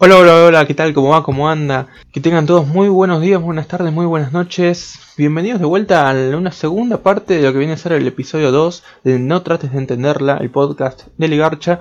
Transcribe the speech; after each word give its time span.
Hola, 0.00 0.16
hola, 0.16 0.44
hola, 0.44 0.64
¿qué 0.64 0.74
tal? 0.74 0.94
¿Cómo 0.94 1.08
va? 1.08 1.24
¿Cómo 1.24 1.48
anda? 1.48 1.88
Que 2.12 2.20
tengan 2.20 2.46
todos 2.46 2.68
muy 2.68 2.88
buenos 2.88 3.20
días, 3.20 3.42
buenas 3.42 3.66
tardes, 3.66 3.92
muy 3.92 4.06
buenas 4.06 4.32
noches. 4.32 5.00
Bienvenidos 5.16 5.58
de 5.58 5.66
vuelta 5.66 6.08
a 6.08 6.14
una 6.36 6.52
segunda 6.52 6.98
parte 6.98 7.34
de 7.34 7.42
lo 7.42 7.52
que 7.52 7.58
viene 7.58 7.72
a 7.72 7.76
ser 7.76 7.90
el 7.90 8.06
episodio 8.06 8.52
2 8.52 8.84
de 9.02 9.18
No 9.18 9.42
trates 9.42 9.72
de 9.72 9.78
entenderla, 9.78 10.36
el 10.36 10.50
podcast 10.50 11.08
de 11.16 11.26
Ligarcha. 11.26 11.80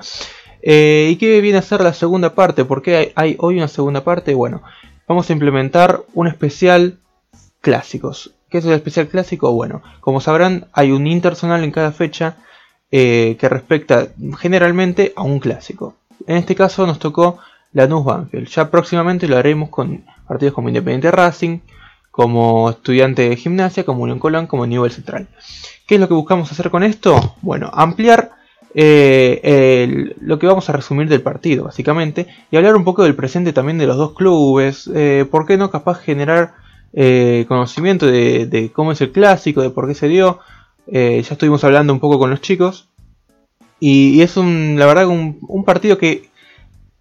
Eh, 0.63 1.09
¿Y 1.11 1.17
qué 1.17 1.41
viene 1.41 1.59
a 1.59 1.61
ser 1.61 1.81
la 1.81 1.93
segunda 1.93 2.33
parte? 2.33 2.65
¿Por 2.65 2.81
qué 2.81 3.13
hay, 3.13 3.35
hoy 3.37 3.57
una 3.57 3.67
segunda 3.67 4.03
parte? 4.03 4.33
Bueno, 4.33 4.63
vamos 5.07 5.29
a 5.29 5.33
implementar 5.33 6.01
un 6.15 6.25
especial 6.27 6.97
clásicos. 7.61 8.31
¿Qué 8.49 8.57
es 8.57 8.65
el 8.65 8.73
especial 8.73 9.09
clásico? 9.09 9.51
Bueno, 9.51 9.83
como 9.99 10.21
sabrán, 10.21 10.65
hay 10.73 10.91
un 10.91 11.05
intersonal 11.05 11.63
en 11.63 11.69
cada 11.69 11.91
fecha 11.91 12.37
eh, 12.89 13.37
que 13.39 13.47
respecta 13.47 14.07
generalmente 14.39 15.13
a 15.15 15.21
un 15.21 15.37
clásico. 15.37 15.93
En 16.25 16.37
este 16.37 16.55
caso 16.55 16.87
nos 16.87 16.97
tocó 16.97 17.37
Lanús 17.73 18.05
Banfield. 18.05 18.47
Ya 18.47 18.69
próximamente 18.69 19.27
lo 19.27 19.37
haremos 19.37 19.69
con 19.69 20.03
partidos 20.27 20.53
como 20.53 20.69
Independiente 20.69 21.11
Racing, 21.11 21.59
como 22.11 22.69
Estudiante 22.69 23.29
de 23.29 23.35
Gimnasia, 23.35 23.83
como 23.83 24.03
Unión 24.03 24.19
Colón, 24.19 24.47
como 24.47 24.65
Nivel 24.65 24.91
Central. 24.91 25.27
¿Qué 25.85 25.95
es 25.95 26.01
lo 26.01 26.07
que 26.07 26.13
buscamos 26.13 26.51
hacer 26.51 26.69
con 26.69 26.83
esto? 26.83 27.35
Bueno, 27.41 27.69
ampliar 27.73 28.31
eh, 28.73 30.13
lo 30.19 30.37
que 30.37 30.47
vamos 30.47 30.69
a 30.69 30.73
resumir 30.73 31.07
del 31.09 31.21
partido, 31.21 31.65
básicamente, 31.65 32.27
y 32.51 32.57
hablar 32.57 32.75
un 32.75 32.83
poco 32.83 33.03
del 33.03 33.15
presente 33.15 33.53
también 33.53 33.77
de 33.77 33.87
los 33.87 33.97
dos 33.97 34.13
clubes. 34.13 34.89
Eh, 34.93 35.25
¿Por 35.29 35.45
qué 35.45 35.57
no 35.57 35.71
capaz 35.71 35.99
generar 35.99 36.55
eh, 36.93 37.45
conocimiento 37.47 38.05
de, 38.07 38.71
cómo 38.73 38.91
es 38.91 39.01
el 39.01 39.11
clásico, 39.11 39.61
de 39.61 39.69
por 39.69 39.87
qué 39.87 39.93
se 39.93 40.07
dio? 40.07 40.39
ya 40.89 41.19
estuvimos 41.19 41.65
hablando 41.65 41.91
un 41.91 41.99
poco 41.99 42.17
con 42.17 42.29
los 42.29 42.39
chicos. 42.39 42.87
Y, 43.79 44.21
es 44.21 44.37
un, 44.37 44.75
la 44.79 44.85
verdad, 44.85 45.07
un 45.07 45.63
partido 45.65 45.97
que 45.97 46.29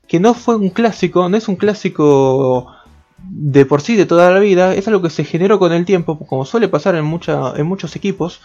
que 0.09 0.21
no 0.21 0.35
fue 0.35 0.57
un 0.57 0.71
clásico, 0.71 1.29
no 1.29 1.37
es 1.37 1.49
un 1.49 1.57
clásico 1.57 2.73
de 3.19 3.67
por 3.67 3.81
sí 3.81 3.97
de 3.97 4.07
toda 4.07 4.31
la 4.31 4.41
vida, 4.41 4.75
es 4.75 4.87
algo 4.89 5.03
que 5.03 5.11
se 5.11 5.25
generó 5.25 5.59
con 5.59 5.73
el 5.73 5.85
tiempo, 5.85 6.19
como 6.19 6.45
suele 6.45 6.69
pasar 6.69 6.95
en, 6.95 7.05
en 7.05 7.67
muchos 7.67 7.97
equipos, 7.97 8.41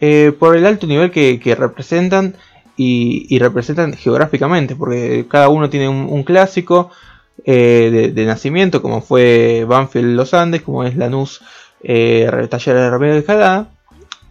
eh, 0.00 0.32
por 0.38 0.56
el 0.56 0.66
alto 0.66 0.86
nivel 0.86 1.10
que, 1.10 1.56
representan 1.58 2.36
y, 2.76 3.38
representan 3.38 3.94
geográficamente, 3.94 4.74
porque 4.74 5.26
cada 5.28 5.48
uno 5.48 5.68
tiene 5.68 5.88
un, 5.88 6.22
clásico 6.22 6.90
eh, 7.44 8.12
de, 8.14 8.24
nacimiento, 8.24 8.80
como 8.80 9.02
fue 9.02 9.64
Banfield 9.68 10.16
Los 10.16 10.34
Andes, 10.34 10.62
como 10.62 10.84
es 10.84 10.96
Lanús 10.96 11.42
eh, 11.82 12.46
Taller 12.48 12.76
de 12.76 12.90
Ramiro 12.90 13.12
de 13.12 13.20
Escalada, 13.20 13.70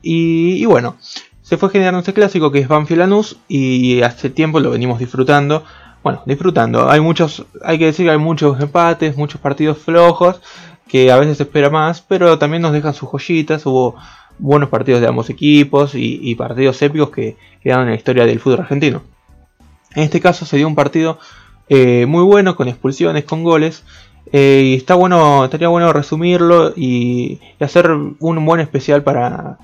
y, 0.01 0.55
y 0.55 0.65
bueno, 0.65 0.95
se 1.43 1.57
fue 1.57 1.69
generando 1.69 1.99
este 1.99 2.13
clásico 2.13 2.51
que 2.51 2.59
es 2.59 2.67
Banfield 2.67 3.01
Lanús 3.01 3.37
y 3.47 4.01
hace 4.01 4.29
tiempo 4.29 4.59
lo 4.59 4.71
venimos 4.71 4.99
disfrutando 4.99 5.63
bueno, 6.03 6.23
disfrutando. 6.25 6.89
Hay 6.89 6.99
muchos, 6.99 7.45
hay 7.63 7.77
que 7.77 7.85
decir 7.85 8.05
que 8.05 8.11
hay 8.11 8.17
muchos 8.17 8.59
empates, 8.59 9.17
muchos 9.17 9.39
partidos 9.39 9.77
flojos, 9.77 10.41
que 10.87 11.11
a 11.11 11.17
veces 11.17 11.37
se 11.37 11.43
espera 11.43 11.69
más, 11.69 12.01
pero 12.01 12.37
también 12.39 12.61
nos 12.61 12.73
dejan 12.73 12.93
sus 12.93 13.09
joyitas. 13.09 13.65
Hubo 13.65 13.95
buenos 14.39 14.69
partidos 14.69 15.01
de 15.01 15.07
ambos 15.07 15.29
equipos 15.29 15.91
y, 15.93 16.33
partidos 16.35 16.81
épicos 16.81 17.11
que 17.11 17.37
quedaron 17.61 17.85
en 17.85 17.91
la 17.91 17.97
historia 17.97 18.25
del 18.25 18.39
fútbol 18.39 18.61
argentino. 18.61 19.03
En 19.95 20.03
este 20.03 20.19
caso 20.19 20.45
se 20.45 20.57
dio 20.57 20.67
un 20.67 20.75
partido 20.75 21.19
eh, 21.69 22.05
muy 22.07 22.23
bueno, 22.23 22.55
con 22.55 22.67
expulsiones, 22.67 23.23
con 23.25 23.43
goles. 23.43 23.83
Eh, 24.33 24.63
y 24.65 24.75
está 24.75 24.95
bueno, 24.95 25.45
estaría 25.45 25.67
bueno 25.67 25.91
resumirlo 25.93 26.73
y 26.75 27.39
hacer 27.59 27.91
un 27.91 28.45
buen 28.45 28.61
especial 28.61 29.03
para, 29.03 29.57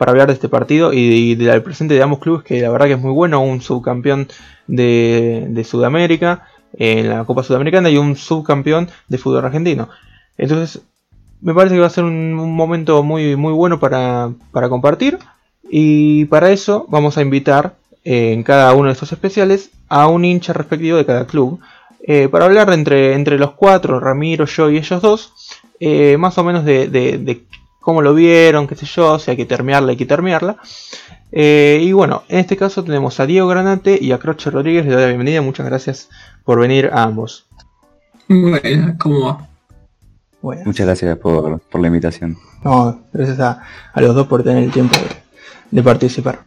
para 0.00 0.12
hablar 0.12 0.28
de 0.28 0.32
este 0.32 0.48
partido 0.48 0.94
y, 0.94 1.34
del 1.34 1.62
presente 1.62 1.92
de 1.92 2.02
ambos 2.02 2.20
clubes, 2.20 2.42
que 2.42 2.62
la 2.62 2.70
verdad 2.70 2.86
que 2.86 2.94
es 2.94 2.98
muy 2.98 3.12
bueno, 3.12 3.42
un 3.42 3.60
subcampeón 3.60 4.28
de, 4.66 5.62
Sudamérica 5.68 6.46
en 6.72 7.10
la 7.10 7.24
Copa 7.26 7.42
Sudamericana 7.42 7.90
y 7.90 7.98
un 7.98 8.16
subcampeón 8.16 8.88
de 9.08 9.18
fútbol 9.18 9.44
argentino. 9.44 9.90
Entonces, 10.38 10.80
me 11.42 11.52
parece 11.52 11.74
que 11.74 11.82
va 11.82 11.88
a 11.88 11.90
ser 11.90 12.04
un, 12.04 12.32
momento 12.32 13.02
muy, 13.02 13.36
muy 13.36 13.52
bueno 13.52 13.78
para, 13.78 14.32
compartir 14.70 15.18
y 15.68 16.24
para 16.24 16.50
eso 16.50 16.86
vamos 16.88 17.18
a 17.18 17.20
invitar 17.20 17.74
eh, 18.02 18.32
en 18.32 18.42
cada 18.42 18.72
uno 18.72 18.86
de 18.86 18.94
estos 18.94 19.12
especiales 19.12 19.70
a 19.90 20.06
un 20.06 20.24
hincha 20.24 20.54
respectivo 20.54 20.96
de 20.96 21.04
cada 21.04 21.26
club. 21.26 21.60
Eh, 22.04 22.30
para 22.30 22.46
hablar 22.46 22.72
entre, 22.72 23.12
entre 23.12 23.38
los 23.38 23.50
cuatro, 23.50 24.00
Ramiro, 24.00 24.46
yo 24.46 24.70
y 24.70 24.78
ellos 24.78 25.02
dos, 25.02 25.34
eh, 25.78 26.16
más 26.16 26.38
o 26.38 26.44
menos 26.44 26.64
de, 26.64 26.88
de, 26.88 27.42
cómo 27.80 28.02
lo 28.02 28.14
vieron, 28.14 28.66
qué 28.66 28.76
sé 28.76 28.86
yo, 28.86 29.18
si 29.18 29.30
hay 29.30 29.36
que 29.36 29.46
terminarla, 29.46 29.90
hay 29.90 29.96
que 29.96 30.06
terminarla. 30.06 30.56
Eh, 31.32 31.80
y 31.82 31.92
bueno, 31.92 32.24
en 32.28 32.38
este 32.38 32.56
caso 32.56 32.84
tenemos 32.84 33.18
a 33.20 33.26
Diego 33.26 33.48
Granate 33.48 33.98
y 34.00 34.12
a 34.12 34.18
Croche 34.18 34.50
Rodríguez. 34.50 34.84
Les 34.84 34.94
doy 34.94 35.02
la 35.02 35.08
bienvenida, 35.08 35.42
muchas 35.42 35.66
gracias 35.66 36.08
por 36.44 36.60
venir 36.60 36.90
a 36.92 37.02
ambos. 37.02 37.46
Bueno, 38.28 38.94
¿cómo 38.98 39.26
va? 39.26 39.48
Muchas 40.64 40.86
gracias 40.86 41.18
por, 41.18 41.60
la 41.74 41.86
invitación. 41.86 42.38
No, 42.64 43.00
gracias 43.12 43.40
a, 43.40 43.62
los 43.96 44.14
dos 44.14 44.26
por 44.26 44.42
tener 44.42 44.64
el 44.64 44.70
tiempo 44.70 44.96
de, 45.70 45.82
participar. 45.82 46.44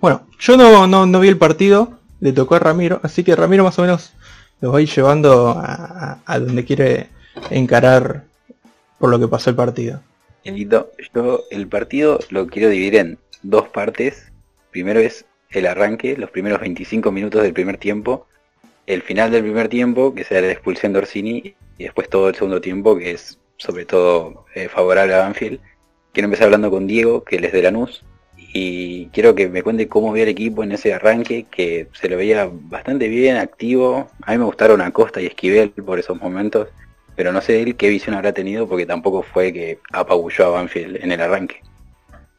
Bueno, 0.00 0.22
yo 0.38 0.56
no, 0.56 1.06
no, 1.06 1.20
vi 1.20 1.28
el 1.28 1.38
partido, 1.38 1.92
le 2.20 2.32
tocó 2.32 2.56
a 2.56 2.58
Ramiro, 2.58 3.00
así 3.02 3.24
que 3.24 3.36
Ramiro 3.36 3.64
más 3.64 3.78
o 3.78 3.82
menos 3.82 4.12
los 4.60 4.74
va 4.74 4.78
a 4.78 4.82
ir 4.82 4.90
llevando 4.90 5.54
a 5.56 6.38
donde 6.38 6.64
quiere 6.64 7.08
encarar 7.48 8.24
por 8.98 9.08
lo 9.08 9.18
que 9.18 9.28
pasó 9.28 9.48
el 9.50 9.56
partido 9.56 10.00
yo 10.44 11.44
el 11.50 11.68
partido 11.68 12.18
lo 12.30 12.46
quiero 12.46 12.68
dividir 12.68 12.96
en 12.96 13.18
dos 13.42 13.68
partes. 13.68 14.32
Primero 14.70 15.00
es 15.00 15.24
el 15.50 15.66
arranque, 15.66 16.16
los 16.16 16.30
primeros 16.30 16.60
25 16.60 17.10
minutos 17.12 17.42
del 17.42 17.52
primer 17.52 17.76
tiempo, 17.76 18.26
el 18.86 19.02
final 19.02 19.30
del 19.30 19.42
primer 19.42 19.68
tiempo, 19.68 20.14
que 20.14 20.24
sea 20.24 20.40
la 20.40 20.52
expulsión 20.52 20.92
de 20.92 21.00
Orsini, 21.00 21.54
y 21.78 21.84
después 21.84 22.08
todo 22.08 22.28
el 22.28 22.34
segundo 22.34 22.60
tiempo, 22.60 22.96
que 22.96 23.12
es 23.12 23.38
sobre 23.56 23.84
todo 23.84 24.46
eh, 24.54 24.68
favorable 24.68 25.14
a 25.14 25.18
Banfield. 25.20 25.60
Quiero 26.12 26.26
empezar 26.26 26.46
hablando 26.46 26.70
con 26.70 26.86
Diego, 26.86 27.24
que 27.24 27.36
es 27.36 27.52
de 27.52 27.62
Lanús, 27.62 28.04
y 28.36 29.06
quiero 29.08 29.34
que 29.34 29.48
me 29.48 29.62
cuente 29.62 29.88
cómo 29.88 30.12
vio 30.12 30.24
el 30.24 30.28
equipo 30.28 30.64
en 30.64 30.72
ese 30.72 30.92
arranque, 30.92 31.46
que 31.50 31.88
se 31.92 32.08
lo 32.08 32.16
veía 32.16 32.50
bastante 32.50 33.08
bien, 33.08 33.36
activo. 33.36 34.08
A 34.22 34.32
mí 34.32 34.38
me 34.38 34.44
gustaron 34.44 34.80
Acosta 34.80 35.20
y 35.20 35.26
Esquivel 35.26 35.70
por 35.70 35.98
esos 35.98 36.20
momentos 36.20 36.68
pero 37.20 37.34
no 37.34 37.42
sé 37.42 37.60
él 37.60 37.76
qué 37.76 37.90
visión 37.90 38.14
habrá 38.14 38.32
tenido 38.32 38.66
porque 38.66 38.86
tampoco 38.86 39.22
fue 39.22 39.52
que 39.52 39.80
apabulló 39.92 40.46
a 40.46 40.48
Banfield 40.52 41.00
en 41.02 41.12
el 41.12 41.20
arranque. 41.20 41.56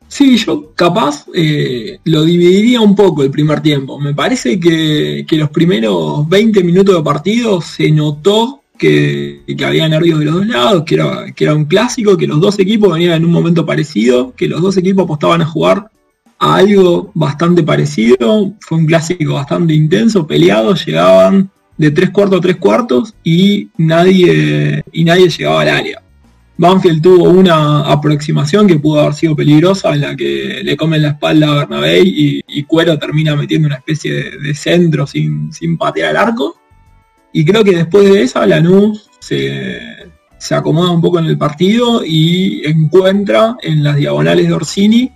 Sí, 0.07 0.37
yo 0.37 0.73
capaz 0.73 1.27
eh, 1.35 1.99
lo 2.05 2.23
dividiría 2.23 2.81
un 2.81 2.95
poco 2.95 3.21
el 3.21 3.29
primer 3.29 3.61
tiempo. 3.61 3.99
Me 3.99 4.15
parece 4.15 4.59
que, 4.59 5.23
los 5.33 5.51
primeros 5.51 6.27
20 6.27 6.63
minutos 6.63 6.95
de 6.95 7.03
partido 7.03 7.61
se 7.61 7.91
notó 7.91 8.63
que, 8.75 9.41
había 9.63 9.87
nervios 9.87 10.17
de 10.17 10.25
los 10.25 10.33
dos 10.33 10.47
lados, 10.47 10.83
que 10.83 10.95
era, 10.95 11.25
que 11.31 11.43
era 11.43 11.53
un 11.53 11.65
clásico, 11.65 12.17
que 12.17 12.25
los 12.25 12.41
dos 12.41 12.57
equipos 12.57 12.91
venían 12.91 13.13
en 13.13 13.25
un 13.25 13.31
momento 13.31 13.63
parecido, 13.63 14.33
que 14.35 14.47
los 14.47 14.63
dos 14.63 14.77
equipos 14.77 15.03
apostaban 15.03 15.43
a 15.43 15.45
jugar 15.45 15.91
a 16.39 16.55
algo 16.55 17.11
bastante 17.13 17.61
parecido. 17.61 18.51
Fue 18.61 18.79
un 18.79 18.87
clásico 18.87 19.35
bastante 19.35 19.75
intenso, 19.75 20.25
peleado, 20.25 20.73
llegaban 20.73 21.51
de 21.81 21.89
tres 21.89 22.11
cuartos 22.11 22.37
a 22.37 22.41
tres 22.41 22.57
cuartos 22.57 23.15
y 23.23 23.69
nadie, 23.77 24.83
y 24.91 25.03
nadie 25.03 25.29
llegaba 25.29 25.61
al 25.61 25.69
área. 25.69 26.03
Banfield 26.55 27.01
tuvo 27.01 27.23
una 27.29 27.91
aproximación 27.91 28.67
que 28.67 28.77
pudo 28.77 28.99
haber 28.99 29.15
sido 29.15 29.35
peligrosa, 29.35 29.91
en 29.95 30.01
la 30.01 30.15
que 30.15 30.61
le 30.63 30.77
comen 30.77 31.01
la 31.01 31.07
espalda 31.09 31.47
a 31.47 31.55
Bernabé 31.55 32.01
y, 32.03 32.63
Cuero 32.65 32.99
termina 32.99 33.35
metiendo 33.35 33.65
una 33.67 33.77
especie 33.77 34.13
de, 34.13 34.53
centro 34.53 35.07
sin, 35.07 35.51
sin, 35.51 35.75
patear 35.75 36.11
al 36.11 36.17
arco. 36.17 36.61
Y 37.33 37.43
creo 37.43 37.63
que 37.63 37.75
después 37.75 38.07
de 38.07 38.21
esa, 38.21 38.45
Lanús 38.45 39.09
se, 39.19 39.79
se 40.37 40.53
acomoda 40.53 40.91
un 40.91 41.01
poco 41.01 41.17
en 41.17 41.25
el 41.25 41.37
partido 41.39 42.03
y 42.05 42.61
encuentra 42.63 43.55
en 43.63 43.83
las 43.83 43.95
diagonales 43.95 44.47
de 44.47 44.53
Orsini 44.53 45.11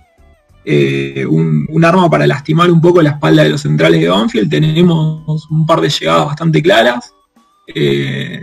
eh, 0.68 1.24
un, 1.24 1.84
arma 1.84 2.10
para 2.10 2.26
lastimar 2.26 2.72
un 2.72 2.80
poco 2.80 3.00
la 3.00 3.10
espalda 3.10 3.44
de 3.44 3.50
los 3.50 3.60
centrales 3.60 4.00
de 4.00 4.08
Banfield. 4.08 4.50
Tenemos 4.50 5.48
un 5.48 5.64
par 5.64 5.80
de 5.80 5.88
llegadas 5.88 6.26
bastante 6.26 6.60
claras. 6.60 7.14
Eh, 7.72 8.42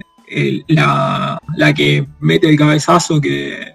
la, 0.67 1.39
que 1.75 2.07
mete 2.21 2.49
el 2.49 2.57
cabezazo 2.57 3.19
que, 3.19 3.73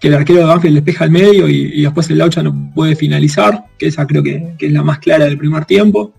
el 0.00 0.14
arquero 0.14 0.40
de 0.40 0.44
Banfield 0.44 0.76
despeja 0.76 1.04
al 1.04 1.10
medio 1.10 1.48
y, 1.48 1.82
después 1.82 2.08
el 2.10 2.18
Laucha 2.18 2.42
no 2.42 2.70
puede 2.74 2.94
finalizar, 2.94 3.64
que 3.78 3.86
esa 3.86 4.06
creo 4.06 4.22
que, 4.22 4.54
es 4.58 4.72
la 4.72 4.82
más 4.82 5.00
clara 5.00 5.24
del 5.24 5.38
primer 5.38 5.64
tiempo. 5.64 6.12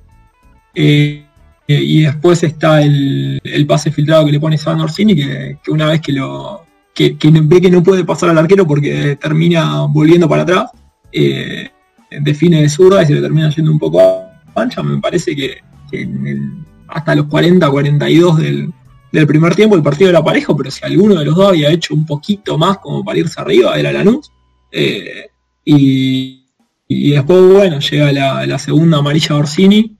Eh, 0.73 1.23
y 1.67 2.01
después 2.01 2.43
está 2.43 2.81
el, 2.81 3.39
pase 3.65 3.91
filtrado 3.91 4.25
que 4.25 4.33
le 4.33 4.39
pone 4.41 4.57
San 4.57 4.81
Orsini, 4.81 5.15
que, 5.15 5.57
una 5.69 5.85
vez 5.87 6.01
que 6.01 6.11
lo 6.11 6.65
que, 6.93 7.15
ve 7.21 7.61
que 7.61 7.71
no 7.71 7.81
puede 7.81 8.03
pasar 8.03 8.29
al 8.29 8.39
arquero 8.39 8.67
porque 8.67 9.17
termina 9.21 9.85
volviendo 9.87 10.27
para 10.27 10.41
atrás, 10.41 10.71
eh, 11.15 11.71
define 12.21 12.61
de 12.61 12.69
zurda 12.69 13.03
y 13.03 13.05
se 13.05 13.13
le 13.13 13.21
termina 13.21 13.49
yendo 13.49 13.71
un 13.71 13.79
poco 13.79 14.01
a 14.01 14.41
pancha. 14.53 14.83
Me 14.83 14.99
parece 14.99 15.35
que, 15.35 15.59
hasta 16.87 17.15
los 17.15 17.27
40, 17.27 17.69
42 17.69 18.37
del, 18.37 18.73
primer 19.27 19.55
tiempo 19.55 19.75
el 19.75 19.83
partido 19.83 20.09
era 20.09 20.23
parejo, 20.23 20.57
pero 20.57 20.69
si 20.69 20.83
alguno 20.83 21.15
de 21.15 21.25
los 21.25 21.35
dos 21.35 21.49
había 21.49 21.69
hecho 21.69 21.93
un 21.93 22.05
poquito 22.05 22.57
más 22.57 22.79
como 22.79 23.03
para 23.03 23.19
irse 23.19 23.39
arriba, 23.39 23.79
era 23.79 23.93
Lanús. 23.93 24.29
Eh, 24.71 25.29
y, 25.63 26.45
y 26.87 27.11
después, 27.11 27.41
bueno, 27.41 27.79
llega 27.79 28.11
la, 28.45 28.59
segunda 28.59 28.97
amarilla 28.97 29.35
Orsini, 29.35 29.97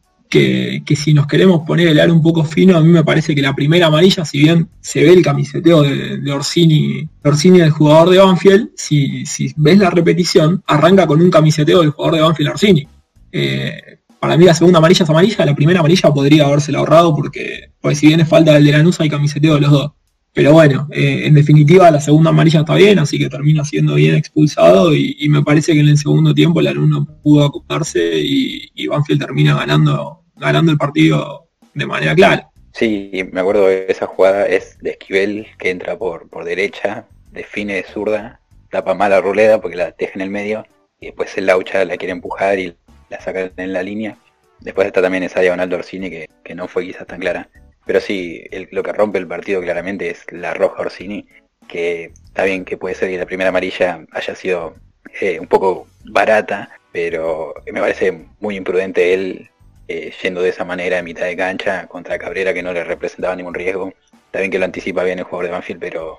que, 0.86 0.96
si 0.96 1.14
nos 1.14 1.28
queremos 1.28 1.62
poner 1.66 1.88
el 1.88 2.00
aro 2.00 2.14
un 2.14 2.22
poco 2.22 2.44
fino, 2.44 2.78
a 2.78 2.82
mí 2.82 2.90
me 2.90 3.04
parece 3.04 3.34
que 3.34 3.42
la 3.42 3.56
primera 3.56 3.88
amarilla, 3.88 4.26
si 4.26 4.40
bien 4.40 4.70
se 4.82 5.04
ve 5.04 5.14
el 5.14 5.22
camiseteo 5.22 5.82
de, 5.82 6.32
Orsini, 6.32 7.08
Orsini 7.24 7.60
del 7.60 7.72
jugador 7.72 8.10
de 8.10 8.18
Banfield, 8.20 8.70
si, 8.76 9.24
ves 9.56 9.78
la 9.78 9.90
repetición, 9.90 10.62
arranca 10.68 11.08
con 11.08 11.22
un 11.22 11.30
camiseteo 11.30 11.82
del 11.82 11.92
jugador 11.92 12.16
de 12.16 12.22
Banfield 12.22 12.50
Orsini. 12.52 12.88
Eh, 13.32 14.00
para 14.20 14.38
mí 14.38 14.46
la 14.46 14.54
segunda 14.54 14.80
amarilla 14.80 15.04
es 15.04 15.10
amarilla, 15.10 15.46
la 15.46 15.56
primera 15.56 15.80
amarilla 15.80 16.12
podría 16.12 16.46
habérsela 16.46 16.80
ahorrado 16.80 17.16
porque, 17.16 17.72
pues 17.80 18.00
si 18.00 18.08
bien 18.08 18.20
es 18.20 18.28
falta 18.28 18.54
del 18.54 18.66
de 18.66 18.72
Lanús 18.72 19.00
hay 19.00 19.10
camiseteo 19.10 19.56
de 19.56 19.62
los 19.62 19.72
dos. 19.72 19.92
Pero 20.36 20.52
bueno, 20.52 20.90
eh, 20.92 21.28
en 21.28 21.34
definitiva 21.34 21.90
la 21.90 22.02
segunda 22.02 22.32
amarilla 22.32 22.60
está 22.60 22.76
bien, 22.76 23.00
así 23.00 23.18
que 23.18 23.30
termina 23.30 23.64
siendo 23.64 23.96
bien 23.96 24.16
expulsado 24.16 24.94
y, 24.94 25.30
me 25.30 25.42
parece 25.44 25.72
que 25.72 25.80
en 25.80 25.88
el 25.88 25.98
segundo 25.98 26.34
tiempo 26.34 26.60
el 26.60 26.68
alumno 26.68 27.06
pudo 27.24 27.46
ocuparse 27.46 28.20
y, 28.20 28.86
Banfield 28.88 29.22
termina 29.22 29.56
ganando, 29.56 30.25
ganando 30.36 30.72
el 30.72 30.78
partido 30.78 31.48
de 31.74 31.86
manera 31.86 32.16
clara. 32.16 32.50
Sí, 32.72 33.30
me 33.32 33.40
acuerdo 33.40 33.68
de 33.68 33.86
esa 33.88 34.06
jugada, 34.06 34.46
es 34.46 34.78
de 34.80 34.92
Esquivel 34.92 35.48
que 35.58 35.70
entra 35.70 35.98
por, 35.98 36.30
por 36.30 36.44
derecha, 36.44 37.06
define 37.32 37.76
de 37.76 37.84
zurda, 37.84 38.42
tapa 38.70 38.94
mal 38.94 39.14
a 39.14 39.22
Ruleda 39.22 39.62
porque 39.62 39.78
la 39.78 39.92
deja 39.92 40.14
en 40.16 40.22
el 40.22 40.30
medio 40.30 40.66
y 41.00 41.08
después 41.08 41.38
el 41.38 41.46
Laucha 41.46 41.86
la 41.86 41.98
quiere 41.98 42.12
empujar 42.12 42.60
y 42.60 42.76
la 43.10 43.22
saca 43.22 43.50
en 43.56 43.74
la 43.74 43.84
línea. 43.84 44.18
Después 44.60 44.88
está 44.88 45.02
también 45.02 45.24
esa 45.24 45.42
diagonal 45.42 45.70
de 45.70 45.76
Orsini 45.76 46.10
que, 46.10 46.30
que 46.44 46.56
no 46.56 46.68
fue 46.68 46.86
quizás 46.86 47.08
tan 47.08 47.20
clara. 47.20 47.50
Pero 47.86 48.00
sí, 48.00 48.44
lo 48.72 48.84
que 48.84 48.92
rompe 48.92 49.20
el 49.20 49.28
partido 49.28 49.62
claramente 49.62 50.10
es 50.10 50.26
la 50.32 50.54
roja 50.54 50.82
Orsini, 50.82 51.28
que 51.68 52.12
está 52.26 52.44
bien 52.44 52.66
que 52.66 52.78
puede 52.78 52.96
ser 52.96 53.10
que 53.10 53.18
la 53.18 53.26
primera 53.26 53.50
amarilla 53.50 54.06
haya 54.12 54.36
sido 54.36 54.74
eh, 55.22 55.40
un 55.40 55.48
poco 55.48 55.88
barata, 56.06 56.72
pero 56.92 57.54
me 57.72 57.80
parece 57.80 58.26
muy 58.40 58.56
imprudente 58.56 59.14
él 59.14 59.50
eh, 59.88 60.12
yendo 60.22 60.42
de 60.42 60.50
esa 60.50 60.66
manera 60.66 60.98
en 60.98 61.06
mitad 61.06 61.26
de 61.26 61.36
cancha 61.36 61.88
contra 61.88 62.18
Cabrera 62.18 62.54
que 62.54 62.64
no 62.64 62.74
le 62.74 62.84
representaba 62.84 63.36
ningún 63.36 63.54
riesgo. 63.54 63.94
Está 64.26 64.40
bien 64.40 64.52
que 64.52 64.60
lo 64.60 64.66
anticipa 64.66 65.04
bien 65.04 65.20
el 65.20 65.26
jugador 65.26 65.46
de 65.46 65.52
Banfield, 65.52 65.80
pero 65.80 66.18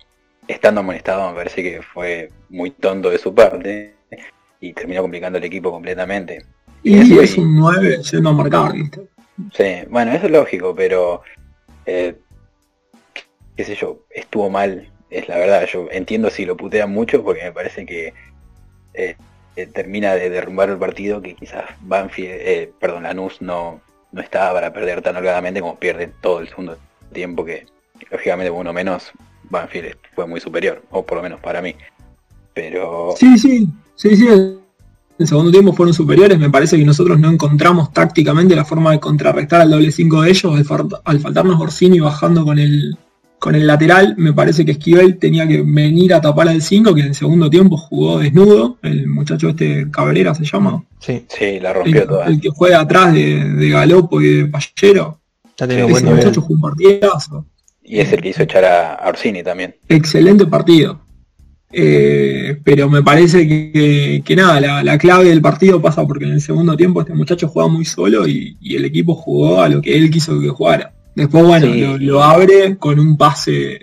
estando 0.48 0.80
amonestado 0.80 1.28
me 1.30 1.36
parece 1.36 1.62
que 1.62 1.82
fue 1.82 2.30
muy 2.48 2.70
tonto 2.70 3.10
de 3.10 3.18
su 3.18 3.34
parte 3.34 3.94
y 4.60 4.72
terminó 4.72 5.02
complicando 5.02 5.38
el 5.38 5.44
equipo 5.44 5.70
completamente. 5.70 6.44
Y, 6.82 7.18
es 7.18 7.36
un 7.36 7.56
9 7.56 7.98
siendo 8.02 8.32
marcado, 8.32 8.72
¿viste? 8.72 9.08
Sí, 9.52 9.86
bueno, 9.90 10.12
eso 10.12 10.26
es 10.26 10.32
lógico, 10.32 10.74
pero 10.74 11.22
eh, 11.84 12.14
qué 13.56 13.64
sé 13.64 13.74
yo, 13.74 14.04
estuvo 14.10 14.48
mal, 14.48 14.90
es 15.10 15.28
la 15.28 15.36
verdad, 15.36 15.66
yo 15.66 15.88
entiendo 15.90 16.30
si 16.30 16.44
lo 16.44 16.56
putean 16.56 16.90
mucho 16.90 17.22
porque 17.22 17.42
me 17.42 17.52
parece 17.52 17.84
que 17.84 18.14
eh, 18.94 19.16
eh, 19.56 19.66
termina 19.66 20.14
de 20.14 20.30
derrumbar 20.30 20.70
el 20.70 20.78
partido 20.78 21.20
que 21.20 21.34
quizás 21.34 21.64
Banfield, 21.80 22.70
perdón, 22.78 23.04
Lanús 23.04 23.40
no, 23.40 23.80
no 24.12 24.20
estaba 24.20 24.52
para 24.52 24.72
perder 24.72 25.02
tan 25.02 25.16
holgadamente 25.16 25.60
como 25.60 25.76
pierde 25.76 26.10
todo 26.20 26.40
el 26.40 26.48
segundo 26.48 26.78
tiempo 27.12 27.44
que 27.44 27.66
lógicamente 28.10 28.50
uno 28.50 28.72
menos 28.72 29.12
Banfield 29.50 29.96
fue 30.14 30.26
muy 30.26 30.40
superior, 30.40 30.82
o 30.90 31.04
por 31.04 31.18
lo 31.18 31.22
menos 31.22 31.40
para 31.40 31.62
mí. 31.62 31.74
Pero... 32.54 33.14
Sí, 33.16 33.38
sí, 33.38 33.68
sí, 33.94 34.16
sí, 34.16 34.26
el 35.18 35.26
segundo 35.26 35.50
tiempo 35.50 35.72
fueron 35.72 35.94
superiores. 35.94 36.38
Me 36.38 36.50
parece 36.50 36.76
que 36.76 36.84
nosotros 36.84 37.18
no 37.18 37.30
encontramos 37.30 37.92
tácticamente 37.92 38.54
la 38.54 38.64
forma 38.64 38.92
de 38.92 39.00
contrarrestar 39.00 39.62
al 39.62 39.70
doble 39.70 39.90
5 39.90 40.22
de 40.22 40.30
ellos. 40.30 40.70
Al, 41.04 41.20
faltarnos 41.20 41.60
Orsini 41.60 42.00
bajando 42.00 42.44
con 42.44 42.58
el, 42.58 42.98
con 43.38 43.54
el 43.54 43.66
lateral, 43.66 44.14
me 44.16 44.32
parece 44.32 44.64
que 44.64 44.72
Esquivel 44.72 45.18
tenía 45.18 45.46
que 45.46 45.62
venir 45.62 46.14
a 46.14 46.20
tapar 46.20 46.48
al 46.48 46.62
5, 46.62 46.94
que 46.94 47.00
en 47.02 47.06
el 47.08 47.14
segundo 47.14 47.50
tiempo 47.50 47.76
jugó 47.76 48.18
desnudo. 48.18 48.78
El 48.82 49.06
muchacho 49.06 49.50
este 49.50 49.90
Cabrera 49.90 50.34
se 50.34 50.44
llama. 50.44 50.84
Sí, 50.98 51.24
sí, 51.28 51.60
la 51.60 51.72
rompió 51.72 52.02
el, 52.02 52.08
toda. 52.08 52.26
El 52.26 52.40
que 52.40 52.48
juega 52.48 52.80
atrás 52.80 53.12
de, 53.12 53.68
Galopo 53.70 54.20
y 54.20 54.42
de 54.42 54.46
Pallero. 54.46 55.20
Ese 55.58 56.04
muchacho 56.04 56.40
jugó 56.40 56.54
un 56.54 56.60
partidazo. 56.60 57.46
Y 57.82 58.00
es 58.00 58.12
el 58.12 58.20
que 58.20 58.30
hizo 58.30 58.42
echar 58.42 58.64
a 58.64 59.08
Orsini 59.08 59.42
también. 59.42 59.76
Excelente 59.88 60.46
partido. 60.46 61.00
Eh, 61.72 62.58
pero 62.64 62.88
me 62.88 63.02
parece 63.02 63.46
que, 63.46 64.36
nada, 64.36 64.82
la, 64.82 64.98
clave 64.98 65.28
del 65.28 65.42
partido 65.42 65.82
pasa 65.82 66.06
porque 66.06 66.24
en 66.24 66.32
el 66.32 66.40
segundo 66.40 66.76
tiempo 66.76 67.00
este 67.00 67.12
muchacho 67.12 67.48
juega 67.48 67.68
muy 67.68 67.84
solo 67.84 68.26
y, 68.26 68.56
el 68.62 68.84
equipo 68.84 69.14
jugó 69.14 69.60
a 69.60 69.68
lo 69.68 69.82
que 69.82 69.96
él 69.96 70.10
quiso 70.10 70.40
que 70.40 70.48
jugara. 70.48 70.94
Después, 71.16 71.44
bueno, 71.44 71.96
lo, 71.98 72.22
abre 72.22 72.76
con 72.76 73.00
un 73.00 73.16
pase 73.16 73.80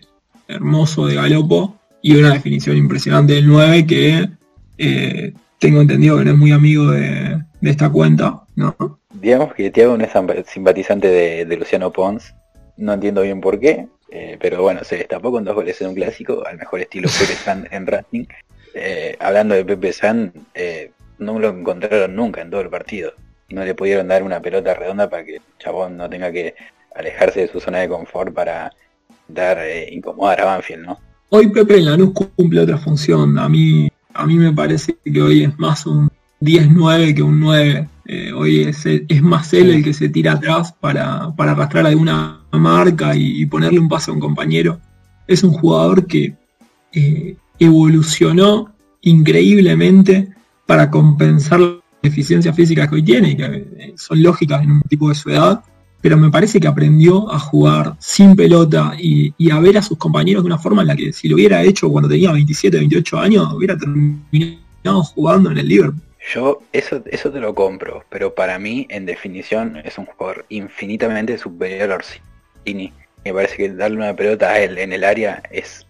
hermoso 0.48 1.08
de 1.08 1.16
Galopo 1.16 1.76
y 2.00 2.16
una 2.16 2.32
definición 2.32 2.78
impresionante 2.78 3.34
del 3.34 3.48
9 3.48 3.88
que 3.88 4.30
eh, 4.78 5.34
tengo 5.58 5.82
entendido 5.82 6.20
que 6.20 6.26
no 6.26 6.32
es 6.32 6.38
muy 6.38 6.52
amigo 6.52 6.92
de, 6.92 7.42
esta 7.64 7.90
cuenta, 7.90 8.44
¿no? 8.56 9.00
Digamos 9.20 9.56
que 9.56 9.72
Tiago 9.72 9.98
no 9.98 10.06
es 10.06 10.12
simpatizante 10.48 11.08
de, 11.08 11.46
de 11.46 11.58
Luciano 11.58 11.92
Pons, 11.92 12.36
no 12.78 12.94
entiendo 12.94 13.24
bien 13.24 13.42
por 13.42 13.60
qué, 13.60 13.88
eh, 14.12 14.38
pero 14.40 14.62
bueno, 14.62 14.84
se 14.84 14.98
destapó 14.98 15.32
con 15.32 15.44
dos 15.44 15.56
goles 15.56 15.82
en 15.82 15.88
un 15.88 15.96
clásico, 15.96 16.46
al 16.46 16.60
mejor 16.60 16.82
estilo 16.82 17.10
Pepe 17.20 17.34
San 17.34 17.68
en 17.72 17.88
Racing. 17.88 18.26
Eh, 18.76 19.16
hablando 19.20 19.56
de 19.56 19.66
Pepe 19.66 19.92
San, 19.92 20.32
no 21.18 21.40
lo 21.40 21.50
encontraron 21.50 22.16
nunca 22.16 22.42
en 22.42 22.52
todo 22.52 22.62
el 22.62 22.70
partido. 22.70 23.14
No 23.50 23.66
le 23.66 23.74
pudieron 23.74 24.08
dar 24.08 24.22
una 24.22 24.40
pelota 24.40 24.76
redonda 24.76 25.10
para 25.10 25.26
que 25.26 25.42
Chabón 25.58 25.98
no 25.98 26.08
tenga 26.08 26.32
que 26.32 26.54
alejarse 26.96 27.42
de 27.42 27.48
su 27.48 27.60
zona 27.60 27.80
de 27.80 27.90
confort 27.90 28.34
para 28.34 28.72
dar 29.28 29.58
incomodar 29.92 30.42
a 30.42 30.46
Banfield, 30.46 30.86
¿no? 30.86 31.00
Hoy 31.30 31.48
Pepe 31.50 31.78
en 31.78 31.86
Lanús 31.86 32.14
cumple 32.14 32.62
otra 32.62 32.78
función. 32.78 33.40
A 33.40 33.50
mí, 33.50 33.90
a 34.14 34.26
mí 34.26 34.38
me 34.38 34.54
parece 34.54 34.98
que 35.04 35.22
hoy 35.22 35.44
es 35.44 35.58
más 35.58 35.86
un 35.88 36.10
10-9 36.42 37.16
que 37.16 37.24
un 37.24 37.40
9. 37.40 37.90
hoy 38.36 38.62
es, 38.62 38.86
es, 38.86 39.22
más 39.24 39.54
él 39.54 39.72
el 39.72 39.84
que 39.84 39.94
se 39.94 40.10
tira 40.10 40.34
atrás 40.34 40.74
para, 40.74 41.34
para 41.36 41.54
arrastrar 41.54 41.88
alguna 41.88 42.44
marca 42.52 43.16
y, 43.16 43.46
ponerle 43.46 43.80
un 43.80 43.90
paso 43.90 44.12
a 44.12 44.14
un 44.14 44.20
compañero. 44.20 44.80
Es 45.28 45.44
un 45.44 45.54
jugador 45.54 46.06
que 46.06 46.36
eh, 46.92 47.36
evolucionó 47.60 48.74
increíblemente 49.02 50.30
para 50.66 50.90
compensar 50.90 51.60
las 51.60 51.80
deficiencias 52.02 52.56
físicas 52.56 52.90
que 52.90 52.96
hoy 52.96 53.04
tiene, 53.04 53.36
que 53.36 53.46
eh, 53.46 53.94
son 53.96 54.22
lógicas 54.22 54.64
en 54.64 54.72
un 54.72 54.82
tipo 54.84 55.10
de 55.10 55.16
su 55.16 55.30
edad, 55.30 55.64
pero 56.04 56.18
me 56.18 56.30
parece 56.30 56.60
que 56.60 56.68
aprendió 56.68 57.32
a 57.32 57.40
jugar 57.40 57.96
sin 57.98 58.36
pelota 58.36 58.92
y, 59.00 59.34
a 59.50 59.60
ver 59.62 59.78
a 59.78 59.82
sus 59.82 59.98
compañeros 59.98 60.44
de 60.44 60.48
una 60.48 60.58
forma 60.58 60.82
en 60.82 60.90
la 60.90 60.98
que 60.98 61.14
si 61.14 61.30
lo 61.30 61.36
hubiera 61.36 61.64
hecho 61.64 61.90
cuando 61.90 62.10
tenía 62.10 62.34
27, 62.34 62.76
28 62.76 63.20
años, 63.20 63.54
hubiera 63.54 63.78
terminado 63.78 65.02
jugando 65.16 65.50
en 65.50 65.60
el 65.60 65.68
Liverpool. 65.70 66.02
Yo 66.34 66.62
eso, 66.74 67.02
eso 67.06 67.32
te 67.32 67.40
lo 67.40 67.56
compro, 67.56 68.04
pero 68.10 68.36
para 68.36 68.60
mí, 68.60 68.86
en 68.90 69.06
definición, 69.06 69.78
es 69.86 69.98
un 69.98 70.06
jugador 70.06 70.46
infinitamente 70.50 71.38
superior 71.38 71.94
a 71.94 71.96
Orsi. 71.96 72.20
Me 72.66 73.34
parece 73.34 73.56
que 73.56 73.70
darle 73.70 73.96
una 73.96 74.14
pelota 74.14 74.52
a 74.52 74.60
él 74.60 74.78
en 74.80 74.92
el 74.92 75.06
área 75.06 75.42
es 75.52 75.88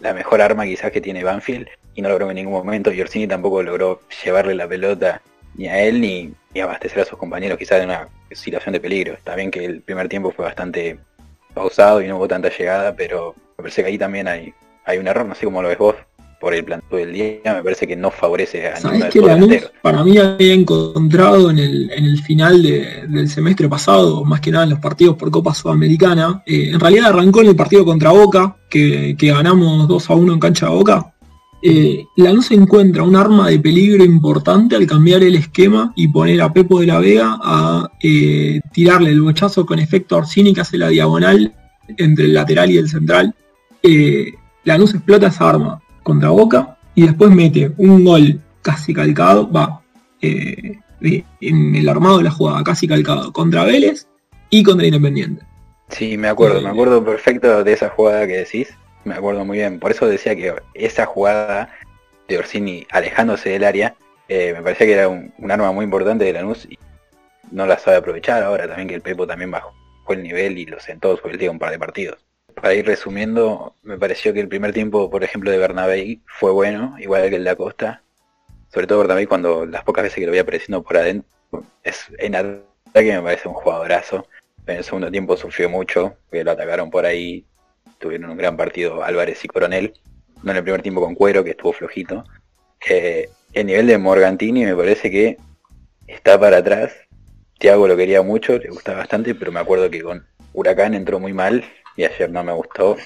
la 0.00 0.14
mejor 0.14 0.40
arma 0.42 0.64
quizás 0.64 0.90
que 0.90 1.00
tiene 1.00 1.22
Banfield 1.22 1.68
y 1.94 2.02
no 2.02 2.08
logró 2.08 2.28
en 2.28 2.34
ningún 2.34 2.54
momento. 2.54 2.92
Y 2.92 3.00
Orsini 3.00 3.28
tampoco 3.28 3.62
logró 3.62 4.00
llevarle 4.24 4.56
la 4.56 4.66
pelota 4.66 5.22
ni 5.58 5.66
a 5.66 5.82
él 5.82 6.00
ni, 6.00 6.32
abastecer 6.60 7.00
a 7.00 7.04
sus 7.04 7.18
compañeros 7.18 7.56
quizás 7.56 7.78
de 7.78 7.84
una 7.84 8.08
situación 8.32 8.72
de 8.72 8.80
peligro. 8.80 9.12
Está 9.14 9.36
bien 9.36 9.50
que 9.50 9.64
el 9.64 9.80
primer 9.82 10.08
tiempo 10.08 10.32
fue 10.32 10.44
bastante 10.44 10.98
pausado 11.54 12.02
y 12.02 12.08
no 12.08 12.16
hubo 12.16 12.26
tanta 12.26 12.48
llegada, 12.48 12.96
pero 12.96 13.34
me 13.56 13.62
parece 13.62 13.82
que 13.82 13.88
ahí 13.88 13.98
también 13.98 14.26
hay, 14.26 14.52
hay 14.84 14.98
un 14.98 15.06
error, 15.06 15.26
no 15.26 15.36
sé 15.36 15.44
cómo 15.44 15.62
lo 15.62 15.68
ves 15.68 15.78
vos 15.78 15.94
por 16.40 16.54
el 16.54 16.64
planteo 16.64 16.98
del 16.98 17.12
día, 17.12 17.40
me 17.44 17.62
parece 17.62 17.86
que 17.86 17.96
no 17.96 18.10
favorece 18.10 18.68
a 18.68 18.76
¿Sabés 18.76 19.06
que 19.06 19.20
Lanús, 19.20 19.70
para 19.82 20.04
mí 20.04 20.18
había 20.18 20.54
encontrado 20.54 21.50
en 21.50 21.58
el, 21.58 21.90
en 21.90 22.04
el 22.04 22.22
final 22.22 22.62
del 22.62 23.28
semestre 23.28 23.68
pasado, 23.68 24.24
más 24.24 24.40
que 24.40 24.52
nada 24.52 24.64
en 24.64 24.70
los 24.70 24.78
partidos 24.78 25.16
por 25.16 25.30
Copa 25.30 25.54
Sudamericana, 25.54 26.42
eh, 26.46 26.70
en 26.72 26.78
realidad 26.80 27.08
arrancó 27.08 27.40
en 27.40 27.48
el 27.48 27.56
partido 27.56 27.84
contra 27.84 28.10
Boca, 28.10 28.56
que, 28.68 29.16
ganamos 29.20 29.88
2 29.88 30.10
a 30.10 30.14
1 30.14 30.32
en 30.32 30.40
cancha 30.40 30.66
de 30.66 30.72
Boca. 30.72 31.12
Eh, 31.60 32.06
Lanús 32.16 32.50
encuentra 32.52 33.02
un 33.02 33.16
arma 33.16 33.48
de 33.48 33.58
peligro 33.58 34.04
importante 34.04 34.76
al 34.76 34.86
cambiar 34.86 35.22
el 35.22 35.34
esquema 35.34 35.92
y 35.96 36.08
poner 36.08 36.40
a 36.40 36.52
Pepo 36.52 36.80
de 36.80 36.86
la 36.86 37.00
Vega 37.00 37.38
a 37.42 37.90
eh, 38.00 38.60
tirarle 38.72 39.10
el 39.10 39.22
bochazo 39.22 39.66
con 39.66 39.80
efecto 39.80 40.16
Orsini 40.16 40.54
que 40.54 40.60
hace 40.60 40.78
la 40.78 40.88
diagonal 40.88 41.52
entre 41.96 42.26
el 42.26 42.34
lateral 42.34 42.70
y 42.70 42.78
el 42.78 42.88
central. 42.88 43.34
Eh, 43.82 44.34
Lanús 44.64 44.94
explota 44.94 45.28
esa 45.28 45.48
arma 45.48 45.82
contra 46.02 46.30
Boca 46.30 46.76
y 46.94 47.02
después 47.02 47.30
mete 47.30 47.72
un 47.76 48.04
gol 48.04 48.40
casi 48.62 48.94
calcado, 48.94 49.50
va, 49.50 49.82
eh, 50.20 50.78
en 51.00 51.74
el 51.74 51.88
armado 51.88 52.18
de 52.18 52.24
la 52.24 52.30
jugada 52.30 52.62
casi 52.62 52.86
calcado 52.86 53.32
contra 53.32 53.64
Vélez 53.64 54.06
y 54.50 54.62
contra 54.62 54.86
Independiente. 54.86 55.42
Sí, 55.90 56.18
me 56.18 56.28
acuerdo, 56.28 56.60
me 56.60 56.68
acuerdo 56.68 57.04
perfecto 57.04 57.64
de 57.64 57.72
esa 57.72 57.88
jugada 57.88 58.26
que 58.26 58.38
decís, 58.38 58.68
me 59.08 59.14
acuerdo 59.14 59.44
muy 59.44 59.58
bien, 59.58 59.80
por 59.80 59.90
eso 59.90 60.06
decía 60.06 60.36
que 60.36 60.54
esa 60.74 61.06
jugada 61.06 61.74
de 62.28 62.38
Orsini 62.38 62.86
alejándose 62.90 63.50
del 63.50 63.64
área, 63.64 63.94
eh, 64.28 64.52
me 64.54 64.62
parecía 64.62 64.86
que 64.86 64.92
era 64.92 65.08
un, 65.08 65.32
arma 65.50 65.72
muy 65.72 65.84
importante 65.84 66.24
de 66.24 66.32
Lanús 66.32 66.66
y 66.66 66.78
no 67.50 67.66
la 67.66 67.78
sabe 67.78 67.96
aprovechar 67.96 68.42
ahora 68.42 68.68
también 68.68 68.88
que 68.88 68.94
el 68.94 69.02
Pepo 69.02 69.26
también 69.26 69.50
bajó 69.50 69.74
el 70.10 70.22
nivel 70.22 70.58
y 70.58 70.66
lo 70.66 70.80
sentó 70.80 71.16
sobre 71.16 71.34
el 71.34 71.38
día 71.38 71.50
un 71.50 71.58
par 71.58 71.70
de 71.70 71.78
partidos 71.78 72.28
para 72.60 72.74
ir 72.74 72.86
resumiendo, 72.86 73.74
me 73.82 73.98
pareció 73.98 74.32
que 74.32 74.40
el 74.40 74.48
primer 74.48 74.72
tiempo, 74.72 75.10
por 75.10 75.24
ejemplo, 75.24 75.50
de 75.50 75.58
Bernabé 75.58 76.20
fue 76.26 76.50
bueno, 76.50 76.96
igual 76.98 77.28
que 77.30 77.36
el 77.36 77.44
de 77.44 77.50
Acosta. 77.50 78.02
Sobre 78.72 78.86
todo 78.86 78.98
Bernabé 78.98 79.26
cuando 79.26 79.64
las 79.64 79.84
pocas 79.84 80.04
veces 80.04 80.16
que 80.16 80.26
lo 80.26 80.32
veía 80.32 80.42
apareciendo 80.42 80.82
por 80.82 80.96
adentro, 80.96 81.28
es 81.82 82.06
en 82.18 82.32
que 82.92 83.02
me 83.12 83.22
parece 83.22 83.48
un 83.48 83.54
jugadorazo. 83.54 84.26
En 84.66 84.78
el 84.78 84.84
segundo 84.84 85.10
tiempo 85.10 85.36
sufrió 85.36 85.70
mucho, 85.70 86.16
porque 86.28 86.44
lo 86.44 86.50
atacaron 86.50 86.90
por 86.90 87.06
ahí. 87.06 87.44
Tuvieron 87.98 88.30
un 88.30 88.36
gran 88.36 88.56
partido 88.56 89.02
Álvarez 89.02 89.44
y 89.44 89.48
Coronel. 89.48 89.94
No 90.42 90.52
en 90.52 90.58
el 90.58 90.62
primer 90.62 90.82
tiempo 90.82 91.00
con 91.00 91.14
Cuero, 91.14 91.42
que 91.42 91.50
estuvo 91.50 91.72
flojito. 91.72 92.24
Eh, 92.88 93.28
el 93.52 93.66
nivel 93.66 93.86
de 93.86 93.98
Morgantini 93.98 94.64
me 94.64 94.76
parece 94.76 95.10
que 95.10 95.36
está 96.06 96.38
para 96.38 96.58
atrás. 96.58 96.92
Thiago 97.58 97.88
lo 97.88 97.96
quería 97.96 98.22
mucho, 98.22 98.56
le 98.56 98.70
gustaba 98.70 98.98
bastante, 98.98 99.34
pero 99.34 99.50
me 99.50 99.60
acuerdo 99.60 99.90
que 99.90 100.00
con 100.00 100.26
Huracán 100.52 100.94
entró 100.94 101.18
muy 101.18 101.32
mal 101.32 101.64
y 101.96 102.04
ayer 102.04 102.30
no 102.30 102.44
me 102.44 102.52
gustó. 102.52 102.96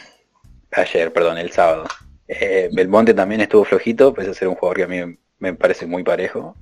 Ayer, 0.72 1.12
perdón, 1.12 1.38
el 1.38 1.50
sábado. 1.50 1.87
Eh, 2.28 2.68
Belmonte 2.72 3.14
también 3.14 3.40
estuvo 3.40 3.64
flojito, 3.64 4.12
pese 4.12 4.34
ser 4.34 4.49
un 4.49 4.54
jugador 4.54 4.76
que 4.76 4.82
a 4.84 4.88
mí 4.88 5.18
me 5.38 5.54
parece 5.54 5.87
muy 5.87 6.02
parejo. 6.02 6.54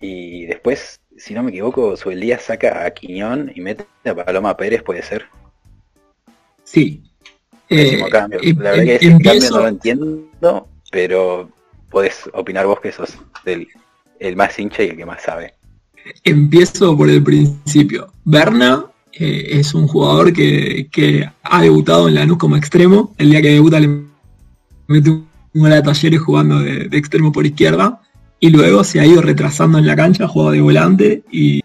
Y 0.00 0.46
después, 0.46 1.00
si 1.16 1.34
no 1.34 1.42
me 1.42 1.50
equivoco, 1.50 1.94
día 1.94 2.38
saca 2.38 2.84
a 2.84 2.90
Quiñón 2.92 3.52
y 3.54 3.60
mete 3.60 3.84
a 4.04 4.14
Paloma 4.14 4.56
Pérez, 4.56 4.82
puede 4.82 5.02
ser. 5.02 5.26
Sí. 6.64 7.02
Eh, 7.70 8.04
cambio. 8.10 8.40
La 8.42 8.70
verdad 8.72 8.84
que 8.84 8.94
ese 8.96 9.18
cambio 9.22 9.50
no 9.50 9.58
lo 9.58 9.68
entiendo, 9.68 10.68
pero 10.90 11.48
podés 11.90 12.28
opinar 12.32 12.66
vos 12.66 12.80
que 12.80 12.92
sos 12.92 13.16
el 13.44 14.36
más 14.36 14.58
hincha 14.58 14.82
y 14.82 14.88
el 14.88 14.96
que 14.96 15.06
más 15.06 15.22
sabe. 15.22 15.54
Empiezo 16.24 16.96
por 16.96 17.08
el 17.08 17.22
principio. 17.22 18.12
Berna 18.24 18.86
eh, 19.12 19.58
es 19.58 19.74
un 19.74 19.86
jugador 19.86 20.32
que, 20.32 21.30
ha 21.42 21.62
debutado 21.62 22.08
en 22.08 22.14
Lanús 22.14 22.38
como 22.38 22.56
extremo. 22.56 23.14
El 23.18 23.30
día 23.30 23.42
que 23.42 23.52
debuta 23.52 23.80
le 23.80 24.04
mete 24.86 25.10
un 25.10 25.26
gol 25.54 25.70
de 25.70 25.82
talleres 25.82 26.20
jugando 26.20 26.60
de, 26.60 26.88
extremo 26.92 27.32
por 27.32 27.46
izquierda. 27.46 28.00
Y 28.38 28.50
luego 28.50 28.84
se 28.84 29.00
ha 29.00 29.06
ido 29.06 29.20
retrasando 29.20 29.78
en 29.78 29.86
la 29.86 29.96
cancha, 29.96 30.26
juega 30.26 30.52
de 30.52 30.60
volante 30.60 31.22
y, 31.30 31.62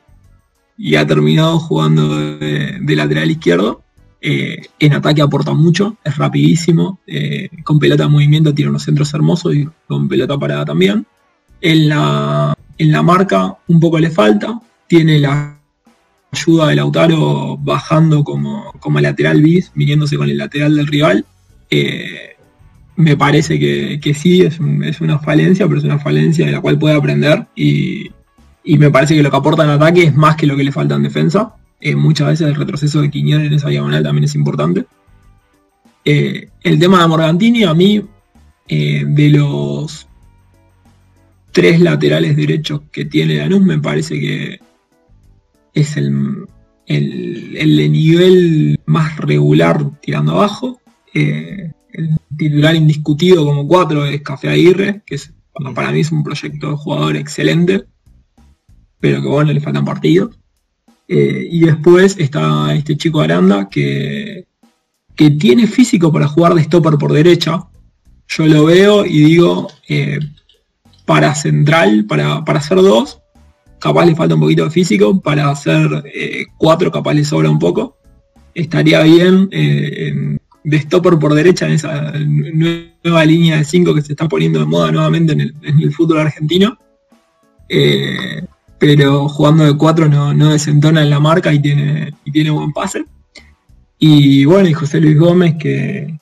ha 0.98 1.08
terminado 1.08 1.60
jugando 1.60 2.38
de, 2.38 2.96
lateral 2.96 3.32
izquierdo. 3.32 3.82
Eh, 4.28 4.60
en 4.80 4.94
ataque 4.94 5.22
aporta 5.22 5.54
mucho, 5.54 5.98
es 6.04 6.18
rapidísimo, 6.18 6.98
eh, 7.06 7.48
con 7.64 7.78
pelota 7.78 8.06
en 8.06 8.12
movimiento 8.12 8.56
tiene 8.56 8.72
unos 8.72 8.82
centros 8.82 9.14
hermosos 9.14 9.54
y 9.54 9.70
con 9.88 10.08
pelota 10.08 10.36
parada 10.36 10.66
también. 10.66 11.06
En 11.62 11.90
la, 11.90 12.56
en 12.80 12.92
la 12.92 13.04
marca 13.04 13.56
un 13.68 13.80
poco 13.80 14.00
le 14.00 14.10
falta, 14.10 14.60
tiene 14.88 15.20
la 15.20 15.60
ayuda 16.32 16.70
de 16.70 16.76
Lautaro 16.76 17.56
bajando 17.58 18.24
como, 18.24 18.72
como 18.80 19.00
lateral 19.00 19.44
bis, 19.44 19.72
viniéndose 19.76 20.18
con 20.18 20.28
el 20.28 20.40
lateral 20.40 20.76
del 20.76 20.88
rival. 20.88 21.24
Eh, 21.70 22.36
me 22.96 23.16
parece 23.16 23.60
que, 23.60 24.14
sí, 24.16 24.42
es, 24.42 24.60
una 24.60 25.20
falencia, 25.20 25.68
pero 25.68 25.78
es 25.78 25.86
una 25.86 26.00
falencia 26.00 26.48
de 26.48 26.52
la 26.52 26.62
cual 26.62 26.80
puede 26.80 26.96
aprender 26.96 27.46
y, 27.56 28.10
me 28.64 28.90
parece 28.90 29.16
que 29.16 29.22
lo 29.22 29.30
que 29.30 29.38
aporta 29.38 29.66
en 29.66 29.70
ataque 29.70 30.02
es 30.02 30.16
más 30.16 30.36
que 30.36 30.48
lo 30.48 30.58
que 30.58 30.64
le 30.64 30.72
falta 30.72 30.96
en 30.96 31.04
defensa. 31.04 31.54
Eh, 31.80 31.96
muchas 31.96 32.28
veces 32.28 32.48
el 32.48 32.56
retroceso 32.56 33.02
de 33.02 33.12
Quiñón 33.12 33.42
en 33.42 33.54
esa 33.54 33.70
diagonal 33.70 34.04
también 34.04 34.26
es 34.26 34.36
importante. 34.36 34.86
Eh, 36.04 36.50
el 36.64 36.80
tema 36.80 37.02
de 37.02 37.08
Morgantini, 37.08 37.64
a 37.64 37.74
mí, 37.74 38.04
de 38.68 39.30
los 39.30 40.08
tres 41.52 41.80
laterales 41.80 42.36
derechos 42.36 42.82
que 42.92 43.06
tiene 43.06 43.38
Danús, 43.38 43.62
me 43.62 43.80
parece 43.80 44.20
que 44.20 44.60
es 45.74 45.96
el, 45.98 46.48
el, 46.86 47.78
de 47.78 47.90
nivel 47.90 48.80
más 48.86 49.18
regular 49.18 50.00
tirando 50.02 50.34
abajo. 50.34 50.82
Eh, 51.14 51.72
el 51.94 52.18
titular 52.36 52.76
indiscutido 52.76 53.46
como 53.46 53.68
cuatro 53.68 54.06
es 54.06 54.22
Café 54.22 54.50
Aguirre, 54.50 55.02
que 55.06 55.18
para 55.74 55.92
mí 55.92 56.02
es 56.02 56.12
un 56.12 56.24
proyecto 56.24 56.72
de 56.72 56.78
jugador 56.78 57.16
excelente, 57.16 57.86
pero 59.00 59.22
que 59.22 59.28
bueno, 59.28 59.54
le 59.54 59.62
faltan 59.62 59.86
partidos. 59.86 60.38
Eh, 61.08 61.48
y 61.52 61.62
después 61.62 62.16
está 62.18 62.74
este 62.74 62.98
chico 62.98 63.22
Aranda 63.22 63.70
que, 63.70 64.48
que 65.16 65.32
tiene 65.32 65.68
físico 65.68 66.12
para 66.12 66.28
jugar 66.28 66.56
de 66.56 66.64
stopper 66.64 66.98
por 66.98 67.14
derecha. 67.14 67.64
Yo 68.28 68.48
lo 68.48 68.66
veo 68.66 69.06
y 69.06 69.20
digo, 69.24 69.68
eh, 69.88 70.20
para 71.06 71.36
central, 71.36 72.06
para, 72.06 72.44
para 72.44 72.60
hacer 72.60 72.78
dos, 72.78 73.20
capaz 73.80 74.06
le 74.06 74.16
falta 74.16 74.34
un 74.34 74.42
poquito 74.42 74.64
de 74.64 74.72
físico, 74.72 75.22
para 75.22 75.50
hacer 75.50 76.04
eh, 76.14 76.46
cuatro 76.58 76.92
capaz 76.92 77.14
le 77.14 77.24
sobra 77.24 77.50
un 77.50 77.60
poco. 77.60 77.98
Estaría 78.56 79.02
bien 79.04 79.50
de 79.50 80.80
stopper 80.80 81.20
por 81.20 81.34
derecha 81.34 81.66
en 81.68 81.74
esa 81.74 82.14
nueva 82.14 83.26
línea 83.26 83.58
de 83.58 83.66
cinco 83.66 83.94
que 83.94 84.02
se 84.02 84.14
está 84.14 84.30
poniendo 84.30 84.60
de 84.60 84.66
moda 84.66 84.92
nuevamente 84.92 85.34
en 85.34 85.42
el, 85.42 85.94
fútbol 85.94 86.20
argentino. 86.20 86.78
Pero 88.80 89.28
jugando 89.30 89.64
de 89.64 89.78
cuatro 89.78 90.08
no, 90.10 90.34
no, 90.34 90.52
desentona 90.52 91.02
en 91.02 91.10
la 91.10 91.20
marca 91.20 91.54
y 91.54 91.60
tiene, 91.60 92.14
y 92.24 92.32
tiene 92.32 92.50
buen 92.50 92.74
pase. 92.74 93.06
Y 94.00 94.46
bueno, 94.46 94.68
y 94.70 94.74
José 94.74 95.00
Luis 95.00 95.18
Gómez 95.18 95.56
que, 95.58 96.20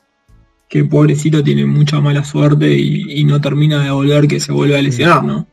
que 0.74 0.86
pobrecito 0.86 1.44
tiene 1.44 1.66
mucha 1.66 2.00
mala 2.00 2.24
suerte 2.24 2.76
y, 2.76 3.24
no 3.26 3.40
termina 3.40 3.84
de 3.84 3.92
volver 3.92 4.28
que 4.28 4.40
se 4.40 4.52
vuelve 4.52 4.78
a 4.78 4.82
lesionar, 4.82 5.24
¿no? 5.24 5.48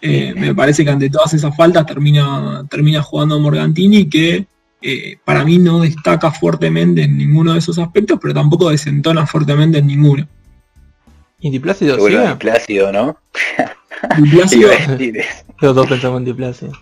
Eh, 0.00 0.34
me 0.36 0.54
parece 0.54 0.84
que 0.84 0.90
ante 0.90 1.08
todas 1.08 1.34
esas 1.34 1.56
faltas 1.56 1.86
termina, 1.86 2.64
termina 2.68 3.02
jugando 3.02 3.40
Morgantini 3.40 4.08
que 4.08 4.46
eh, 4.82 5.18
para 5.24 5.44
mí 5.44 5.58
no 5.58 5.80
destaca 5.80 6.30
fuertemente 6.30 7.02
en 7.02 7.16
ninguno 7.16 7.52
de 7.52 7.60
esos 7.60 7.78
aspectos, 7.78 8.18
pero 8.20 8.34
tampoco 8.34 8.70
desentona 8.70 9.26
fuertemente 9.26 9.78
en 9.78 9.86
ninguno. 9.86 10.28
¿Y 11.40 11.50
Diplácido? 11.50 11.96
Sí, 12.04 12.16
Diplácido, 12.16 12.92
¿no? 12.92 13.16
Diplácido. 14.18 14.70
Los 15.60 15.74
dos 15.74 15.86
pensamos 15.86 16.18
en 16.18 16.24
Diplácido. 16.24 16.72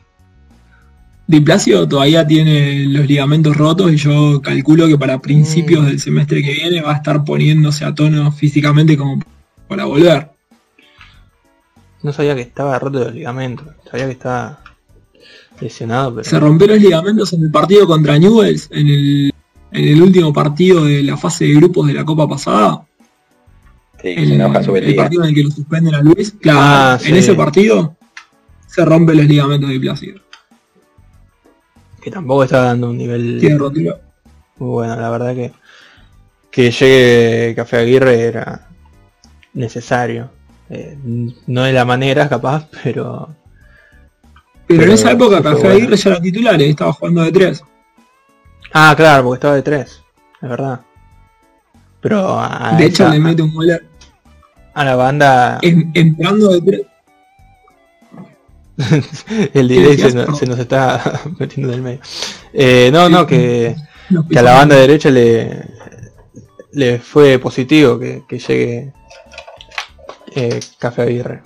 Diplacio 1.26 1.88
todavía 1.88 2.26
tiene 2.26 2.84
los 2.84 3.06
ligamentos 3.06 3.56
rotos 3.56 3.90
y 3.90 3.96
yo 3.96 4.42
calculo 4.42 4.86
que 4.86 4.98
para 4.98 5.20
principios 5.20 5.82
mm. 5.82 5.86
del 5.86 6.00
semestre 6.00 6.42
que 6.42 6.52
viene 6.52 6.82
va 6.82 6.92
a 6.92 6.96
estar 6.96 7.24
poniéndose 7.24 7.84
a 7.84 7.94
tono 7.94 8.30
físicamente 8.30 8.96
como 8.96 9.22
para 9.66 9.86
volver. 9.86 10.28
No 12.02 12.12
sabía 12.12 12.34
que 12.34 12.42
estaba 12.42 12.78
roto 12.78 12.98
los 12.98 13.14
ligamentos, 13.14 13.68
sabía 13.90 14.04
que 14.04 14.12
estaba 14.12 14.60
lesionado. 15.58 16.22
Se 16.22 16.38
rompió 16.38 16.66
los 16.66 16.78
ligamentos 16.78 17.32
en 17.32 17.44
el 17.44 17.50
partido 17.50 17.86
contra 17.86 18.18
Newells, 18.18 18.68
en 18.70 18.86
el, 18.88 19.34
en 19.72 19.88
el 19.88 20.02
último 20.02 20.30
partido 20.30 20.84
de 20.84 21.02
la 21.02 21.16
fase 21.16 21.46
de 21.46 21.54
grupos 21.54 21.86
de 21.86 21.94
la 21.94 22.04
Copa 22.04 22.28
pasada. 22.28 22.84
Sí, 24.04 24.14
el, 24.16 24.40
el 24.40 24.94
partido 24.94 25.24
en 25.24 25.28
el 25.30 25.34
que 25.34 25.42
lo 25.42 25.50
suspenden 25.50 25.94
a 25.94 26.02
Luis. 26.02 26.36
Claro, 26.40 26.58
ah, 26.62 26.98
en 27.02 27.16
ese 27.16 27.34
partido 27.34 27.96
se 28.68 28.84
rompen 28.84 29.16
los 29.16 29.26
ligamentos 29.26 29.70
de 29.70 29.80
Plácido 29.80 30.24
que 32.04 32.10
tampoco 32.10 32.44
está 32.44 32.60
dando 32.60 32.90
un 32.90 32.98
nivel 32.98 33.40
muy 34.58 34.68
bueno, 34.68 34.94
la 34.94 35.10
verdad 35.10 35.34
que 35.34 35.52
que 36.50 36.70
llegue 36.70 37.54
Café 37.56 37.78
Aguirre 37.78 38.20
era 38.20 38.68
necesario. 39.54 40.30
Eh, 40.70 40.96
no 41.46 41.64
de 41.64 41.72
la 41.72 41.84
manera 41.84 42.28
capaz, 42.28 42.68
pero... 42.84 43.34
Pero, 44.68 44.84
en 44.84 44.90
esa 44.92 45.10
época 45.10 45.42
Café 45.42 45.66
Aguirre 45.66 45.96
ya 45.96 46.10
era 46.10 46.20
titular, 46.20 46.60
y 46.60 46.66
estaba 46.66 46.92
jugando 46.92 47.22
de 47.22 47.32
tres. 47.32 47.64
Ah, 48.72 48.94
claro, 48.96 49.24
porque 49.24 49.36
estaba 49.38 49.54
de 49.56 49.62
tres, 49.62 50.00
es 50.40 50.48
verdad. 50.48 50.80
Pero 52.00 52.40
de 52.78 52.84
hecho 52.84 53.08
le 53.08 53.18
mete 53.18 53.42
un 53.42 53.52
gol 53.52 53.82
a 54.74 54.84
la 54.84 54.96
banda 54.96 55.58
entrando 55.62 56.48
de 56.48 56.60
tres 56.60 56.86
el 59.54 59.68
delay 59.68 59.96
se, 59.96 60.46
nos 60.46 60.58
está 60.58 61.20
metiendo 61.38 61.72
en 61.72 61.78
el 61.78 61.82
medio. 61.82 62.00
Eh, 62.52 62.90
no, 62.92 63.08
no, 63.08 63.26
que, 63.26 63.74
a 64.36 64.42
la 64.42 64.54
banda 64.54 64.76
derecha 64.76 65.10
le, 65.10 65.64
le 66.72 66.98
fue 66.98 67.38
positivo 67.38 67.98
que, 67.98 68.24
llegue 68.30 68.92
eh, 70.34 70.60
Café 70.78 71.02
Aguirre. 71.02 71.42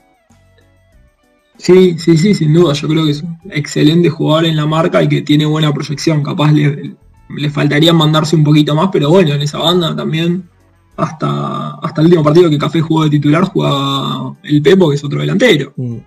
Sí, 1.59 1.99
sí, 1.99 2.17
sí, 2.17 2.35
sin 2.35 2.55
duda. 2.55 2.73
Yo 2.73 2.89
creo 2.89 3.05
que 3.05 3.11
es 3.11 3.23
un 3.23 3.39
excelente 3.51 4.09
jugador 4.09 4.47
en 4.47 4.57
la 4.57 4.65
marca 4.65 5.03
y 5.03 5.09
que 5.09 5.23
tiene 5.23 5.45
buena 5.45 5.73
proyección. 5.73 6.23
Capaz 6.23 6.53
le, 6.53 6.95
le 7.37 7.51
faltaría 7.51 7.93
mandarse 7.93 8.37
un 8.37 8.45
poquito 8.45 8.75
más, 8.75 8.89
pero 8.93 9.11
bueno, 9.11 9.35
en 9.35 9.43
esa 9.43 9.59
banda 9.59 9.95
también. 9.95 10.49
Hasta, 10.99 11.77
hasta 11.81 12.01
el 12.01 12.09
último 12.09 12.25
partido 12.25 12.51
que 12.51 12.59
Café 12.59 12.81
jugó 12.81 13.05
de 13.05 13.11
titular, 13.11 13.45
jugaba 13.45 14.37
el 14.43 14.61
Pepo, 14.61 14.91
que 14.91 14.97
es 14.97 15.05
otro 15.05 15.21
delantero. 15.21 15.73
Mm. 15.77 15.99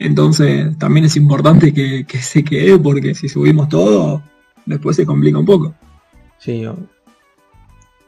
Entonces 0.00 0.76
también 0.76 1.06
es 1.06 1.16
importante 1.16 1.72
que, 1.72 2.04
se 2.18 2.42
quede 2.42 2.76
porque 2.78 3.14
si 3.14 3.28
subimos 3.28 3.68
todo, 3.68 4.20
después 4.66 4.96
se 4.96 5.06
complica 5.06 5.38
un 5.38 5.46
poco. 5.46 5.74
Sí. 6.38 6.66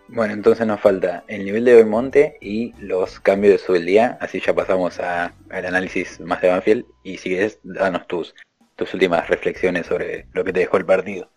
Bueno, 0.09 0.35
entonces 0.35 0.67
nos 0.67 0.81
falta 0.81 1.25
el 1.29 1.45
nivel 1.45 1.65
de 1.65 1.75
Belmonte 1.75 2.39
y 2.41 2.73
los 2.81 3.21
cambios 3.21 3.53
de 3.53 3.59
su 3.59 3.73
día, 3.75 4.19
así 4.21 4.43
ya 4.45 4.53
pasamos 4.53 4.99
al 4.99 5.33
análisis 5.51 6.19
más 6.21 6.43
de 6.43 6.49
Banfield 6.49 6.85
y 7.05 7.19
si 7.19 7.29
quieres, 7.31 7.61
danos 7.63 8.07
tus, 8.09 8.35
tus 8.75 8.93
últimas 8.93 9.29
reflexiones 9.29 9.87
sobre 9.87 10.27
lo 10.33 10.45
que 10.45 10.53
te 10.53 10.61
dejó 10.61 10.77
el 10.77 10.85
partido. 10.87 11.31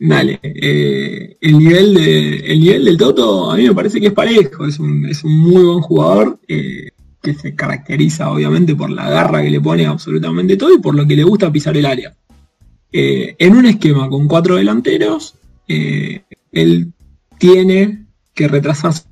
Dale, 0.00 0.38
eh, 0.42 1.36
el, 1.40 1.58
nivel 1.58 1.94
de, 1.94 2.36
el 2.36 2.60
nivel 2.60 2.84
del 2.84 2.96
Toto 2.96 3.50
a 3.50 3.56
mí 3.56 3.64
me 3.64 3.74
parece 3.74 4.00
que 4.00 4.08
es 4.08 4.12
parejo, 4.12 4.64
es 4.66 4.78
un, 4.78 5.06
es 5.06 5.24
un 5.24 5.36
muy 5.36 5.64
buen 5.64 5.80
jugador. 5.80 6.38
Eh, 6.48 6.90
que 7.20 7.34
se 7.34 7.52
caracteriza 7.56 8.30
obviamente 8.30 8.76
por 8.76 8.90
la 8.90 9.10
garra 9.10 9.42
que 9.42 9.50
le 9.50 9.60
pone 9.60 9.84
absolutamente 9.84 10.56
todo 10.56 10.72
y 10.72 10.78
por 10.78 10.94
lo 10.94 11.04
que 11.04 11.16
le 11.16 11.24
gusta 11.24 11.50
pisar 11.50 11.76
el 11.76 11.84
área. 11.84 12.16
eh, 12.92 13.34
en 13.38 13.56
un 13.56 13.66
esquema 13.66 14.08
con 14.08 14.28
cuatro 14.28 14.54
delanteros, 14.54 15.34
él 15.66 16.92
tiene 17.36 18.06
que 18.34 18.46
retrasarse 18.46 19.04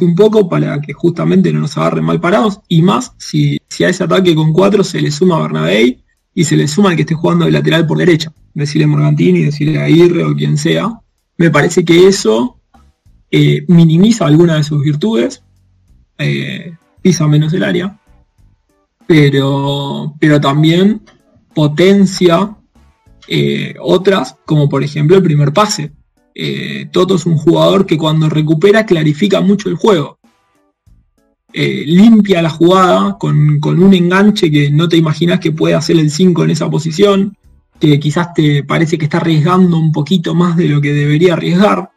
un 0.00 0.14
poco 0.14 0.48
para 0.48 0.80
que 0.80 0.94
justamente 0.94 1.52
no 1.52 1.60
nos 1.60 1.76
agarren 1.76 2.04
mal 2.04 2.18
parados 2.18 2.60
y 2.66 2.80
más 2.80 3.12
si, 3.18 3.58
si 3.68 3.84
a 3.84 3.90
ese 3.90 4.04
ataque 4.04 4.34
con 4.34 4.52
cuatro 4.54 4.82
se 4.82 5.00
le 5.00 5.10
suma 5.10 5.40
Bernabé 5.40 6.00
y 6.34 6.44
se 6.44 6.56
le 6.56 6.68
suma 6.68 6.90
el 6.90 6.96
que 6.96 7.02
esté 7.02 7.14
jugando 7.14 7.44
de 7.44 7.52
lateral 7.52 7.86
por 7.86 7.98
derecha, 7.98 8.32
decirle 8.54 8.86
Morgantini, 8.86 9.44
decirle 9.44 9.80
Aguirre 9.80 10.24
o 10.24 10.34
quien 10.34 10.56
sea, 10.56 11.00
me 11.36 11.50
parece 11.50 11.84
que 11.84 12.06
eso 12.06 12.60
eh, 13.30 13.64
minimiza 13.68 14.26
alguna 14.26 14.56
de 14.56 14.64
sus 14.64 14.82
virtudes, 14.82 15.42
eh, 16.18 16.76
pisa 17.00 17.26
menos 17.26 17.52
el 17.52 17.64
área, 17.64 17.98
pero, 19.06 20.14
pero 20.20 20.40
también 20.40 21.02
potencia 21.54 22.56
eh, 23.26 23.74
otras, 23.80 24.36
como 24.44 24.68
por 24.68 24.84
ejemplo 24.84 25.16
el 25.16 25.22
primer 25.22 25.52
pase. 25.52 25.92
Toto 26.90 27.16
es 27.16 27.26
un 27.26 27.36
jugador 27.36 27.84
que 27.84 27.98
cuando 27.98 28.30
recupera 28.30 28.86
clarifica 28.86 29.42
mucho 29.42 29.68
el 29.68 29.74
juego. 29.74 30.19
Limpia 31.52 32.42
la 32.42 32.50
jugada 32.50 33.18
con, 33.18 33.60
con, 33.60 33.82
un 33.82 33.94
enganche 33.94 34.50
que 34.50 34.70
no 34.70 34.88
te 34.88 34.96
imaginas 34.96 35.40
que 35.40 35.52
puede 35.52 35.74
hacer 35.74 35.98
el 35.98 36.10
5 36.10 36.44
en 36.44 36.50
esa 36.50 36.70
posición, 36.70 37.36
que 37.78 37.98
quizás 37.98 38.34
te 38.34 38.64
parece 38.64 38.98
que 38.98 39.04
está 39.04 39.18
arriesgando 39.18 39.78
un 39.78 39.92
poquito 39.92 40.34
más 40.34 40.56
de 40.56 40.68
lo 40.68 40.80
que 40.80 40.92
debería 40.92 41.34
arriesgar 41.34 41.90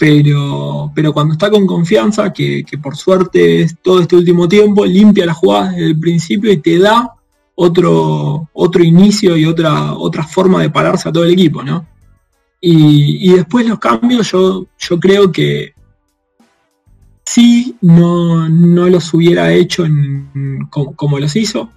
pero, 0.00 0.90
pero 0.94 1.12
cuando 1.12 1.34
está 1.34 1.50
con 1.50 1.66
confianza, 1.66 2.32
que, 2.32 2.64
por 2.82 2.96
suerte 2.96 3.60
es 3.60 3.76
todo 3.82 4.00
este 4.00 4.16
último 4.16 4.48
tiempo, 4.48 4.86
limpia 4.86 5.26
las 5.26 5.36
jugadas 5.36 5.72
desde 5.72 5.88
el 5.88 6.00
principio 6.00 6.50
y 6.50 6.56
te 6.56 6.78
da 6.78 7.12
otro, 7.54 8.48
otro 8.54 8.82
inicio 8.82 9.36
y 9.36 9.44
otra, 9.44 9.92
otra 9.92 10.24
forma 10.24 10.62
de 10.62 10.70
pararse 10.70 11.06
a 11.06 11.12
todo 11.12 11.24
el 11.24 11.32
equipo, 11.32 11.62
¿no? 11.62 11.86
Y, 12.62 13.30
después 13.30 13.66
los 13.66 13.78
cambios, 13.78 14.32
yo, 14.32 14.64
yo 14.78 14.98
creo 14.98 15.30
que 15.30 15.74
si 17.32 17.76
no, 17.80 18.48
los 18.48 19.14
hubiera 19.14 19.52
hecho 19.52 19.84
como, 20.68 20.96
como, 20.96 21.20
los 21.20 21.36
hizo, 21.36 21.70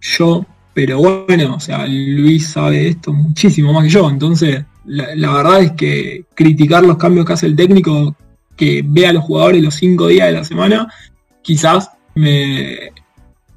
yo, 0.00 0.46
pero 0.74 0.98
bueno, 0.98 1.56
o 1.56 1.60
sea, 1.60 1.88
Luis 1.88 2.46
sabe 2.46 2.86
esto 2.86 3.12
muchísimo 3.12 3.72
más 3.72 3.82
que 3.82 3.90
yo, 3.90 4.08
entonces 4.08 4.64
la, 4.84 5.32
verdad 5.32 5.62
es 5.62 5.72
que 5.72 6.24
criticar 6.34 6.84
los 6.84 6.98
cambios 6.98 7.26
que 7.26 7.32
hace 7.32 7.46
el 7.46 7.56
técnico, 7.56 8.14
que 8.56 8.84
ve 8.86 9.08
a 9.08 9.12
los 9.12 9.24
jugadores 9.24 9.60
los 9.60 9.74
cinco 9.74 10.06
días 10.06 10.28
de 10.28 10.34
la 10.34 10.44
semana, 10.44 10.88
quizás 11.42 11.90
me, 12.14 12.92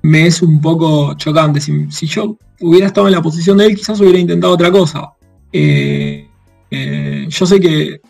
me 0.01 0.25
es 0.25 0.41
un 0.41 0.59
poco 0.59 1.13
chocante. 1.13 1.61
Si, 1.61 2.07
yo 2.07 2.39
hubiera 2.59 2.87
estado 2.87 3.05
en 3.05 3.13
la 3.13 3.21
posición 3.21 3.59
de 3.59 3.67
él, 3.67 3.75
quizás 3.75 3.99
hubiera 3.99 4.17
intentado 4.17 4.53
otra 4.53 4.71
cosa. 4.71 5.13
Eh, 5.53 6.27
eh, 6.71 7.27
yo 7.29 7.45
sé 7.45 7.59
que 7.59 8.01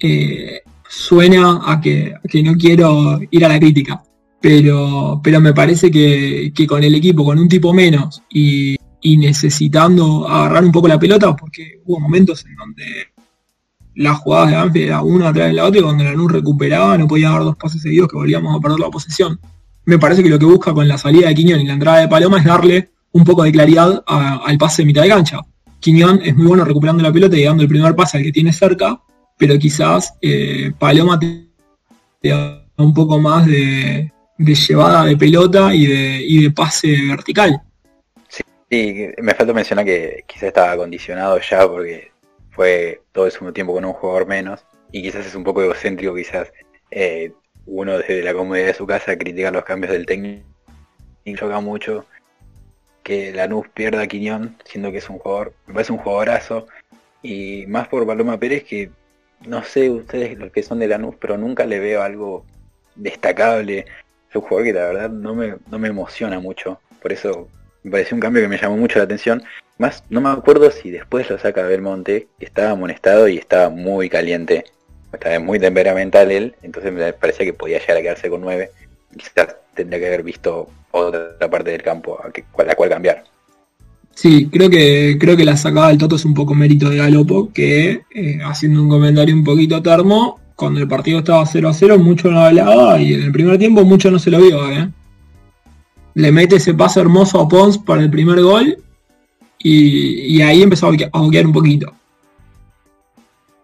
eh, 0.00 0.61
suena 0.94 1.62
a 1.64 1.80
que, 1.80 2.14
no 2.44 2.54
quiero 2.54 3.18
ir 3.30 3.44
a 3.46 3.48
la 3.48 3.58
crítica, 3.58 4.02
pero, 4.40 5.20
me 5.40 5.54
parece 5.54 5.90
que, 5.90 6.52
con 6.68 6.84
el 6.84 6.94
equipo, 6.94 7.24
con 7.24 7.38
un 7.38 7.48
tipo 7.48 7.72
menos 7.72 8.22
y, 8.30 8.76
necesitando 9.02 10.28
agarrar 10.28 10.64
un 10.64 10.70
poco 10.70 10.88
la 10.88 10.98
pelota, 10.98 11.34
porque 11.34 11.80
hubo 11.86 11.98
momentos 11.98 12.44
en 12.44 12.56
donde 12.56 12.84
las 13.94 14.18
jugadas 14.18 14.50
de 14.50 14.56
Banfield 14.56 14.86
era 14.86 15.02
una 15.02 15.28
atrás 15.28 15.48
de 15.48 15.52
la 15.54 15.64
otra 15.64 15.80
y 15.80 15.82
cuando 15.82 16.04
Lanús 16.04 16.30
recuperaba 16.30 16.96
no 16.96 17.08
podía 17.08 17.30
dar 17.30 17.42
dos 17.42 17.56
pases 17.56 17.82
seguidos 17.82 18.08
que 18.08 18.16
volvíamos 18.16 18.56
a 18.56 18.60
perder 18.60 18.78
la 18.78 18.90
posesión. 18.90 19.40
Me 19.84 19.98
parece 19.98 20.22
que 20.22 20.28
lo 20.28 20.38
que 20.38 20.46
busca 20.46 20.72
con 20.72 20.86
la 20.86 20.98
salida 20.98 21.28
de 21.28 21.34
Quiñón 21.34 21.60
y 21.60 21.66
la 21.66 21.74
entrada 21.74 21.98
de 21.98 22.08
Paloma 22.08 22.38
es 22.38 22.44
darle 22.44 22.90
un 23.12 23.24
poco 23.24 23.42
de 23.42 23.52
claridad 23.52 24.02
al 24.06 24.58
pase 24.58 24.82
de 24.82 24.86
mitad 24.86 25.02
de 25.02 25.08
cancha. 25.08 25.40
Quiñón 25.80 26.20
es 26.22 26.36
muy 26.36 26.46
bueno 26.46 26.64
recuperando 26.64 27.02
la 27.02 27.12
pelota 27.12 27.36
y 27.36 27.44
dando 27.44 27.62
el 27.62 27.68
primer 27.68 27.94
pase 27.96 28.18
al 28.18 28.22
que 28.22 28.32
tiene 28.32 28.52
cerca, 28.52 29.00
pero 29.42 29.58
quizás 29.58 30.16
eh, 30.22 30.70
Paloma 30.78 31.18
te 31.18 32.28
da 32.28 32.64
un 32.76 32.94
poco 32.94 33.18
más 33.18 33.44
de, 33.44 34.08
llevada 34.38 35.04
de 35.04 35.16
pelota 35.16 35.74
y 35.74 35.84
de, 35.84 36.22
y 36.22 36.44
de 36.44 36.50
pase 36.52 36.96
vertical. 37.08 37.60
Sí, 38.70 39.08
me 39.20 39.34
falta 39.34 39.52
mencionar 39.52 39.84
que 39.84 40.22
quizás 40.28 40.44
estaba 40.44 40.70
acondicionado 40.70 41.40
ya 41.40 41.66
porque 41.66 42.12
fue 42.50 43.02
todo 43.10 43.26
el 43.26 43.32
segundo 43.32 43.52
tiempo 43.52 43.72
con 43.72 43.84
un 43.84 43.94
jugador 43.94 44.28
menos 44.28 44.64
y 44.92 45.02
quizás 45.02 45.26
es 45.26 45.34
un 45.34 45.42
poco 45.42 45.60
egocéntrico, 45.60 46.14
quizás 46.14 46.52
eh, 46.92 47.32
uno 47.66 47.98
desde 47.98 48.22
la 48.22 48.34
comodidad 48.34 48.66
de 48.66 48.74
su 48.74 48.86
casa 48.86 49.18
critica 49.18 49.50
los 49.50 49.64
cambios 49.64 49.92
del 49.92 50.06
técnico 50.06 50.46
y 51.24 51.34
choca 51.34 51.58
mucho 51.58 52.06
que 53.02 53.32
Lanús 53.32 53.66
pierda 53.74 54.02
a 54.02 54.06
Quiñón, 54.06 54.56
siendo 54.64 54.92
que 54.92 54.98
es 54.98 55.10
un 55.10 55.18
jugador, 55.18 55.52
me 55.66 55.74
parece 55.74 55.90
un 55.90 55.98
jugadorazo 55.98 56.68
y 57.24 57.66
más 57.66 57.88
por 57.88 58.06
Paloma 58.06 58.38
Pérez 58.38 58.62
que 58.62 58.92
no 59.46 59.62
sé 59.64 59.90
ustedes 59.90 60.38
los 60.38 60.52
que 60.52 60.62
son 60.62 60.78
de 60.78 60.88
Lanús, 60.88 61.16
pero 61.20 61.36
nunca 61.36 61.66
le 61.66 61.80
veo 61.80 62.02
algo 62.02 62.44
destacable. 62.94 63.86
Es 64.28 64.36
un 64.36 64.42
jugador 64.42 64.64
que 64.64 64.72
la 64.72 64.86
verdad 64.86 65.10
no 65.10 65.34
me, 65.34 65.56
no 65.70 65.78
me 65.78 65.88
emociona 65.88 66.40
mucho, 66.40 66.80
por 67.00 67.12
eso 67.12 67.48
me 67.82 67.90
pareció 67.90 68.14
un 68.14 68.20
cambio 68.20 68.42
que 68.42 68.48
me 68.48 68.58
llamó 68.58 68.76
mucho 68.76 68.98
la 68.98 69.04
atención. 69.04 69.42
Más, 69.78 70.04
no 70.08 70.20
me 70.20 70.28
acuerdo 70.28 70.70
si 70.70 70.90
después 70.90 71.28
lo 71.28 71.38
saca 71.38 71.62
Belmonte, 71.62 72.28
que 72.38 72.44
estaba 72.44 72.70
amonestado 72.70 73.28
y 73.28 73.38
estaba 73.38 73.68
muy 73.68 74.08
caliente. 74.08 74.64
Estaba 75.12 75.38
muy 75.40 75.58
temperamental 75.58 76.30
él, 76.30 76.54
entonces 76.62 76.92
me 76.92 77.12
parecía 77.12 77.44
que 77.44 77.52
podía 77.52 77.78
llegar 77.78 77.98
a 77.98 78.02
quedarse 78.02 78.30
con 78.30 78.40
9. 78.40 78.70
Quizás 79.16 79.56
tendría 79.74 80.00
que 80.00 80.06
haber 80.06 80.22
visto 80.22 80.70
otra 80.90 81.50
parte 81.50 81.70
del 81.70 81.82
campo 81.82 82.18
a, 82.22 82.64
la 82.64 82.74
cual 82.74 82.88
cambiar. 82.88 83.24
Sí, 84.14 84.48
creo 84.50 84.68
que, 84.68 85.16
creo 85.18 85.36
que 85.36 85.44
la 85.44 85.56
sacada 85.56 85.88
del 85.88 85.98
Toto 85.98 86.16
es 86.16 86.24
un 86.24 86.34
poco 86.34 86.54
mérito 86.54 86.88
de 86.90 86.98
Galopo, 86.98 87.50
que 87.52 88.02
eh, 88.10 88.38
haciendo 88.44 88.82
un 88.82 88.88
comentario 88.88 89.34
un 89.34 89.44
poquito 89.44 89.82
termo, 89.82 90.38
cuando 90.54 90.80
el 90.80 90.88
partido 90.88 91.20
estaba 91.20 91.44
0 91.46 91.68
a 91.68 91.74
0, 91.74 91.98
mucho 91.98 92.30
no 92.30 92.40
hablaba 92.40 93.00
y 93.00 93.14
en 93.14 93.22
el 93.22 93.32
primer 93.32 93.58
tiempo 93.58 93.84
mucho 93.84 94.10
no 94.10 94.18
se 94.18 94.30
lo 94.30 94.38
vio, 94.38 94.70
¿eh? 94.70 94.88
le 96.14 96.32
mete 96.32 96.56
ese 96.56 96.74
paso 96.74 97.00
hermoso 97.00 97.40
a 97.40 97.48
Pons 97.48 97.78
para 97.78 98.02
el 98.02 98.10
primer 98.10 98.40
gol 98.42 98.78
y, 99.58 100.42
ahí 100.42 100.62
empezó 100.62 100.88
a 100.88 101.20
boquear 101.20 101.46
un 101.46 101.52
poquito. 101.52 101.94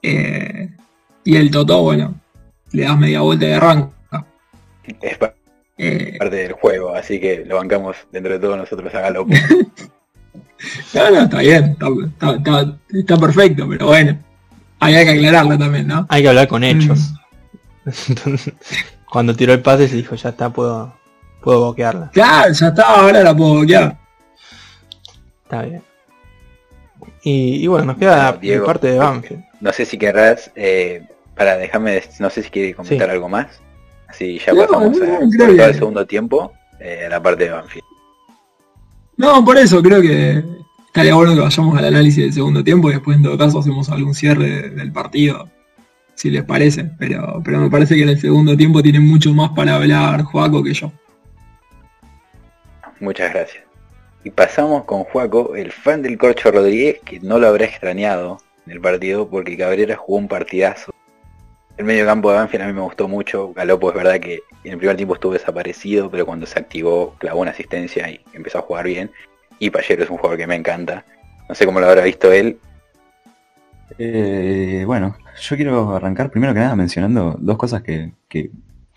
Eh, 0.01 0.69
y 1.25 1.37
el 1.37 1.51
Toto, 1.51 1.83
bueno, 1.83 2.15
le 2.73 2.85
das 2.85 2.99
media 2.99 3.21
vuelta 3.21 3.47
de 3.47 3.55
arranca. 3.55 4.25
Es 5.01 5.19
eh, 5.77 6.17
parte 6.19 6.37
del 6.37 6.53
juego, 6.53 6.95
así 6.95 7.21
que 7.21 7.45
lo 7.45 7.57
bancamos 7.57 7.97
dentro 8.13 8.33
de 8.33 8.39
todos 8.39 8.57
nosotros 8.57 8.95
a 8.95 9.01
Galopo. 9.01 9.35
no, 10.95 11.11
no, 11.11 11.21
está 11.23 11.39
bien, 11.39 11.77
está, 12.93 13.17
perfecto, 13.17 13.69
pero 13.69 13.87
bueno, 13.87 14.19
hay 14.81 15.05
que 15.05 15.11
aclararlo 15.11 15.59
también, 15.59 15.87
¿no? 15.87 16.07
Hay 16.09 16.23
que 16.23 16.29
hablar 16.29 16.49
con 16.49 16.65
hechos. 16.65 17.13
Mm. 17.85 18.35
cuando 19.11 19.35
tiró 19.35 19.53
el 19.53 19.61
pase 19.61 19.89
se 19.89 19.97
dijo, 19.97 20.15
ya 20.15 20.31
está, 20.31 20.51
puedo, 20.51 20.93
Puedo 21.41 21.61
boquearla. 21.61 22.11
Claro, 22.13 22.53
ya 22.53 22.69
está, 22.69 22.83
ahora 22.83 23.23
la 23.23 23.37
puedo 23.37 23.55
boquear. 23.55 23.97
Está 25.45 25.63
bien. 25.63 25.83
Y, 27.23 27.67
bueno, 27.67 27.87
nos 27.87 27.99
queda 27.99 28.39
la 28.41 28.65
parte 28.65 28.89
de 28.89 28.99
Banfield. 28.99 29.45
No 29.61 29.73
sé 29.73 29.85
si 29.85 29.99
querrás, 29.99 30.51
eh, 30.55 31.07
para 31.35 31.57
dejarme, 31.57 32.03
no 32.21 32.31
sé 32.31 32.43
si 32.43 32.51
quieres 32.51 32.75
comentar 32.75 33.11
algo 33.11 33.29
más. 33.29 33.61
Así 34.09 34.39
ya 34.39 34.55
pasamos 34.55 34.99
al 35.01 35.75
segundo 35.75 36.07
tiempo, 36.07 36.53
eh, 36.81 37.05
a 37.07 37.09
la 37.11 37.23
parte 37.23 37.45
de 37.45 37.51
Banfield. 37.51 37.88
No, 39.19 39.45
por 39.45 39.59
eso 39.59 39.83
creo 39.83 40.01
que 40.01 40.45
estaría 40.87 41.15
bueno 41.15 41.35
que 41.35 41.41
vayamos 41.41 41.77
al 41.77 41.87
análisis 41.87 42.23
del 42.23 42.33
segundo 42.33 42.63
tiempo 42.63 42.89
y 42.89 42.95
después 42.95 43.17
en 43.17 43.25
todo 43.25 43.37
caso 43.37 43.59
hacemos 43.59 43.91
algún 43.91 44.15
cierre 44.15 44.71
del 44.71 44.93
partido, 44.93 45.51
si 46.15 46.31
les 46.31 46.45
parece. 46.45 46.85
Pero, 47.01 47.43
pero 47.45 47.59
me 47.59 47.69
parece 47.69 47.97
que 47.97 48.05
en 48.05 48.11
el 48.11 48.21
segundo 48.21 48.57
tiempo 48.57 48.81
tiene 48.81 49.01
mucho 49.01 49.35
más 49.35 49.51
para 49.51 49.75
hablar 49.75 50.23
Joaco 50.23 50.63
que 50.63 50.73
yo. 50.73 50.93
Muchas 53.01 53.35
gracias. 53.35 53.65
Y 54.23 54.31
pasamos 54.31 54.85
con 54.85 55.03
Juaco, 55.03 55.57
el 55.57 55.73
fan 55.73 56.03
del 56.03 56.17
Corcho 56.17 56.53
Rodríguez, 56.53 57.01
que 57.05 57.19
no 57.19 57.41
lo 57.41 57.49
habrá 57.49 57.65
extrañado 57.65 58.41
en 58.67 58.73
el 58.73 58.81
partido 58.81 59.29
porque 59.29 59.57
Cabrera 59.57 59.97
jugó 59.97 60.19
un 60.19 60.29
partidazo. 60.29 60.93
El 61.79 61.85
medio 61.85 62.05
campo 62.07 62.31
de 62.31 62.39
Banfield 62.39 62.65
a 62.65 62.67
mí 62.67 62.73
me 62.73 62.81
gustó 62.81 63.07
mucho. 63.07 63.53
Galopo 63.55 63.91
es 63.91 63.95
verdad 63.95 64.19
que 64.19 64.43
en 64.65 64.73
el 64.73 64.79
primer 64.79 64.97
tiempo 64.97 65.15
estuvo 65.15 65.33
desaparecido, 65.33 66.11
pero 66.11 66.27
cuando 66.27 66.45
se 66.45 66.59
activó 66.59 67.15
clavó 67.19 67.41
una 67.41 67.53
asistencia 67.53 68.11
y 68.11 68.21
empezó 68.33 68.59
a 68.59 68.63
jugar 68.63 68.87
bien. 68.87 69.13
Y 69.61 69.71
Payero 69.71 70.03
es 70.03 70.11
un 70.11 70.17
jugador 70.17 70.39
que 70.39 70.49
me 70.49 70.57
encanta. 70.57 71.05
No 71.49 71.55
sé 71.55 71.67
cómo 71.67 71.79
lo 71.79 71.87
habrá 71.87 72.03
visto 72.03 72.33
él. 72.33 72.59
Eh, 73.97 74.83
bueno, 74.87 75.17
yo 75.41 75.55
quiero 75.55 75.95
arrancar 75.95 76.31
primero 76.33 76.53
que 76.53 76.59
nada 76.59 76.75
mencionando 76.75 77.37
dos 77.39 77.57
cosas 77.57 77.83
que, 77.83 78.11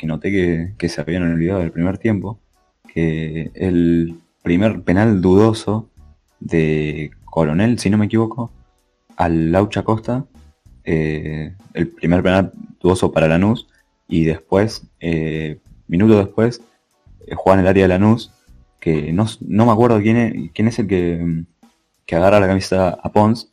noté 0.01 0.31
que, 0.31 0.73
que 0.75 0.89
se 0.89 1.01
habían 1.01 1.31
olvidado 1.31 1.59
del 1.59 1.71
primer 1.71 1.99
tiempo 1.99 2.39
que 2.91 3.51
el 3.53 4.15
primer 4.41 4.81
penal 4.81 5.21
dudoso 5.21 5.87
de 6.39 7.11
Coronel, 7.25 7.77
si 7.77 7.91
no 7.91 7.99
me 7.99 8.07
equivoco, 8.07 8.51
al 9.17 9.51
Laucha 9.51 9.83
Costa, 9.83 10.25
eh, 10.83 11.53
el 11.73 11.87
primer 11.89 12.23
penal 12.23 12.51
dudoso 12.81 13.11
para 13.11 13.27
Lanús, 13.27 13.67
y 14.07 14.25
después, 14.25 14.83
eh, 14.99 15.59
minutos 15.87 16.17
después, 16.25 16.61
eh, 17.27 17.35
juega 17.35 17.55
en 17.59 17.65
el 17.65 17.69
área 17.69 17.83
de 17.83 17.89
Lanús, 17.89 18.31
que 18.79 19.13
no, 19.13 19.25
me 19.41 19.71
acuerdo 19.71 20.01
quién 20.01 20.17
es, 20.17 20.51
quién 20.53 20.67
es 20.67 20.79
el 20.79 20.87
que, 20.87 21.43
que 22.05 22.15
agarra 22.15 22.39
la 22.39 22.47
camiseta 22.47 22.89
a 23.01 23.11
Pons, 23.11 23.49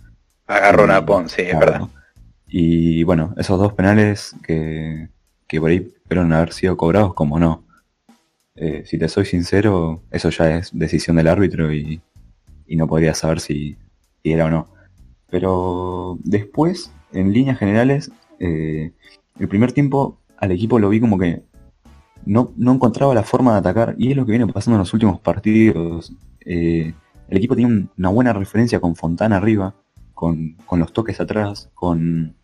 Agarró 0.47 0.87
Y- 0.87 0.91
a 0.91 1.05
Ponce, 1.05 1.43
es 1.43 1.51
claro. 1.51 1.67
verdad. 1.73 1.89
Y 2.47 3.03
bueno, 3.05 3.35
esos 3.37 3.59
dos 3.59 3.75
penales 3.75 4.35
que, 4.43 5.09
que 5.47 5.61
por 5.61 5.69
ahí 5.71 5.93
fueron 6.07 6.33
haber 6.33 6.55
sido 6.55 6.75
cobrados, 6.79 7.13
como 7.13 7.39
no. 7.39 7.65
Eh, 8.57 8.83
si 8.87 8.99
te 8.99 9.09
soy 9.09 9.27
sincero, 9.27 10.03
eso 10.11 10.31
ya 10.31 10.57
es 10.57 10.71
decisión 10.73 11.17
del 11.17 11.29
árbitro 11.29 11.71
y, 11.73 12.01
y 12.67 12.77
no 12.77 12.89
podría 12.89 13.13
saber 13.13 13.41
si, 13.41 13.77
si 14.23 14.33
era 14.33 14.47
o 14.47 14.51
no. 14.51 14.69
Pero 15.31 16.19
después, 16.25 16.91
en 17.13 17.33
líneas 17.35 17.59
generales, 17.59 18.11
eh, 18.41 18.93
el 19.39 19.49
primer 19.49 19.73
tiempo 19.73 20.19
al 20.39 20.53
equipo 20.53 20.79
lo 20.79 20.89
vi 20.89 21.01
como 21.01 21.19
que 21.19 21.43
no, 22.25 22.53
no 22.57 22.73
encontraba 22.73 23.15
la 23.15 23.23
forma 23.23 23.53
de 23.53 23.59
atacar 23.59 23.95
y 23.99 24.11
es 24.11 24.17
lo 24.17 24.25
que 24.27 24.33
viene 24.33 24.47
pasando 24.53 24.77
en 24.77 24.81
los 24.81 24.93
últimos 24.93 25.21
partidos. 25.21 26.13
Eh, 26.41 26.93
el 27.29 27.37
equipo 27.37 27.55
tiene 27.57 27.73
un- 27.73 27.91
una 27.99 28.09
buena 28.11 28.33
referencia 28.33 28.81
con 28.81 28.97
Fontana 28.97 29.37
arriba, 29.37 29.75
con, 30.15 30.57
con 30.67 30.81
los 30.81 30.93
toques 30.93 31.21
atrás, 31.21 31.71
con, 31.75 32.35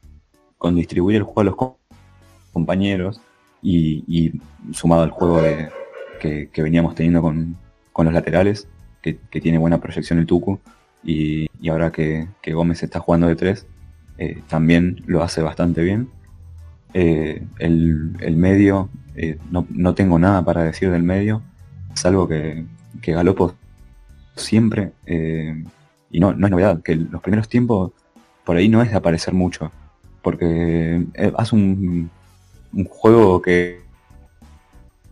con 0.59 0.74
distribuir 0.74 1.16
el 1.16 1.22
juego 1.24 1.40
a 1.40 1.44
los 1.44 1.57
co- 1.57 1.78
compañeros 2.52 3.20
y, 3.62 4.33
sumado 4.72 5.02
al 5.02 5.11
juego 5.11 5.40
que, 6.20 6.48
que 6.50 6.62
veníamos 6.62 6.94
teniendo 6.94 7.20
con, 7.22 7.57
con 7.92 8.04
los 8.04 8.14
laterales, 8.14 8.68
que, 9.02 9.18
tiene 9.40 9.59
buena 9.59 9.80
proyección 9.80 10.18
el 10.18 10.26
Tucu, 10.26 10.59
y, 11.02 11.46
y 11.61 11.68
ahora 11.68 11.90
que, 11.92 12.28
que 12.40 12.54
Gómez 12.54 12.83
está 12.83 13.00
jugando 13.00 13.26
de 13.26 13.37
tres, 13.37 13.66
eh, 14.18 14.42
también 14.48 15.02
lo 15.07 15.22
hace 15.22 15.42
bastante 15.42 15.83
bien. 15.83 16.09
Eh, 16.96 17.42
el, 17.59 18.16
el 18.20 18.37
medio, 18.37 18.88
eh, 19.16 19.37
no, 19.50 19.66
no 19.70 19.94
tengo 19.96 20.16
nada 20.16 20.44
para 20.44 20.62
decir 20.62 20.92
del 20.92 21.02
medio, 21.02 21.42
salvo 21.94 22.28
que, 22.28 22.64
que 23.02 23.12
Galopo 23.12 23.57
siempre, 24.37 24.92
eh, 25.04 25.64
y 26.12 26.20
no, 26.20 26.33
no 26.35 26.46
es 26.46 26.50
novedad, 26.52 26.83
que 26.83 26.94
los 26.94 27.20
primeros 27.20 27.48
tiempos 27.48 27.90
por 28.44 28.57
ahí 28.57 28.68
no 28.68 28.80
es 28.80 28.90
de 28.90 28.96
aparecer 28.96 29.35
mucho, 29.35 29.72
porque 30.22 31.04
hace 31.37 31.57
un, 31.57 32.11
juego 32.88 33.42
que, 33.42 33.80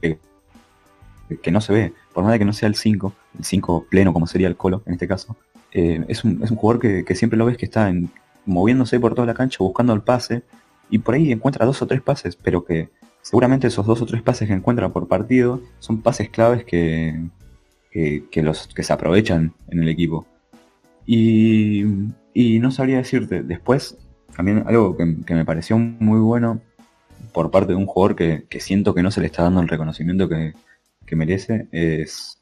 que, 0.01 1.51
no 1.51 1.61
se 1.61 1.73
ve, 1.73 1.93
por 2.15 2.23
más 2.23 2.33
de 2.33 2.39
que 2.39 2.45
no 2.45 2.53
sea 2.53 2.69
el 2.69 2.77
5, 2.77 3.13
el 3.39 3.45
5 3.45 3.87
pleno 3.91 4.13
como 4.13 4.29
sería 4.29 4.47
el 4.47 4.57
Colo 4.57 4.83
en 4.87 4.93
este 4.93 5.09
caso, 5.09 5.37
es, 5.73 6.23
un, 6.23 6.45
es 6.45 6.51
un 6.53 6.57
jugador 6.57 6.81
que, 6.81 7.05
que 7.05 7.17
siempre 7.17 7.39
lo 7.39 7.47
ves 7.47 7.57
que 7.57 7.65
está 7.65 7.89
en- 7.89 8.09
moviéndose 8.47 9.01
por 9.01 9.15
toda 9.15 9.27
la 9.27 9.35
cancha 9.35 9.59
buscando 9.61 9.93
el 9.95 10.03
pase 10.03 10.43
y 10.93 10.99
por 10.99 11.15
ahí 11.15 11.33
encuentra 11.33 11.65
dos 11.65 11.81
o 11.81 11.87
tres 11.87 12.03
pases, 12.03 12.37
pero 12.37 12.67
que 12.67 12.91
seguramente 13.23 13.67
esos 13.67 13.87
dos 13.87 14.03
o 14.03 14.07
tres 14.07 14.21
pases 14.21 14.47
que 14.47 14.55
encuentra 14.55 14.91
por 14.91 15.09
partido 15.09 15.63
son 15.79 16.03
pases 16.03 16.29
claves 16.29 16.67
que, 16.67 17.29
que, 17.91 18.43
los, 18.43 18.69
que 18.69 18.83
se 18.83 18.93
aprovechan 18.93 19.55
en 19.69 19.83
el 19.83 19.89
equipo. 19.89 20.27
Y, 21.07 21.83
no 22.61 22.71
sabría 22.71 22.99
decirte, 22.99 23.43
después 23.43 23.97
también 24.37 24.65
algo 24.67 24.95
que, 24.95 25.35
me 25.35 25.47
pareció 25.47 25.79
muy 25.79 26.21
bueno 26.21 26.61
por 27.33 27.51
parte 27.51 27.73
de 27.73 27.79
un 27.79 27.87
jugador 27.87 28.15
que, 28.15 28.45
que 28.51 28.61
siento 28.61 28.93
que 28.93 29.03
no 29.03 29.11
se 29.11 29.23
le 29.23 29.29
está 29.29 29.45
dando 29.45 29.63
el 29.63 29.69
reconocimiento 29.69 30.29
que, 30.29 30.53
que 31.07 31.17
merece 31.17 31.69
es 31.73 32.39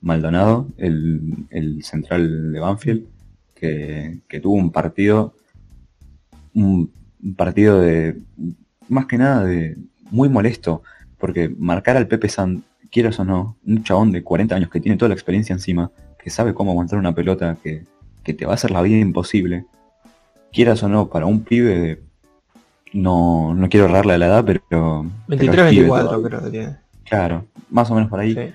Maldonado, 0.00 0.66
el, 0.78 1.46
el 1.50 1.84
central 1.84 2.52
de 2.52 2.58
Banfield, 2.58 3.06
que, 3.54 4.18
que 4.28 4.40
tuvo 4.40 4.54
un 4.54 4.72
partido, 4.72 5.34
un 7.24 7.34
partido 7.34 7.80
de, 7.80 8.18
más 8.88 9.06
que 9.06 9.18
nada 9.18 9.44
de 9.44 9.76
muy 10.10 10.28
molesto, 10.28 10.82
porque 11.18 11.48
marcar 11.48 11.96
al 11.96 12.06
Pepe 12.06 12.28
San, 12.28 12.64
quieras 12.90 13.18
o 13.18 13.24
no, 13.24 13.56
un 13.66 13.82
chabón 13.82 14.12
de 14.12 14.22
40 14.22 14.54
años 14.54 14.70
que 14.70 14.80
tiene 14.80 14.98
toda 14.98 15.08
la 15.08 15.14
experiencia 15.14 15.52
encima, 15.52 15.90
que 16.22 16.30
sabe 16.30 16.54
cómo 16.54 16.70
aguantar 16.70 16.98
una 16.98 17.14
pelota, 17.14 17.56
que, 17.62 17.84
que 18.22 18.34
te 18.34 18.46
va 18.46 18.52
a 18.52 18.54
hacer 18.54 18.70
la 18.70 18.82
vida 18.82 18.98
imposible, 18.98 19.66
quieras 20.52 20.82
o 20.82 20.88
no, 20.88 21.08
para 21.08 21.26
un 21.26 21.42
pibe 21.42 21.78
de, 21.78 22.02
no, 22.92 23.54
no 23.54 23.68
quiero 23.68 23.86
errarle 23.86 24.14
a 24.14 24.18
la 24.18 24.26
edad, 24.26 24.44
pero... 24.44 24.60
pero 24.68 25.06
23, 25.26 25.40
es 25.40 25.70
pibe 25.70 25.88
24 25.88 26.04
todavía. 26.04 26.28
creo 26.28 26.44
que 26.44 26.50
tiene. 26.50 26.76
Claro, 27.04 27.46
más 27.70 27.90
o 27.90 27.94
menos 27.94 28.08
por 28.08 28.20
ahí. 28.20 28.34
Sí. 28.34 28.52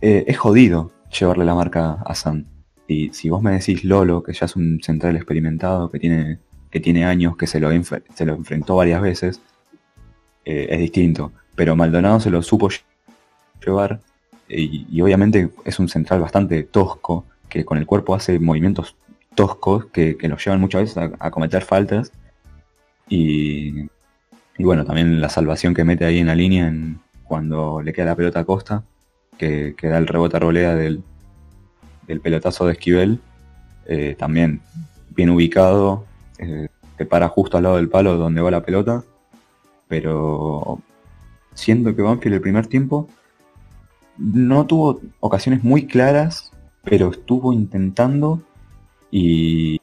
Eh, 0.00 0.24
es 0.26 0.36
jodido 0.36 0.90
llevarle 1.18 1.44
la 1.44 1.54
marca 1.54 1.98
a 2.04 2.14
San. 2.14 2.46
Y 2.88 3.12
si 3.12 3.30
vos 3.30 3.42
me 3.42 3.52
decís 3.52 3.84
Lolo, 3.84 4.22
que 4.22 4.32
ya 4.32 4.46
es 4.46 4.56
un 4.56 4.80
central 4.82 5.16
experimentado, 5.16 5.90
que 5.90 5.98
tiene, 5.98 6.38
tiene 6.80 7.04
años, 7.04 7.36
que 7.36 7.46
se 7.46 7.60
lo, 7.60 7.70
se 7.82 8.24
lo 8.24 8.34
enfrentó 8.34 8.76
varias 8.76 9.00
veces, 9.02 9.40
eh, 10.44 10.66
es 10.70 10.78
distinto. 10.78 11.32
Pero 11.54 11.76
Maldonado 11.76 12.20
se 12.20 12.30
lo 12.30 12.42
supo 12.42 12.68
lle- 12.68 12.82
llevar 13.64 14.00
y, 14.48 14.86
y 14.90 15.00
obviamente 15.00 15.50
es 15.64 15.78
un 15.78 15.88
central 15.88 16.20
bastante 16.20 16.62
tosco, 16.62 17.24
que 17.48 17.64
con 17.64 17.78
el 17.78 17.86
cuerpo 17.86 18.14
hace 18.14 18.38
movimientos 18.38 18.96
toscos 19.34 19.86
que, 19.86 20.16
que 20.16 20.28
lo 20.28 20.36
llevan 20.36 20.60
muchas 20.60 20.82
veces 20.82 21.10
a, 21.18 21.30
cometer 21.30 21.62
faltas. 21.62 22.12
Y, 23.08 23.86
bueno, 24.58 24.84
también 24.84 25.20
la 25.20 25.28
salvación 25.28 25.74
que 25.74 25.84
mete 25.84 26.04
ahí 26.04 26.18
en 26.18 26.26
la 26.26 26.34
línea 26.34 26.72
cuando 27.24 27.82
le 27.82 27.92
queda 27.92 28.06
la 28.06 28.16
pelota 28.16 28.40
a 28.40 28.44
Costa, 28.44 28.82
que, 29.38 29.74
que 29.76 29.88
da 29.88 29.98
el 29.98 30.06
rebote 30.06 30.36
a 30.36 30.40
rolea 30.40 30.74
del, 30.74 31.02
del 32.06 32.20
pelotazo 32.20 32.66
de 32.66 32.72
Esquivel, 32.72 33.20
eh, 33.86 34.16
también 34.18 34.60
bien 35.10 35.30
ubicado, 35.30 36.04
eh, 36.38 36.68
te 36.96 37.06
para 37.06 37.28
justo 37.28 37.56
al 37.56 37.64
lado 37.64 37.76
del 37.76 37.88
palo 37.88 38.16
donde 38.16 38.40
va 38.40 38.50
la 38.50 38.64
pelota, 38.64 39.04
pero 39.88 40.80
siendo 41.54 41.94
que 41.94 42.02
Banfield 42.02 42.34
el 42.34 42.40
primer 42.40 42.66
tiempo 42.66 43.08
no 44.18 44.66
tuvo 44.66 45.00
ocasiones 45.20 45.62
muy 45.62 45.86
claras, 45.86 46.52
pero 46.82 47.10
estuvo 47.10 47.52
intentando 47.52 48.40
y, 49.10 49.80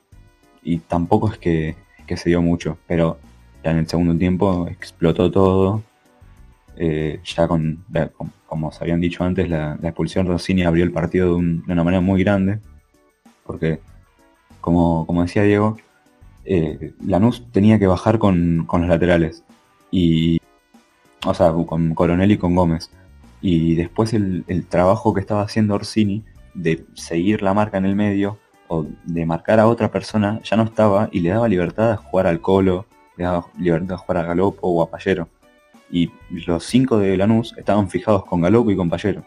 y 0.64 0.78
tampoco 0.80 1.32
es 1.32 1.38
que, 1.38 1.76
que 2.08 2.18
se 2.18 2.30
dio 2.30 2.42
mucho, 2.42 2.78
pero 2.88 3.18
ya 3.64 3.72
en 3.72 3.78
el 3.78 3.88
segundo 3.88 4.18
tiempo 4.18 4.68
explotó 4.68 5.32
todo, 5.32 5.84
eh, 6.76 7.20
ya 7.24 7.48
con, 7.48 7.84
como 8.48 8.72
se 8.72 8.84
habían 8.84 9.02
dicho 9.02 9.24
antes, 9.24 9.50
la, 9.50 9.78
expulsión 9.84 10.26
de 10.26 10.34
Rossini 10.34 10.64
abrió 10.64 10.84
el 10.84 10.92
partido 10.92 11.38
de, 11.38 11.44
de 11.44 11.74
una 11.74 11.84
manera 11.84 12.02
muy 12.02 12.24
grande, 12.24 12.60
porque, 13.46 13.80
como, 14.62 15.06
como 15.06 15.22
decía 15.24 15.44
Diego, 15.44 15.78
eh, 16.46 16.94
Lanús 17.06 17.46
tenía 17.52 17.80
que 17.80 17.88
bajar 17.88 18.20
con, 18.20 18.66
con 18.66 18.82
los 18.82 18.90
laterales, 18.90 19.44
y, 19.92 20.40
o 21.26 21.34
sea, 21.34 21.52
con 21.52 21.94
Coronel 21.96 22.32
y 22.32 22.38
con 22.38 22.56
Gómez, 22.56 22.90
y 23.42 23.76
después 23.76 24.14
el, 24.14 24.46
trabajo 24.70 25.14
que 25.14 25.22
estaba 25.22 25.42
haciendo 25.42 25.76
Orsini 25.76 26.24
de 26.54 26.86
seguir 26.94 27.42
la 27.42 27.54
marca 27.54 27.78
en 27.78 27.86
el 27.86 27.96
medio, 27.96 28.40
o 28.68 28.86
de 29.06 29.26
marcar 29.26 29.60
a 29.60 29.68
otra 29.68 29.92
persona, 29.92 30.42
ya 30.44 30.58
no 30.58 30.64
estaba, 30.64 31.10
y 31.12 31.20
le 31.20 31.30
daba 31.30 31.48
libertad 31.48 31.92
a 31.92 31.98
jugar 31.98 32.28
al 32.28 32.42
Colo, 32.42 32.86
le 33.18 33.26
daba 33.26 33.46
libertad 33.58 33.96
a 33.96 33.98
jugar 33.98 34.24
a 34.24 34.28
Galopo 34.28 34.68
o 34.68 34.82
a 34.82 34.90
Pallero 34.90 35.28
y 35.94 36.12
los 36.48 36.66
cinco 36.66 36.98
de 36.98 37.16
Lanús 37.16 37.54
estaban 37.56 37.88
fijados 37.88 38.26
con 38.26 38.42
Galopo 38.42 38.72
y 38.72 38.76
con 38.76 38.90
Pallero. 38.90 39.24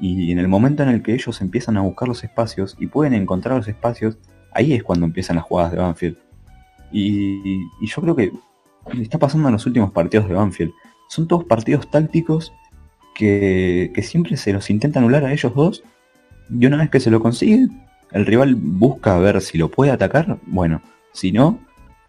Y 0.00 0.32
en 0.32 0.40
el 0.40 0.48
momento 0.48 0.82
en 0.82 0.88
el 0.88 1.00
que 1.00 1.14
ellos 1.14 1.40
empiezan 1.40 1.76
a 1.76 1.82
buscar 1.82 2.08
los 2.08 2.24
espacios 2.24 2.76
y 2.80 2.88
pueden 2.88 3.14
encontrar 3.14 3.56
los 3.56 3.68
espacios, 3.68 4.18
ahí 4.50 4.72
es 4.72 4.82
cuando 4.82 5.06
empiezan 5.06 5.36
las 5.36 5.44
jugadas 5.44 5.70
de 5.70 5.78
Banfield. 5.78 6.18
Y, 6.92 7.62
y 7.80 7.86
yo 7.86 8.02
creo 8.02 8.16
que 8.16 8.32
está 9.00 9.18
pasando 9.18 9.48
en 9.48 9.52
los 9.52 9.66
últimos 9.66 9.90
partidos 9.92 10.28
de 10.28 10.34
Banfield. 10.34 10.72
Son 11.08 11.26
todos 11.26 11.44
partidos 11.44 11.90
tácticos 11.90 12.52
que, 13.14 13.90
que 13.94 14.02
siempre 14.02 14.36
se 14.36 14.52
los 14.52 14.70
intenta 14.70 14.98
anular 14.98 15.24
a 15.24 15.32
ellos 15.32 15.54
dos. 15.54 15.82
Y 16.50 16.66
una 16.66 16.78
vez 16.78 16.90
que 16.90 17.00
se 17.00 17.10
lo 17.10 17.20
consigue, 17.20 17.68
el 18.10 18.26
rival 18.26 18.54
busca 18.56 19.18
ver 19.18 19.40
si 19.40 19.58
lo 19.58 19.70
puede 19.70 19.90
atacar. 19.90 20.38
Bueno, 20.46 20.82
si 21.12 21.32
no, 21.32 21.58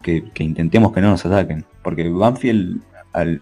que, 0.02 0.24
que 0.32 0.44
intentemos 0.44 0.92
que 0.92 1.00
no 1.00 1.10
nos 1.10 1.24
ataquen. 1.24 1.64
Porque 1.82 2.08
Banfield 2.08 2.82
al, 3.12 3.40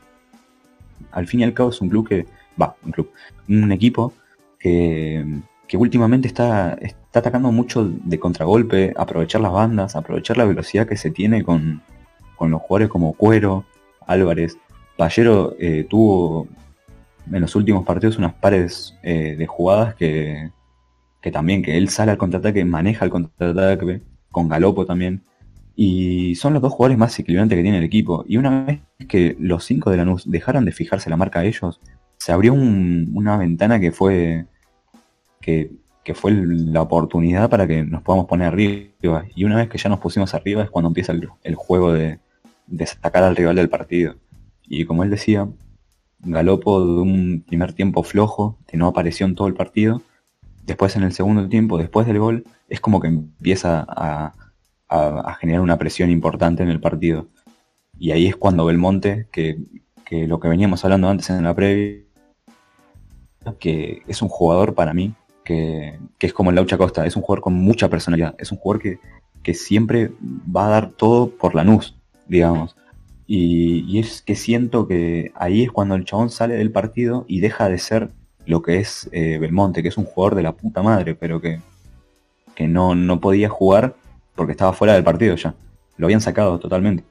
al 1.11 1.26
fin 1.26 1.40
y 1.40 1.44
al 1.44 1.55
cabo 1.55 1.70
es 1.70 1.81
un 1.81 1.88
club 1.88 2.09
que, 2.09 2.26
va, 2.61 2.76
un 2.85 2.92
club, 2.92 3.11
un 3.48 3.72
equipo 3.72 4.12
que, 4.59 5.24
que 5.66 5.76
últimamente 5.76 6.28
está, 6.28 6.76
está 7.12 7.18
atacando 7.18 7.53
mucho 7.53 7.85
de 7.85 8.18
contragolpe, 8.18 8.94
aprovechar 8.96 9.42
las 9.42 9.53
bandas, 9.53 9.96
aprovechar 9.96 10.38
la 10.38 10.46
velocidad 10.46 10.88
que 10.88 10.96
se 10.96 11.11
tiene 11.11 11.44
con, 11.44 11.83
con 12.37 12.51
los 12.51 12.62
jugadores 12.62 12.88
como 12.88 13.12
Cuero, 13.12 13.66
Álvarez. 14.07 14.57
Pallero 14.96 15.55
eh, 15.59 15.87
tuvo 15.90 16.48
en 17.31 17.42
los 17.42 17.55
últimos 17.55 17.85
partidos 17.85 18.16
unas 18.16 18.33
pares 18.33 18.96
eh, 19.03 19.37
de 19.37 19.46
jugadas 19.46 19.94
que, 19.94 20.53
que 21.20 21.31
también, 21.31 21.62
que 21.62 21.77
él 21.77 21.90
sale 21.90 22.12
al 22.12 22.16
contraataque, 22.16 22.64
maneja 22.64 23.05
el 23.05 23.11
contraataque, 23.11 24.01
con 24.31 24.48
Galopo 24.48 24.87
también. 24.87 25.20
Y 25.77 26.35
son 26.37 26.55
los 26.55 26.62
dos 26.62 26.72
jugadores 26.72 26.96
más 26.96 27.18
equilibrantes 27.18 27.57
que 27.59 27.62
tiene 27.62 27.77
el 27.77 27.85
equipo. 27.85 28.25
Y 28.27 28.38
una 28.38 28.64
vez 28.64 28.81
que 29.07 29.37
los 29.38 29.66
cinco 29.66 29.90
de 29.90 29.98
Lanús 29.98 30.31
dejaron 30.31 30.64
de 30.64 30.72
fijarse 30.72 31.11
la 31.11 31.18
marca 31.18 31.40
a 31.40 31.44
ellos, 31.44 31.79
se 32.16 32.33
abrió 32.33 32.55
un- 32.55 33.11
una 33.14 33.37
ventana 33.37 33.79
que 33.79 33.92
fue 33.92 34.46
que, 35.42 35.72
que 36.04 36.14
fue 36.14 36.32
la 36.32 36.82
oportunidad 36.82 37.48
para 37.48 37.66
que 37.66 37.84
nos 37.84 38.02
podamos 38.02 38.26
poner 38.26 38.48
arriba. 38.48 39.24
Y 39.34 39.44
una 39.44 39.56
vez 39.56 39.68
que 39.68 39.78
ya 39.78 39.88
nos 39.88 40.00
pusimos 40.00 40.34
arriba 40.34 40.62
es 40.62 40.70
cuando 40.70 40.88
empieza 40.88 41.12
el, 41.12 41.28
el 41.42 41.54
juego 41.54 41.92
de, 41.92 42.18
de 42.66 42.86
sacar 42.86 43.22
al 43.22 43.36
rival 43.36 43.56
del 43.56 43.68
partido. 43.68 44.16
Y 44.62 44.84
como 44.84 45.04
él 45.04 45.10
decía, 45.10 45.48
Galopo 46.24 46.84
de 46.84 47.00
un 47.00 47.44
primer 47.46 47.72
tiempo 47.72 48.02
flojo, 48.02 48.58
que 48.66 48.76
no 48.76 48.86
apareció 48.86 49.26
en 49.26 49.34
todo 49.34 49.48
el 49.48 49.54
partido, 49.54 50.02
después 50.64 50.96
en 50.96 51.02
el 51.02 51.12
segundo 51.12 51.48
tiempo, 51.48 51.78
después 51.78 52.06
del 52.06 52.18
gol, 52.18 52.44
es 52.68 52.80
como 52.80 53.00
que 53.00 53.08
empieza 53.08 53.84
a, 53.88 54.32
a, 54.88 55.34
generar 55.34 55.62
una 55.62 55.78
presión 55.78 56.10
importante 56.10 56.62
en 56.62 56.68
el 56.68 56.80
partido. 56.80 57.28
Y 57.98 58.12
ahí 58.12 58.26
es 58.26 58.36
cuando 58.36 58.64
Belmonte, 58.64 59.26
que, 59.32 59.58
que 60.04 60.26
lo 60.26 60.38
que 60.40 60.48
veníamos 60.48 60.84
hablando 60.84 61.08
antes 61.08 61.30
en 61.30 61.42
la 61.42 61.54
previa, 61.54 62.02
que 63.58 64.02
es 64.06 64.22
un 64.22 64.28
jugador 64.28 64.74
para 64.74 64.94
mí, 64.94 65.14
que, 65.44 65.98
es 66.20 66.33
como 66.33 66.50
el 66.50 66.57
Laucha 66.57 66.78
Costa, 66.78 67.07
es 67.07 67.16
un 67.16 67.22
jugador 67.22 67.42
con 67.42 67.55
mucha 67.55 67.88
personalidad, 67.88 68.35
es 68.38 68.52
un 68.52 68.59
jugador 68.59 68.83
que, 68.83 68.98
que 69.42 69.55
siempre 69.55 70.11
va 70.20 70.66
a 70.66 70.70
dar 70.70 70.90
todo 70.90 71.31
por 71.31 71.55
la 71.55 71.64
NUS, 71.64 71.96
digamos. 72.28 72.76
Y, 73.26 73.98
es 73.98 74.22
que 74.22 74.35
siento 74.35 74.87
que 74.87 75.33
ahí 75.35 75.62
es 75.62 75.70
cuando 75.70 75.94
el 75.94 76.05
chabón 76.05 76.31
sale 76.31 76.55
del 76.55 76.70
partido 76.70 77.24
y 77.28 77.40
deja 77.40 77.68
de 77.68 77.78
ser 77.78 78.11
lo 78.46 78.62
que 78.62 78.78
es 78.78 79.09
eh, 79.12 79.38
Belmonte, 79.38 79.83
que 79.83 79.88
es 79.88 79.96
un 79.96 80.05
jugador 80.05 80.35
de 80.35 80.42
la 80.42 80.52
puta 80.52 80.83
madre, 80.83 81.14
pero 81.14 81.40
que, 81.40 81.61
que 82.55 82.66
no, 82.66 82.94
no 82.94 83.20
podía 83.20 83.48
jugar 83.48 83.94
porque 84.35 84.52
estaba 84.52 84.72
fuera 84.72 84.94
del 84.94 85.05
partido 85.05 85.37
ya. 85.37 85.55
Lo 85.96 86.07
habían 86.07 86.20
sacado 86.20 86.59
totalmente. 86.59 87.05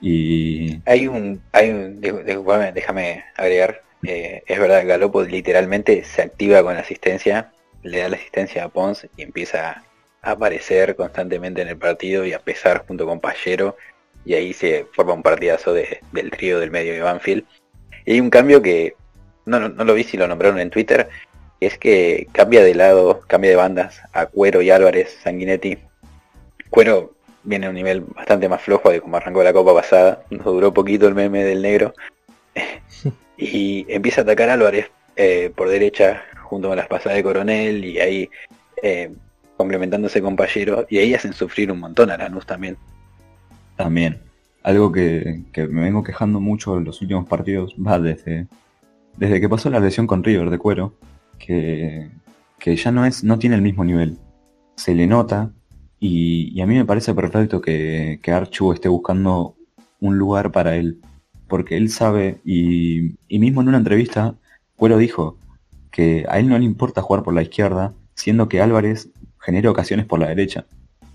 Y... 0.00 0.80
Hay 0.86 1.06
un... 1.06 1.40
Hay 1.52 1.70
un 1.70 2.00
déjame 2.00 3.24
agregar. 3.36 3.82
Eh, 4.04 4.42
es 4.46 4.58
verdad, 4.58 4.86
Galopo 4.86 5.22
literalmente 5.22 6.02
se 6.02 6.22
activa 6.22 6.62
con 6.62 6.76
asistencia, 6.76 7.52
le 7.82 7.98
da 7.98 8.08
la 8.08 8.16
asistencia 8.16 8.64
a 8.64 8.68
Pons 8.68 9.06
y 9.16 9.22
empieza 9.22 9.82
a 10.22 10.30
aparecer 10.30 10.96
constantemente 10.96 11.62
en 11.62 11.68
el 11.68 11.76
partido 11.76 12.24
y 12.24 12.32
a 12.32 12.38
pesar 12.38 12.84
junto 12.86 13.06
con 13.06 13.20
Pallero. 13.20 13.76
Y 14.24 14.34
ahí 14.34 14.52
se 14.52 14.86
forma 14.92 15.14
un 15.14 15.22
partidazo 15.22 15.72
de, 15.74 16.00
del 16.12 16.30
trío 16.30 16.60
del 16.60 16.70
medio 16.70 16.92
de 16.92 17.00
Banfield. 17.00 17.44
Y 18.04 18.12
hay 18.12 18.20
un 18.20 18.30
cambio 18.30 18.62
que 18.62 18.94
no, 19.44 19.68
no, 19.68 19.84
lo 19.84 19.94
vi 19.94 20.04
si 20.04 20.16
lo 20.16 20.28
nombraron 20.28 20.60
en 20.60 20.70
Twitter, 20.70 21.08
es 21.60 21.78
que 21.78 22.28
cambia 22.32 22.62
de 22.62 22.74
lado, 22.74 23.20
cambia 23.26 23.50
de 23.50 23.56
bandas 23.56 24.00
a 24.12 24.26
Cuero 24.26 24.62
y 24.62 24.70
Álvarez, 24.70 25.18
Sanguinetti. 25.22 25.78
Cuero 26.70 27.14
viene 27.44 27.66
a 27.66 27.70
un 27.70 27.74
nivel 27.74 28.00
bastante 28.00 28.48
más 28.48 28.62
flojo 28.62 28.90
de 28.90 29.00
como 29.00 29.16
arrancó 29.16 29.42
la 29.42 29.52
copa 29.52 29.74
pasada, 29.74 30.24
nos 30.30 30.44
duró 30.44 30.72
poquito 30.72 31.08
el 31.08 31.14
meme 31.14 31.44
del 31.44 31.62
negro. 31.62 31.94
y 33.36 33.86
empieza 33.88 34.20
a 34.20 34.24
atacar 34.24 34.50
Álvarez 34.50 34.90
eh, 35.16 35.50
por 35.54 35.68
derecha 35.68 36.24
junto 36.52 36.68
con 36.68 36.76
las 36.76 36.86
pasadas 36.86 37.16
de 37.16 37.22
Coronel 37.22 37.82
y 37.82 37.98
ahí 37.98 38.30
eh, 38.82 39.10
complementándose 39.56 40.20
con 40.20 40.36
y 40.90 40.98
ahí 40.98 41.14
hacen 41.14 41.32
sufrir 41.32 41.72
un 41.72 41.80
montón 41.80 42.10
a 42.10 42.18
Lanús 42.18 42.44
también. 42.44 42.76
También. 43.76 44.20
Algo 44.62 44.92
que, 44.92 45.44
que 45.50 45.66
me 45.66 45.80
vengo 45.80 46.04
quejando 46.04 46.40
mucho 46.40 46.76
en 46.76 46.84
los 46.84 47.00
últimos 47.00 47.26
partidos, 47.26 47.74
va 47.74 47.98
desde 47.98 48.48
desde 49.16 49.40
que 49.40 49.48
pasó 49.48 49.70
la 49.70 49.80
lesión 49.80 50.06
con 50.06 50.22
River 50.22 50.50
de 50.50 50.58
cuero, 50.58 50.94
que, 51.38 52.10
que 52.58 52.76
ya 52.76 52.92
no 52.92 53.06
es, 53.06 53.24
no 53.24 53.38
tiene 53.38 53.56
el 53.56 53.62
mismo 53.62 53.82
nivel. 53.82 54.18
Se 54.76 54.94
le 54.94 55.06
nota, 55.06 55.52
y, 56.00 56.60
a 56.60 56.66
mí 56.66 56.74
me 56.74 56.84
parece 56.84 57.14
perfecto 57.14 57.62
que, 57.62 58.20
que, 58.22 58.30
Archu 58.30 58.74
esté 58.74 58.88
buscando 58.88 59.56
un 60.00 60.18
lugar 60.18 60.52
para 60.52 60.76
él. 60.76 61.00
Porque 61.48 61.78
él 61.78 61.88
sabe, 61.88 62.40
y, 62.44 63.16
y 63.28 63.38
mismo 63.38 63.62
en 63.62 63.68
una 63.68 63.78
entrevista, 63.78 64.34
Cuero 64.76 64.98
dijo 64.98 65.38
que 65.92 66.26
a 66.28 66.40
él 66.40 66.48
no 66.48 66.58
le 66.58 66.64
importa 66.64 67.02
jugar 67.02 67.22
por 67.22 67.34
la 67.34 67.42
izquierda, 67.42 67.94
siendo 68.14 68.48
que 68.48 68.60
Álvarez 68.60 69.10
genera 69.38 69.70
ocasiones 69.70 70.06
por 70.06 70.18
la 70.18 70.28
derecha. 70.28 70.66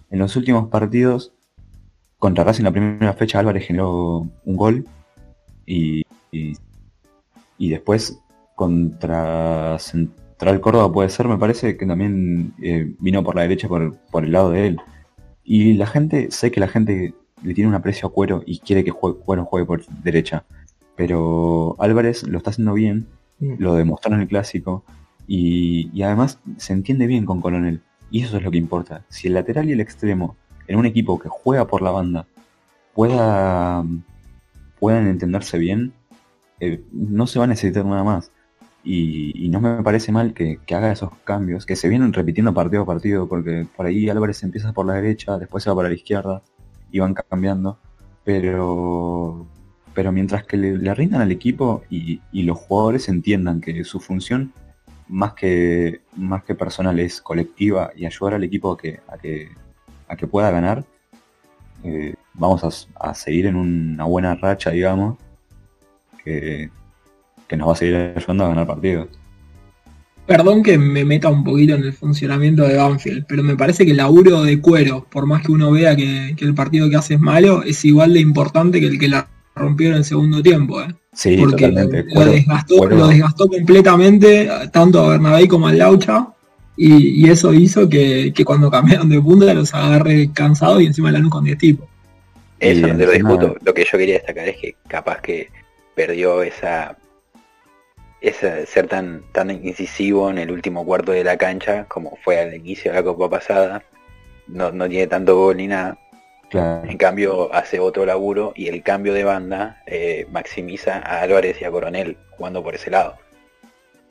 En 0.09 0.19
los 0.19 0.37
últimos 0.37 0.69
partidos, 0.69 1.33
contra 2.19 2.45
Racing 2.45 2.61
en 2.61 2.65
la 2.65 2.71
primera 2.71 3.13
fecha, 3.13 3.39
Álvarez 3.39 3.67
generó 3.67 4.29
un 4.45 4.55
gol 4.55 4.85
y, 5.65 6.03
y 6.31 7.69
después 7.69 8.19
contra 8.55 9.77
Central 9.79 10.61
Córdoba 10.61 10.91
puede 10.91 11.09
ser, 11.09 11.27
me 11.27 11.37
parece 11.37 11.77
que 11.77 11.85
también 11.85 12.53
eh, 12.61 12.93
vino 12.99 13.23
por 13.23 13.35
la 13.35 13.41
derecha 13.41 13.67
por, 13.67 13.97
por, 14.11 14.23
el 14.23 14.31
lado 14.31 14.51
de 14.51 14.67
él. 14.67 14.77
Y 15.43 15.73
la 15.73 15.87
gente, 15.87 16.31
sé 16.31 16.51
que 16.51 16.59
la 16.59 16.67
gente 16.67 17.13
le 17.43 17.53
tiene 17.53 17.69
un 17.69 17.75
aprecio 17.75 18.07
a 18.07 18.11
Cuero 18.11 18.43
y 18.45 18.59
quiere 18.59 18.83
que 18.83 18.91
Cuero 18.91 19.45
juegue 19.45 19.65
por 19.65 19.85
derecha. 20.03 20.45
Pero 20.95 21.75
Álvarez 21.79 22.23
lo 22.23 22.37
está 22.37 22.49
haciendo 22.51 22.73
bien, 22.73 23.07
mm. 23.39 23.55
lo 23.59 23.75
demostró 23.75 24.13
en 24.13 24.21
el 24.21 24.27
clásico 24.27 24.83
y, 25.27 25.89
y, 25.93 26.03
además 26.03 26.39
se 26.57 26.73
entiende 26.73 27.07
bien 27.07 27.25
con 27.25 27.41
Coronel. 27.41 27.81
Y 28.09 28.23
eso 28.23 28.37
es 28.37 28.43
lo 28.43 28.51
que 28.51 28.57
importa. 28.57 29.03
Si 29.09 29.27
el 29.27 29.33
lateral 29.33 29.69
y 29.69 29.73
el 29.73 29.81
extremo 29.81 30.37
en 30.67 30.77
un 30.77 30.85
equipo 30.85 31.19
que 31.19 31.29
juega 31.29 31.67
por 31.67 31.81
la 31.81 31.91
banda 31.91 32.27
pueda, 32.93 33.83
puedan 34.79 35.07
entenderse 35.07 35.57
bien, 35.57 35.93
eh, 36.59 36.81
no 36.91 37.27
se 37.27 37.39
va 37.39 37.45
a 37.45 37.47
necesitar 37.47 37.85
nada 37.85 38.03
más. 38.03 38.31
Y, 38.83 39.49
no 39.49 39.59
me 39.59 39.83
parece 39.83 40.11
mal 40.11 40.33
que, 40.33 40.59
haga 40.73 40.91
esos 40.91 41.11
cambios, 41.25 41.65
que 41.65 41.75
se 41.75 41.89
vienen 41.89 42.13
repitiendo 42.13 42.53
partido 42.53 42.83
a 42.83 42.85
partido, 42.85 43.27
porque 43.27 43.67
por 43.75 43.85
ahí 43.85 44.09
Álvarez 44.09 44.43
empieza 44.43 44.71
por 44.71 44.85
la 44.85 44.93
derecha, 44.93 45.37
después 45.37 45.63
se 45.63 45.69
va 45.69 45.75
para 45.75 45.89
la 45.89 45.95
izquierda, 45.95 46.41
y 46.91 46.99
van 46.99 47.13
cambiando. 47.13 47.79
Pero, 48.23 49.45
pero 49.97 50.11
mientras 50.11 50.43
que 50.43 50.57
le, 50.57 50.93
rindan 50.93 51.21
al 51.21 51.31
equipo 51.31 51.83
y, 51.89 52.21
los 52.31 52.55
jugadores 52.55 53.09
entiendan 53.09 53.59
que 53.59 53.83
su 53.83 53.99
función, 53.99 54.53
más 55.07 55.33
que, 55.33 56.01
más 56.15 56.43
que 56.43 56.53
personal, 56.53 56.99
es 56.99 57.19
colectiva 57.19 57.89
y 57.95 58.05
ayudar 58.05 58.35
al 58.35 58.43
equipo 58.43 58.73
a 58.73 58.77
que, 58.77 58.99
a 59.07 59.17
que, 59.17 59.49
que 60.15 60.27
pueda 60.27 60.51
ganar, 60.51 60.85
eh, 61.83 62.13
vamos 62.35 62.63
a, 62.63 63.09
a 63.09 63.15
seguir 63.15 63.47
en 63.47 63.55
una 63.55 64.03
buena 64.03 64.35
racha, 64.35 64.69
digamos, 64.69 65.17
que, 66.23 66.69
nos 67.57 67.67
va 67.67 67.73
a 67.73 67.75
seguir 67.75 67.95
ayudando 68.15 68.45
a 68.45 68.49
ganar 68.49 68.67
partidos. 68.67 69.07
Perdón 70.27 70.61
que 70.61 70.77
me 70.77 71.05
meta 71.05 71.27
un 71.29 71.43
poquito 71.43 71.73
en 71.73 71.85
el 71.85 71.93
funcionamiento 71.93 72.67
de 72.67 72.77
Banfield, 72.77 73.25
pero 73.27 73.41
me 73.41 73.55
parece 73.55 73.83
que 73.83 73.91
el 73.91 73.97
laburo 73.97 74.43
de 74.43 74.61
cuero, 74.61 75.07
por 75.09 75.25
más 75.25 75.41
que 75.43 75.51
uno 75.51 75.71
vea 75.71 75.95
que, 75.95 76.35
el 76.37 76.53
partido 76.53 76.87
que 76.87 76.97
hace 76.97 77.15
es 77.15 77.19
malo, 77.19 77.63
es 77.63 77.83
igual 77.83 78.13
de 78.13 78.19
importante 78.19 78.79
que 78.79 78.85
el 78.85 78.99
que 78.99 79.07
la 79.07 79.27
rompió 79.57 79.89
en 79.89 79.95
el 79.95 80.05
segundo 80.05 80.41
tiempo. 80.41 80.81
¿eh? 80.81 80.93
Sí, 81.13 81.37
Porque 81.37 81.67
totalmente. 81.67 82.05
Lo, 82.13 83.07
desgastó, 83.07 83.47
completamente, 83.47 84.49
tanto 84.71 85.01
a 85.01 85.09
Bernabé 85.09 85.47
como 85.47 85.67
al 85.67 85.77
Laucha, 85.77 86.27
y, 86.79 87.27
eso 87.29 87.53
hizo 87.53 87.89
que, 87.89 88.31
cuando 88.45 88.69
cambiaron 88.69 89.09
de 89.09 89.19
punta 89.19 89.51
los 89.53 89.73
agarre 89.73 90.31
cansados 90.31 90.81
y 90.81 90.85
encima 90.85 91.11
la 91.11 91.17
luz 91.17 91.31
con 91.31 91.43
10 91.43 91.57
tipos. 91.57 91.89
Eso 92.59 92.87
no 92.87 92.97
te 92.97 93.05
lo 93.05 93.11
discuto. 93.11 93.55
Lo 93.63 93.73
que 93.73 93.83
yo 93.83 93.97
quería 93.97 94.15
destacar 94.15 94.47
es 94.47 94.57
que 94.57 94.75
capaz 94.87 95.21
que 95.21 95.49
perdió 95.95 96.43
esa, 96.43 96.97
ese 98.21 98.67
ser 98.67 98.87
tan, 98.87 99.23
tan 99.31 99.49
incisivo 99.49 100.29
en 100.29 100.37
el 100.37 100.51
último 100.51 100.85
cuarto 100.85 101.11
de 101.11 101.23
la 101.23 101.37
cancha 101.37 101.85
como 101.85 102.17
fue 102.23 102.39
al 102.39 102.53
inicio 102.55 102.91
de 102.91 102.97
la 102.97 103.03
Copa 103.03 103.29
pasada. 103.29 103.83
No, 104.47 104.71
no 104.71 104.87
tiene 104.87 105.07
tanto 105.07 105.35
gol 105.35 105.57
ni 105.57 105.67
nada. 105.67 105.97
En 106.51 106.97
cambio 106.97 107.53
hace 107.53 107.79
otro 107.79 108.05
laburo 108.05 108.53
y 108.55 108.67
el 108.67 108.81
cambio 108.83 109.13
de 109.13 109.23
banda 109.23 109.81
eh, 109.85 110.27
maximiza 110.31 110.97
a 110.97 111.21
Álvarez 111.21 111.61
y 111.61 111.65
a 111.65 111.71
Coronel 111.71 112.17
jugando 112.31 112.63
por 112.63 112.75
ese 112.75 112.89
lado. 112.89 113.15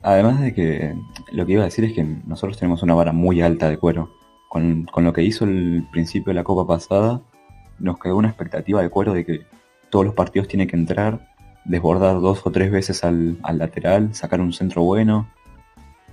Además 0.03 0.41
de 0.41 0.53
que 0.53 0.93
lo 1.31 1.45
que 1.45 1.53
iba 1.53 1.63
a 1.63 1.65
decir 1.65 1.85
es 1.85 1.93
que 1.93 2.03
nosotros 2.03 2.57
tenemos 2.59 2.83
una 2.83 2.93
vara 2.93 3.11
muy 3.11 3.41
alta 3.41 3.69
de 3.69 3.77
cuero. 3.77 4.11
Con, 4.49 4.85
con 4.85 5.03
lo 5.03 5.11
que 5.11 5.23
hizo 5.23 5.45
el 5.45 5.85
principio 5.91 6.31
de 6.31 6.35
la 6.35 6.43
Copa 6.43 6.67
pasada, 6.75 7.21
nos 7.79 7.99
quedó 7.99 8.15
una 8.15 8.29
expectativa 8.29 8.81
de 8.81 8.89
cuero 8.89 9.13
de 9.13 9.25
que 9.25 9.45
todos 9.89 10.05
los 10.05 10.13
partidos 10.13 10.47
tienen 10.47 10.67
que 10.67 10.75
entrar 10.75 11.19
desbordar 11.67 12.21
dos 12.21 12.45
o 12.45 12.51
tres 12.51 12.71
veces 12.71 13.03
al, 13.03 13.37
lateral, 13.53 14.13
sacar 14.13 14.41
un 14.41 14.53
centro 14.53 14.83
bueno 14.83 15.29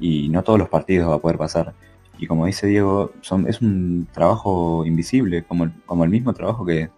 y 0.00 0.28
no 0.28 0.42
todos 0.42 0.58
los 0.58 0.68
partidos 0.68 1.08
va 1.08 1.14
a 1.14 1.20
poder 1.20 1.38
pasar. 1.38 1.74
Y 2.18 2.26
como 2.26 2.46
dice 2.46 2.66
Diego, 2.66 3.12
es 3.20 3.60
un 3.60 4.06
trabajo 4.12 4.84
invisible, 4.86 5.42
como, 5.42 5.70
como 5.86 6.04
el 6.04 6.10
mismo 6.10 6.32
trabajo 6.32 6.64
que, 6.64 6.90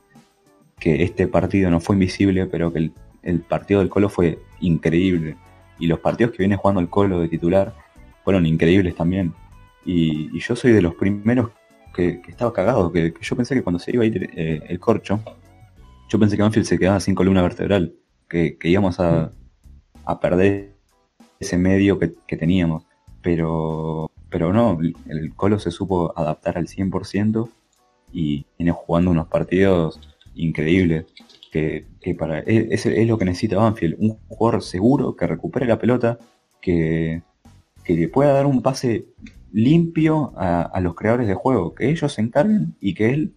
que 0.79 1.03
este 1.03 1.27
partido 1.27 1.71
no 1.71 1.81
fue 1.81 1.97
invisible, 1.97 2.47
pero 2.47 2.73
que 2.73 2.91
el, 3.23 3.41
partido 3.41 3.81
del 3.81 3.89
Colo 3.89 4.09
fue 4.09 4.39
increíble. 4.61 5.37
Y 5.79 5.87
los 5.87 6.01
partidos 6.01 6.33
que 6.33 6.39
viene 6.39 6.57
jugando 6.57 6.81
el 6.81 6.89
Colo 6.89 7.21
de 7.21 7.29
titular 7.29 7.75
fueron 8.25 8.47
increíbles 8.47 8.95
también. 8.95 9.35
Y, 9.85 10.39
yo 10.39 10.57
soy 10.57 10.73
de 10.73 10.83
los 10.83 10.95
primeros 10.95 11.51
que, 11.95 12.21
estaba 12.29 12.53
cagado, 12.53 12.93
que, 12.93 13.15
yo 13.21 13.37
pensé 13.37 13.55
que 13.55 13.63
cuando 13.63 13.79
se 13.79 13.93
iba 13.93 14.03
a 14.03 14.07
ir 14.07 14.31
eh, 14.35 14.63
el 14.69 14.79
corcho, 14.79 15.21
yo 16.09 16.19
pensé 16.19 16.37
que 16.37 16.43
Anfield 16.43 16.67
se 16.67 16.79
quedaba 16.79 17.01
sin 17.01 17.15
columna 17.15 17.43
vertebral 17.43 17.95
que, 18.29 18.57
íbamos 18.65 19.01
a, 19.01 19.33
perder 20.21 20.75
ese 21.41 21.59
medio 21.59 21.99
que, 21.99 22.37
teníamos. 22.37 22.85
Pero, 23.23 24.11
pero 24.37 24.53
no, 24.53 24.79
el 25.09 25.35
Colo 25.35 25.59
se 25.59 25.71
supo 25.71 26.13
adaptar 26.15 26.59
al 26.59 26.67
100% 26.67 27.49
y 28.13 28.45
viene 28.59 28.71
jugando 28.71 29.11
unos 29.11 29.29
partidos 29.29 29.99
increíbles. 30.35 31.07
Que, 31.51 31.87
para 32.19 32.41
es, 32.41 32.85
es, 32.85 33.09
lo 33.09 33.17
que 33.17 33.25
necesita 33.25 33.57
Banfield, 33.57 33.97
un 33.99 34.19
jugador 34.29 34.63
seguro 34.63 35.17
que 35.17 35.27
recupere 35.27 35.65
la 35.65 35.79
pelota, 35.79 36.19
que, 36.61 37.23
que 37.83 37.95
le 37.95 38.09
pueda 38.11 38.35
dar 38.35 38.45
un 38.45 38.61
pase 38.61 39.07
limpio 39.53 40.35
a, 40.37 40.79
los 40.83 40.95
creadores 40.95 41.29
de 41.29 41.35
juego, 41.35 41.75
que 41.75 41.89
ellos 41.89 42.13
se 42.13 42.21
encarguen 42.21 42.75
y 42.79 42.93
que 42.93 43.15
él 43.15 43.33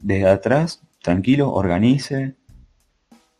desde 0.00 0.28
atrás, 0.28 0.82
tranquilo, 1.00 1.50
organice, 1.50 2.34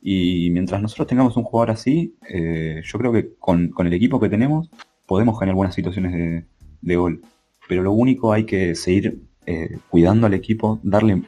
y 0.01 0.51
mientras 0.51 0.81
nosotros 0.81 1.09
tengamos 1.09 1.37
un 1.37 1.43
jugador 1.43 1.73
así, 1.73 2.17
eh, 2.31 2.81
yo 2.85 2.99
creo 2.99 3.13
que 3.13 3.35
con, 3.41 3.75
el 3.77 3.93
equipo 3.93 4.21
que 4.21 4.29
tenemos 4.29 4.71
podemos 5.07 5.39
generar 5.39 5.57
buenas 5.57 5.75
situaciones 5.75 6.45
de, 6.83 6.97
gol. 6.97 7.23
Pero 7.69 7.83
lo 7.83 7.93
único 7.93 8.33
hay 8.33 8.45
que 8.45 8.75
seguir 8.75 9.23
eh, 9.47 9.79
cuidando 9.89 10.27
al 10.27 10.35
equipo, 10.35 10.79
darle 10.83 11.23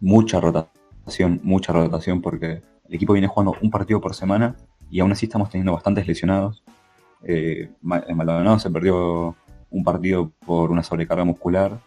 mucha 0.00 0.40
rotación, 0.40 1.40
mucha 1.42 1.72
rotación, 1.72 2.22
porque 2.22 2.62
el 2.88 2.94
equipo 2.94 3.12
viene 3.12 3.28
jugando 3.28 3.56
un 3.60 3.70
partido 3.70 4.00
por 4.00 4.14
semana 4.14 4.56
y 4.90 5.00
aún 5.00 5.12
así 5.12 5.26
estamos 5.26 5.50
teniendo 5.50 5.72
bastantes 5.72 6.06
lesionados. 6.06 6.62
Eh, 7.22 7.70
Maldonado 7.82 8.58
se 8.58 8.70
perdió 8.70 9.34
un 9.70 9.84
partido 9.84 10.30
por 10.44 10.70
una 10.70 10.82
sobrecarga 10.82 11.24
muscular. 11.24 11.80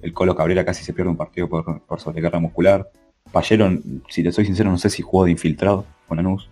El 0.00 0.12
Colo 0.12 0.34
Cabrera 0.34 0.64
casi 0.64 0.84
se 0.84 0.92
pierde 0.92 1.10
un 1.10 1.16
partido 1.16 1.48
por, 1.48 1.82
sobrecarga 1.98 2.38
muscular. 2.38 2.90
Pallero, 3.32 3.70
si 4.08 4.22
te 4.22 4.32
soy 4.32 4.44
sincero, 4.44 4.70
no 4.70 4.78
sé 4.78 4.90
si 4.90 5.02
jugó 5.02 5.24
de 5.24 5.30
infiltrado 5.30 5.84
con 6.06 6.18
Anus. 6.18 6.48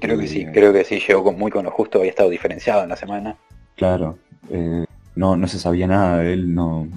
Creo 0.00 0.18
que 0.18 0.26
sí, 0.26 0.46
creo 0.46 0.72
que 0.72 0.84
sí, 0.84 1.00
llegó 1.06 1.24
con, 1.24 1.38
muy 1.38 1.50
con 1.50 1.64
lo 1.64 1.70
justo, 1.70 1.98
había 1.98 2.10
estado 2.10 2.30
diferenciado 2.30 2.82
en 2.82 2.88
la 2.88 2.96
semana. 2.96 3.36
Claro, 3.76 4.18
eh, 4.50 4.84
no, 5.14 5.36
no 5.36 5.48
se 5.48 5.58
sabía 5.58 5.86
nada 5.86 6.18
de 6.18 6.32
él, 6.32 6.54
no, 6.54 6.88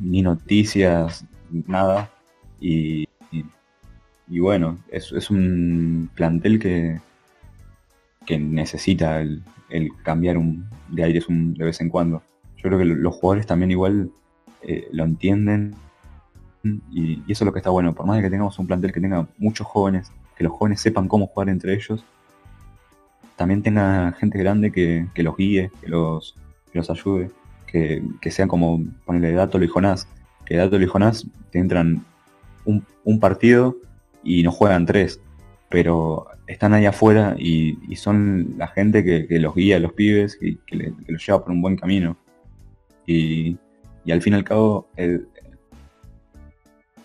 ni 0.00 0.22
noticias, 0.22 1.24
nada. 1.50 2.10
Y, 2.60 3.08
y, 4.28 4.38
bueno, 4.38 4.78
es, 4.90 5.12
es, 5.12 5.30
un 5.30 6.10
plantel 6.14 6.58
que, 6.58 7.00
que 8.26 8.38
necesita 8.38 9.20
el, 9.20 9.42
cambiar 10.02 10.36
un, 10.36 10.68
de 10.88 11.04
aires 11.04 11.28
un, 11.28 11.54
de 11.54 11.64
vez 11.64 11.80
en 11.80 11.88
cuando. 11.88 12.22
Yo 12.56 12.62
creo 12.64 12.78
que 12.78 12.84
los 12.84 13.14
jugadores 13.14 13.46
también 13.46 13.70
igual 13.70 14.10
eh, 14.62 14.88
lo 14.92 15.04
entienden 15.04 15.74
y, 16.62 17.22
y, 17.26 17.32
eso 17.32 17.44
es 17.44 17.46
lo 17.46 17.52
que 17.52 17.60
está 17.60 17.70
bueno. 17.70 17.94
Por 17.94 18.06
más 18.06 18.16
de 18.16 18.22
que 18.22 18.30
tengamos 18.30 18.58
un 18.58 18.66
plantel 18.66 18.92
que 18.92 19.00
tenga 19.00 19.26
muchos 19.38 19.66
jóvenes, 19.66 20.12
que 20.36 20.44
los 20.44 20.52
jóvenes 20.52 20.80
sepan 20.80 21.08
cómo 21.08 21.26
jugar 21.26 21.48
entre 21.48 21.74
ellos, 21.74 22.04
también 23.40 23.62
tenga 23.62 24.12
gente 24.20 24.38
grande 24.38 24.70
que, 24.70 25.08
los 25.22 25.34
guíe, 25.34 25.70
que 25.80 25.88
los, 25.88 26.36
los 26.74 26.90
ayude, 26.90 27.30
que, 27.66 28.02
que 28.20 28.30
sean 28.30 28.48
como 28.48 28.84
ponerle 29.06 29.32
Dato 29.32 29.62
y 29.62 29.66
Jonás, 29.66 30.06
que 30.44 30.58
Dato 30.58 30.78
y 30.78 30.84
Jonás 30.84 31.26
te 31.50 31.58
entran 31.58 32.04
un, 32.66 33.18
partido 33.18 33.78
y 34.22 34.42
no 34.42 34.52
juegan 34.52 34.84
tres, 34.84 35.22
pero 35.70 36.26
están 36.48 36.74
ahí 36.74 36.84
afuera 36.84 37.34
y, 37.38 37.78
son 37.96 38.56
la 38.58 38.68
gente 38.68 39.02
que, 39.02 39.38
los 39.38 39.54
guía 39.54 39.80
los 39.80 39.94
pibes 39.94 40.36
y 40.42 40.56
que, 40.56 40.92
los 41.08 41.26
lleva 41.26 41.42
por 41.42 41.52
un 41.52 41.62
buen 41.62 41.76
camino. 41.76 42.18
Y, 43.06 43.56
al 44.06 44.20
fin 44.20 44.34
y 44.34 44.36
al 44.36 44.44
cabo, 44.44 44.86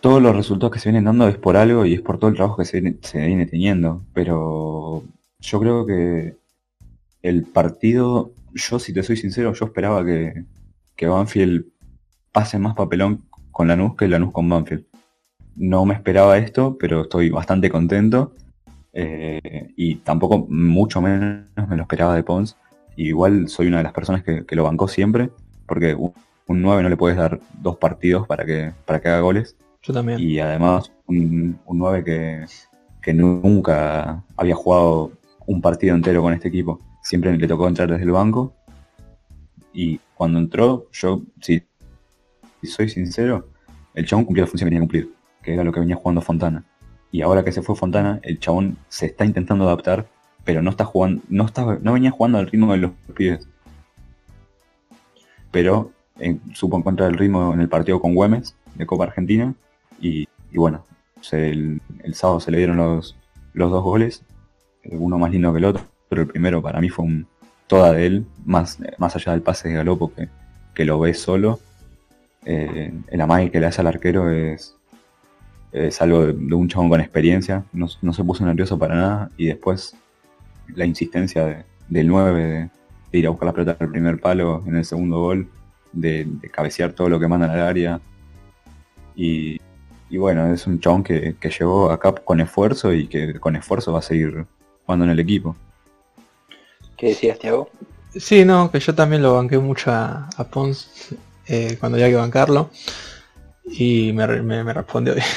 todos 0.02 0.22
los 0.22 0.36
resultados 0.36 0.74
que 0.74 0.80
se 0.80 0.90
vienen 0.90 1.06
dando 1.06 1.30
es 1.30 1.38
por 1.38 1.56
algo 1.56 1.86
y 1.86 1.94
es 1.94 2.02
por 2.02 2.18
todo 2.18 2.30
el 2.30 2.36
trabajo 2.36 2.58
que 2.58 2.66
se 2.66 2.98
se 3.04 3.26
viene 3.26 3.46
teniendo, 3.46 4.04
pero 4.14 5.02
yo 5.46 5.60
creo 5.60 5.86
que 5.86 6.38
el 7.22 7.44
partido, 7.44 8.32
yo 8.54 8.80
si 8.80 8.94
te 8.94 9.04
soy 9.04 9.18
sincero, 9.18 9.54
yo 9.54 9.66
esperaba 9.66 10.04
que, 10.04 10.46
que 10.96 11.08
Banfield 11.08 11.66
pase 12.32 12.60
más 12.60 12.76
papelón 12.76 13.24
con 13.52 13.68
Lanús 13.68 13.96
que 13.96 14.08
Lanús 14.08 14.32
con 14.32 14.50
Banfield. 14.50 14.86
No 15.56 15.86
me 15.86 15.94
esperaba 15.94 16.38
esto, 16.38 16.78
pero 16.78 17.04
estoy 17.04 17.30
bastante 17.30 17.70
contento. 17.70 18.34
Eh, 18.92 19.72
y 19.76 19.96
tampoco 19.98 20.48
mucho 20.50 21.02
menos 21.02 21.46
me 21.70 21.76
lo 21.76 21.84
esperaba 21.84 22.16
de 22.16 22.24
Pons. 22.24 22.58
igual 22.96 23.50
soy 23.50 23.68
una 23.68 23.78
de 23.78 23.84
las 23.84 23.94
personas 23.94 24.24
que, 24.24 24.46
lo 24.56 24.64
bancó 24.64 24.88
siempre, 24.88 25.30
porque 25.66 25.96
un, 25.96 26.14
9 26.48 26.84
no 26.84 26.90
le 26.90 26.98
puedes 26.98 27.18
dar 27.18 27.40
dos 27.62 27.78
partidos 27.78 28.28
para 28.28 28.46
que, 28.46 28.72
para 28.86 29.00
que 29.02 29.10
haga 29.10 29.22
goles. 29.22 29.56
Yo 29.82 29.94
también. 29.94 30.20
Y 30.20 30.40
además 30.40 30.92
un, 31.08 31.60
un 31.66 31.78
9 31.78 32.04
que, 32.04 32.46
que 33.02 33.14
nunca 33.14 34.24
había 34.36 34.56
jugado 34.56 35.12
un 35.48 35.62
partido 35.62 35.96
entero 35.96 36.22
con 36.22 36.34
este 36.34 36.48
equipo. 36.48 36.80
Siempre 37.02 37.38
le 37.38 37.48
tocó 37.48 37.68
entrar 37.68 37.90
desde 37.90 38.04
el 38.04 38.12
banco. 38.12 38.54
Y 39.74 40.00
cuando 40.16 40.40
entró, 40.40 40.88
yo, 40.92 41.22
si, 41.42 41.64
soy 42.64 42.90
sincero, 42.90 43.50
el 43.94 44.06
chabón 44.06 44.26
cumplió 44.26 44.46
la 44.46 44.50
función 44.50 44.68
que 44.68 44.76
tenía 44.76 44.80
que 44.80 44.88
cumplir, 44.88 45.14
que 45.44 45.54
era 45.54 45.64
lo 45.64 45.72
que 45.72 45.80
venía 45.80 45.96
jugando 45.96 46.22
Fontana. 46.22 46.64
Y 47.12 47.22
ahora 47.22 47.44
que 47.44 47.52
se 47.52 47.62
fue 47.62 47.76
Fontana, 47.76 48.20
el 48.24 48.40
chabón 48.40 48.78
se 48.90 49.08
está 49.08 49.26
intentando 49.26 49.66
adaptar, 49.66 50.08
pero 50.44 50.62
no 50.62 50.70
está 50.70 50.86
jugando, 50.86 51.22
no 51.30 51.46
está, 51.46 51.78
no 51.82 51.94
venía 51.94 52.12
jugando 52.12 52.38
al 52.38 52.48
ritmo 52.48 52.72
de 52.72 52.78
los 52.80 52.92
pibes. 53.16 53.48
Pero 55.52 55.92
eh, 56.20 56.38
supo 56.54 56.78
encontrar 56.78 57.12
el 57.12 57.18
ritmo 57.18 57.54
en 57.54 57.62
el 57.62 57.70
partido 57.70 58.00
con 58.00 58.16
Güemes 58.16 58.56
de 58.76 58.86
Copa 58.86 59.06
Argentina. 59.06 59.54
Y, 60.00 60.28
bueno, 60.54 60.86
el, 61.32 61.82
el, 62.04 62.14
sábado 62.14 62.40
se 62.40 62.52
le 62.52 62.58
dieron 62.58 62.78
los, 62.78 63.16
los 63.54 63.72
dos 63.72 63.84
goles 63.84 64.24
uno 64.92 65.18
más 65.18 65.32
lindo 65.32 65.52
que 65.52 65.60
el 65.60 65.66
otro, 65.66 65.84
pero 66.10 66.22
el 66.22 66.28
primero 66.28 66.62
para 66.62 66.80
mí 66.82 66.90
fue 66.90 67.06
un 67.06 67.28
toda 67.68 67.92
de 67.94 68.06
él, 68.06 68.26
más, 68.46 68.80
más 68.98 69.16
allá 69.16 69.32
del 69.32 69.42
pase 69.42 69.70
de 69.70 69.76
Galopo 69.76 70.14
que, 70.14 70.30
que 70.74 70.86
lo 70.86 71.00
ve 71.00 71.14
solo. 71.14 71.60
Eh, 72.46 72.94
el 73.08 73.22
amague 73.22 73.50
que 73.50 73.60
le 73.60 73.66
hace 73.66 73.82
al 73.82 73.88
arquero 73.88 74.30
es, 74.30 74.76
es 75.72 76.02
algo 76.02 76.28
de, 76.28 76.56
un 76.56 76.68
chabón 76.68 76.90
con 76.90 77.02
experiencia, 77.02 77.64
no, 77.74 77.88
se 77.88 78.24
puso 78.24 78.46
nervioso 78.46 78.78
para 78.78 78.96
nada 78.96 79.32
y 79.36 79.48
después 79.48 79.96
la 80.76 80.86
insistencia 80.86 81.66
del 81.90 82.08
9 82.08 82.70
de, 83.12 83.18
ir 83.18 83.28
a 83.28 83.30
buscar 83.30 83.48
la 83.48 83.54
pelota 83.54 83.78
al 83.80 83.90
primer 83.90 84.20
palo 84.20 84.64
en 84.68 84.76
el 84.76 84.86
segundo 84.86 85.20
gol, 85.20 85.50
de, 85.92 86.28
cabecear 86.52 86.94
todo 86.94 87.10
lo 87.10 87.20
que 87.20 87.28
mandan 87.28 87.50
al 87.52 87.62
área. 87.62 88.00
Y, 89.16 89.60
y 90.10 90.18
bueno, 90.18 90.54
es 90.54 90.68
un 90.68 90.80
chabón 90.80 91.04
que, 91.04 91.36
que 91.40 91.50
llegó 91.50 91.90
acá 91.90 92.14
con 92.14 92.42
esfuerzo 92.42 92.94
y 92.94 93.08
que 93.08 93.40
con 93.40 93.56
esfuerzo 93.56 93.94
va 93.94 94.00
a 94.00 94.04
seguir 94.04 94.46
cuando 94.86 95.06
en 95.06 95.12
el 95.12 95.20
equipo. 95.20 95.56
¿Qué 96.98 97.08
decías, 97.08 97.40
Tiago? 97.40 97.70
Sí, 98.16 98.46
no, 98.46 98.72
que 98.72 98.80
yo 98.80 98.96
también 98.96 99.22
lo 99.22 99.36
banqué 99.36 99.58
mucho 99.58 99.92
a, 99.92 100.30
Pons 100.50 101.10
eh, 101.48 101.78
cuando 101.80 101.98
había 101.98 102.10
que 102.10 102.16
bancarlo. 102.16 102.70
Y 103.66 104.14
me, 104.14 104.26
respondió 104.74 105.16
bien. 105.16 105.26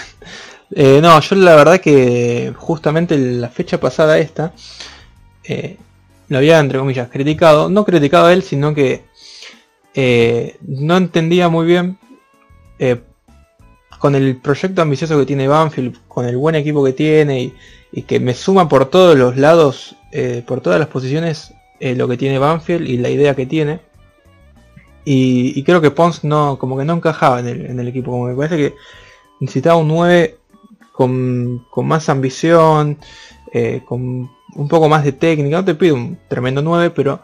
Eh, 0.70 1.00
no, 1.00 1.18
yo 1.18 1.34
la 1.34 1.56
verdad 1.56 1.80
que 1.80 2.52
justamente 2.54 3.16
la 3.16 3.48
fecha 3.48 3.80
pasada 3.80 4.18
esta, 4.18 4.52
eh, 5.44 5.78
lo 6.28 6.36
había 6.36 6.58
entre 6.58 6.78
comillas 6.78 7.08
criticado. 7.08 7.70
No 7.70 7.86
criticado 7.86 8.26
a 8.26 8.34
él, 8.34 8.42
sino 8.42 8.74
que 8.74 9.02
no 10.60 10.98
entendía 10.98 11.48
muy 11.48 11.64
bien 11.64 11.98
con 13.98 14.14
el 14.14 14.36
proyecto 14.36 14.82
ambicioso 14.82 15.18
que 15.18 15.26
tiene 15.26 15.48
Banfield, 15.48 15.96
con 16.06 16.24
el 16.26 16.36
buen 16.36 16.54
equipo 16.54 16.84
que 16.84 16.92
tiene 16.92 17.52
y, 17.92 18.02
que 18.02 18.20
me 18.20 18.34
suma 18.34 18.68
por 18.68 18.86
todos 18.86 19.16
los 19.16 19.36
lados, 19.36 19.96
eh, 20.12 20.42
por 20.46 20.60
todas 20.60 20.78
las 20.78 20.88
posiciones, 20.88 21.52
eh, 21.80 21.94
lo 21.94 22.06
que 22.06 22.16
tiene 22.16 22.38
Banfield 22.38 22.86
y 22.86 22.98
la 22.98 23.10
idea 23.10 23.34
que 23.34 23.46
tiene. 23.46 23.80
Y, 25.04 25.62
creo 25.64 25.80
que 25.80 25.90
Pons 25.90 26.22
no, 26.22 26.58
como 26.58 26.76
que 26.76 26.84
no 26.84 26.94
encajaba 26.94 27.40
en 27.40 27.80
el, 27.80 27.88
equipo, 27.88 28.10
como 28.10 28.26
me 28.26 28.34
parece 28.34 28.56
que 28.56 28.74
necesitaba 29.40 29.76
un 29.76 29.88
9 29.88 30.36
con, 30.92 31.64
más 31.76 32.10
ambición, 32.10 32.98
eh, 33.52 33.80
con 33.86 34.30
un 34.54 34.68
poco 34.68 34.88
más 34.90 35.04
de 35.04 35.12
técnica. 35.12 35.56
No 35.56 35.64
te 35.64 35.74
pido 35.74 35.94
un 35.94 36.18
tremendo 36.28 36.60
9, 36.60 36.90
pero 36.90 37.20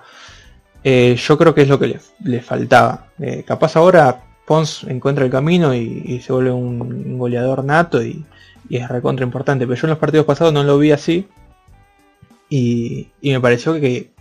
yo 0.82 1.38
creo 1.38 1.54
que 1.54 1.62
es 1.62 1.68
lo 1.68 1.78
que 1.78 1.98
le, 2.24 2.40
faltaba. 2.40 3.08
capaz 3.46 3.76
ahora 3.76 4.34
Pons 4.46 4.85
encuentra 4.85 5.24
el 5.24 5.30
camino 5.30 5.74
y, 5.74 6.20
se 6.20 6.33
vuelve 6.33 6.52
un 6.52 7.18
goleador 7.18 7.64
nato 7.64 8.02
y, 8.02 8.24
y 8.68 8.76
es 8.76 8.88
recontra 8.88 9.24
importante. 9.24 9.66
Pero 9.66 9.80
yo 9.80 9.87
en 9.87 9.90
los 9.90 9.98
partidos 9.98 10.26
pasados 10.26 10.52
no 10.52 10.62
lo 10.62 10.78
vi 10.78 10.92
así. 10.92 11.28
Y, 12.48 13.09
me 13.22 13.40
pareció 13.40 13.74
que. 13.80 14.12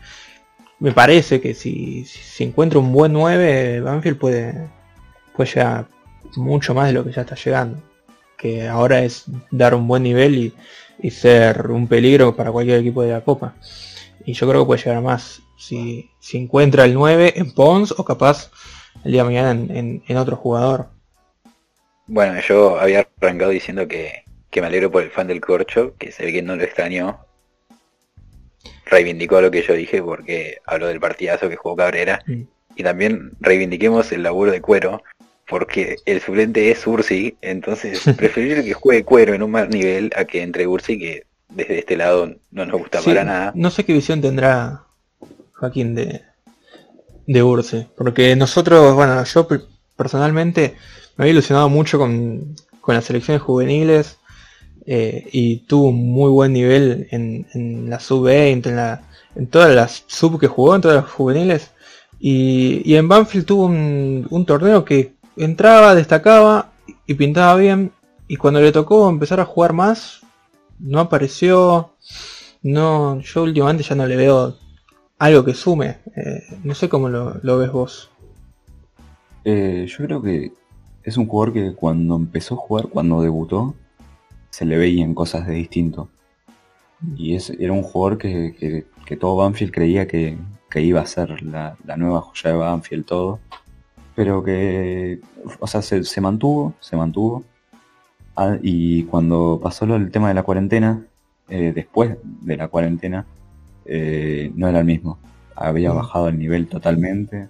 Me 0.80 0.92
parece 0.92 1.40
que 1.40 1.54
si, 1.54 2.04
si 2.06 2.44
encuentra 2.44 2.80
un 2.80 2.92
buen 2.92 3.14
9, 3.14 3.80
Banfield 3.82 4.18
puede, 4.18 4.70
puede 5.34 5.50
llegar 5.50 5.88
mucho 6.36 6.74
más 6.74 6.88
de 6.88 6.94
lo 6.94 7.06
que 7.06 7.14
ya 7.14 7.22
está 7.22 7.36
llegando. 7.36 7.82
Que 8.38 8.68
ahora 8.68 9.02
es 9.02 9.26
dar 9.50 9.76
un 9.76 9.88
buen 9.88 10.04
nivel 10.04 10.54
y, 11.00 11.12
ser 11.12 11.70
un 11.70 11.88
peligro 11.88 12.36
para 12.36 12.52
cualquier 12.52 12.80
equipo 12.80 13.02
de 13.02 13.12
la 13.12 13.22
Copa. 13.22 13.56
Y 14.26 14.34
yo 14.34 14.48
creo 14.48 14.62
que 14.62 14.68
puede 14.68 14.84
llegar 14.84 15.02
más 15.02 15.42
si, 15.58 16.10
si 16.20 16.38
encuentra 16.38 16.86
el 16.86 16.94
9 16.94 17.34
en 17.38 17.54
Pons 17.54 17.94
o 17.98 18.04
capaz 18.04 18.52
el 19.04 19.12
día 19.12 19.22
de 19.22 19.30
mañana 19.30 19.52
en, 19.52 20.04
en 20.08 20.18
otro 20.18 20.36
jugador. 20.36 20.88
Bueno, 22.08 22.40
yo 22.42 22.80
había 22.80 23.08
arrancado 23.22 23.52
diciendo 23.52 23.88
que, 23.88 24.24
que 24.50 24.62
me 24.62 24.68
alegro 24.68 24.92
por 24.92 25.04
el 25.04 25.10
fan 25.10 25.28
del 25.28 25.42
corcho, 25.42 25.96
que 25.98 26.12
se 26.12 26.26
ve 26.26 26.34
que 26.34 26.42
no 26.42 26.56
lo 26.56 26.64
extrañó. 26.64 27.26
Reivindicó 28.86 29.42
lo 29.42 29.50
que 29.50 29.64
yo 29.64 29.74
dije 29.74 30.02
porque 30.02 30.58
habló 30.66 30.88
del 30.88 31.00
partidazo 31.00 31.50
que 31.50 31.56
jugó 31.56 31.76
Cabrera. 31.76 32.22
Mm. 32.28 32.44
Y 32.76 32.84
también 32.84 33.32
reivindiquemos 33.40 34.12
el 34.12 34.24
laburo 34.24 34.52
de 34.52 34.62
cuero, 34.62 35.04
porque 35.48 35.98
el 36.06 36.22
suplente 36.22 36.72
es 36.72 36.86
Ursi, 36.86 37.38
entonces 37.42 38.04
preferible 38.18 38.64
que 38.64 38.74
juegue 38.74 39.04
cuero 39.04 39.34
en 39.34 39.44
un 39.44 39.52
mal 39.52 39.70
nivel 39.70 40.12
a 40.16 40.26
que 40.26 40.44
entre 40.44 40.68
Ursi, 40.68 41.00
que 41.00 41.24
desde 41.50 41.80
este 41.80 41.98
lado 41.98 42.36
no 42.52 42.66
nos 42.66 42.80
gusta 42.80 43.02
para 43.02 43.24
nada. 43.24 43.52
No 43.56 43.70
sé 43.72 43.86
qué 43.86 43.94
visión 43.94 44.22
tendrá 44.22 44.84
Joaquín 45.54 45.96
de, 45.96 46.22
de 47.28 47.44
Ursi, 47.44 47.88
porque 47.98 48.36
nosotros, 48.36 48.96
bueno, 48.96 49.24
yo 49.24 49.48
personalmente 49.96 50.76
me 51.16 51.24
había 51.24 51.34
ilusionado 51.34 51.70
mucho 51.70 51.98
con, 51.98 52.56
con 52.82 52.96
las 52.96 53.06
selecciones 53.06 53.42
juveniles 53.42 54.18
eh, 54.86 55.28
y 55.32 55.58
tuvo 55.68 55.90
un 55.90 56.12
muy 56.12 56.30
buen 56.30 56.54
nivel 56.54 57.08
en, 57.12 57.90
la 57.90 58.00
sub-20, 58.00 58.68
en, 58.68 59.00
en 59.36 59.48
todas 59.48 59.74
las 59.74 60.04
sub 60.08 60.40
que 60.40 60.48
jugó, 60.48 60.76
en 60.76 60.82
todas 60.82 60.98
las 60.98 61.12
juveniles. 61.12 61.72
Y, 62.26 62.96
en 62.96 63.10
Banfield 63.10 63.46
tuvo 63.46 63.66
un, 63.66 64.46
torneo 64.48 64.86
que 64.86 65.14
entraba, 65.36 65.94
destacaba 65.94 66.72
y 67.06 67.16
pintaba 67.16 67.58
bien. 67.58 67.92
Y 68.30 68.38
cuando 68.38 68.62
le 68.62 68.72
tocó 68.72 69.10
empezar 69.10 69.42
a 69.42 69.46
jugar 69.46 69.74
más, 69.74 70.22
no 70.80 71.02
apareció. 71.02 71.92
No, 72.62 73.20
yo 73.20 73.44
últimamente 73.44 73.84
ya 73.84 73.96
no 73.96 74.08
le 74.08 74.16
veo 74.16 74.58
algo 75.24 75.46
que 75.46 75.54
sume. 75.54 76.00
Eh, 76.16 76.44
no 76.64 76.76
sé 76.76 76.90
cómo 76.90 77.08
lo, 77.08 77.58
ves 77.58 77.72
vos. 77.72 78.12
Eh, 79.46 79.86
yo 79.88 80.06
creo 80.06 80.22
que 80.22 80.52
es 81.04 81.18
un 81.18 81.28
jugador 81.28 81.54
que 81.54 81.74
cuando 81.74 82.18
empezó 82.18 82.56
a 82.56 82.58
jugar, 82.58 82.88
cuando 82.90 83.22
debutó, 83.22 83.74
se 84.50 84.66
le 84.66 84.78
veían 84.78 85.14
cosas 85.14 85.48
de 85.48 85.54
distinto. 85.54 86.10
Y 87.16 87.38
era 87.60 87.72
un 87.72 87.84
jugador 87.84 88.18
que, 88.18 88.86
que- 89.06 89.18
todo 89.18 89.36
Banfield 89.36 89.72
creía 89.72 90.08
que, 90.08 90.38
que 90.72 90.82
iba 90.82 91.00
a 91.00 91.06
ser 91.06 91.44
la, 91.44 91.78
la 91.86 91.98
nueva 91.98 92.22
joya 92.22 92.50
de 92.50 92.58
Banfield, 92.58 93.06
todo. 93.06 93.40
Pero 94.16 94.44
que, 94.44 95.20
o 95.60 95.68
sea, 95.68 95.82
se, 95.84 96.22
mantuvo, 96.22 96.74
se 96.80 96.98
mantuvo. 96.98 97.44
Ah, 98.36 98.58
y 98.62 99.04
cuando 99.04 99.60
pasó 99.62 99.86
del 99.86 100.10
tema 100.12 100.30
de 100.30 100.34
la 100.34 100.44
cuarentena, 100.44 101.06
eh, 101.48 101.72
después 101.76 102.18
de 102.24 102.58
la 102.58 102.68
cuarentena, 102.68 103.26
eh, 103.86 104.52
no 104.56 104.68
era 104.68 104.80
el 104.80 104.86
mismo. 104.86 105.20
Había 105.56 105.92
bajado 105.92 106.30
el 106.30 106.38
nivel 106.40 106.68
totalmente. 106.68 107.48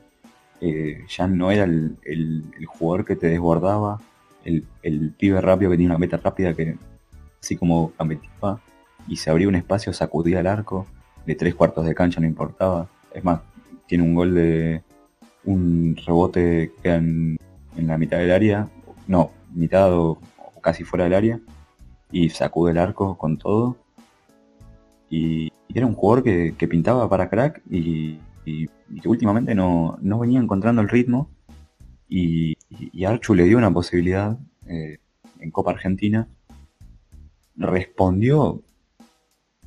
Eh, 0.62 1.06
ya 1.10 1.28
no 1.28 1.52
era 1.52 1.64
el, 1.66 1.98
el- 2.04 2.44
el 2.58 2.66
jugador 2.66 3.06
que 3.06 3.16
te 3.16 3.28
desbordaba, 3.28 4.00
el, 4.46 4.66
el 4.82 5.12
pibe 5.12 5.42
rápido 5.42 5.72
que 5.72 5.78
tiene 5.78 5.92
una 5.92 6.00
meta 6.00 6.18
rápida 6.18 6.54
que 6.54 6.78
así 7.42 7.56
como 7.58 7.92
gambeteaba 8.00 8.60
y 9.08 9.18
se 9.18 9.30
abría 9.30 9.48
un 9.50 9.56
espacio, 9.56 9.92
sacudía 9.94 10.40
el 10.40 10.48
arco, 10.48 10.88
de 11.26 11.36
tres 11.36 11.56
cuartos 11.56 11.86
de 11.86 11.94
cancha 11.96 12.22
no 12.22 12.28
importaba. 12.28 12.88
Es 13.14 13.24
más, 13.24 13.42
tiene 13.88 14.04
un 14.06 14.16
gol 14.16 14.34
de 14.34 14.82
un 15.46 15.98
rebote 16.06 16.72
que 16.82 16.90
en 16.92 17.38
la 17.76 17.98
mitad 17.98 18.18
del 18.18 18.32
área, 18.32 18.70
no, 19.08 19.32
mitad 19.54 19.94
o, 19.94 20.12
o 20.38 20.62
casi 20.62 20.84
fuera 20.86 21.04
del 21.06 21.14
área, 21.16 21.40
y 22.12 22.30
sacude 22.30 22.72
el 22.72 22.78
arco 22.78 23.18
con 23.18 23.38
todo. 23.38 23.76
Y, 25.18 25.52
era 25.76 25.88
un 25.88 25.96
jugador 25.96 26.24
que, 26.24 26.54
que 26.58 26.68
pintaba 26.68 27.10
para 27.10 27.30
crack 27.30 27.62
y, 27.70 28.20
y- 28.46 28.68
y 28.90 29.00
que 29.02 29.10
últimamente 29.10 29.56
no, 29.56 29.98
no 30.02 30.20
venía 30.20 30.40
encontrando 30.40 30.82
el 30.84 30.90
ritmo. 30.90 31.30
Y, 32.08 32.56
y 32.70 33.06
Archu 33.06 33.34
le 33.34 33.46
dio 33.46 33.58
una 33.58 33.72
posibilidad 33.74 34.38
eh, 34.68 35.00
en 35.40 35.50
Copa 35.52 35.72
Argentina. 35.72 36.28
Respondió 37.56 38.62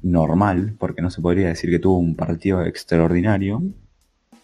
normal, 0.02 0.74
porque 0.78 1.02
no 1.02 1.10
se 1.10 1.20
podría 1.20 1.48
decir 1.48 1.70
que 1.70 1.78
tuvo 1.78 1.98
un 1.98 2.14
partido 2.14 2.62
extraordinario, 2.64 3.62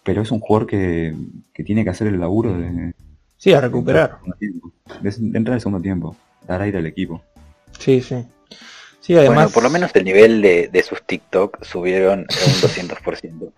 pero 0.05 0.23
es 0.23 0.31
un 0.33 0.41
jugador 0.41 0.67
que, 0.67 1.15
que 1.53 1.63
tiene 1.65 1.85
que 1.85 1.91
hacer 1.91 2.09
el 2.09 2.19
laburo 2.21 2.57
de, 2.59 2.93
Sí, 3.37 3.53
a 3.53 3.61
recuperar. 3.61 4.19
de- 4.41 4.53
de 5.01 5.39
entrar 5.39 5.55
al 5.55 5.61
segundo 5.61 5.81
tiempo, 5.81 6.17
dar 6.47 6.63
aire 6.63 6.79
al 6.79 6.87
equipo. 6.87 7.23
Sí, 7.79 8.01
sí. 8.01 8.25
Sí, 9.03 9.15
además. 9.15 9.35
Bueno, 9.37 9.51
por 9.51 9.63
lo 9.65 9.71
menos 9.71 9.91
el 9.95 10.05
nivel 10.05 10.41
de, 10.43 10.69
de 10.73 10.83
sus 10.83 11.03
TikTok 11.03 11.63
subieron 11.65 12.21
a 12.21 12.23
un 12.23 12.27
200%. 12.63 13.53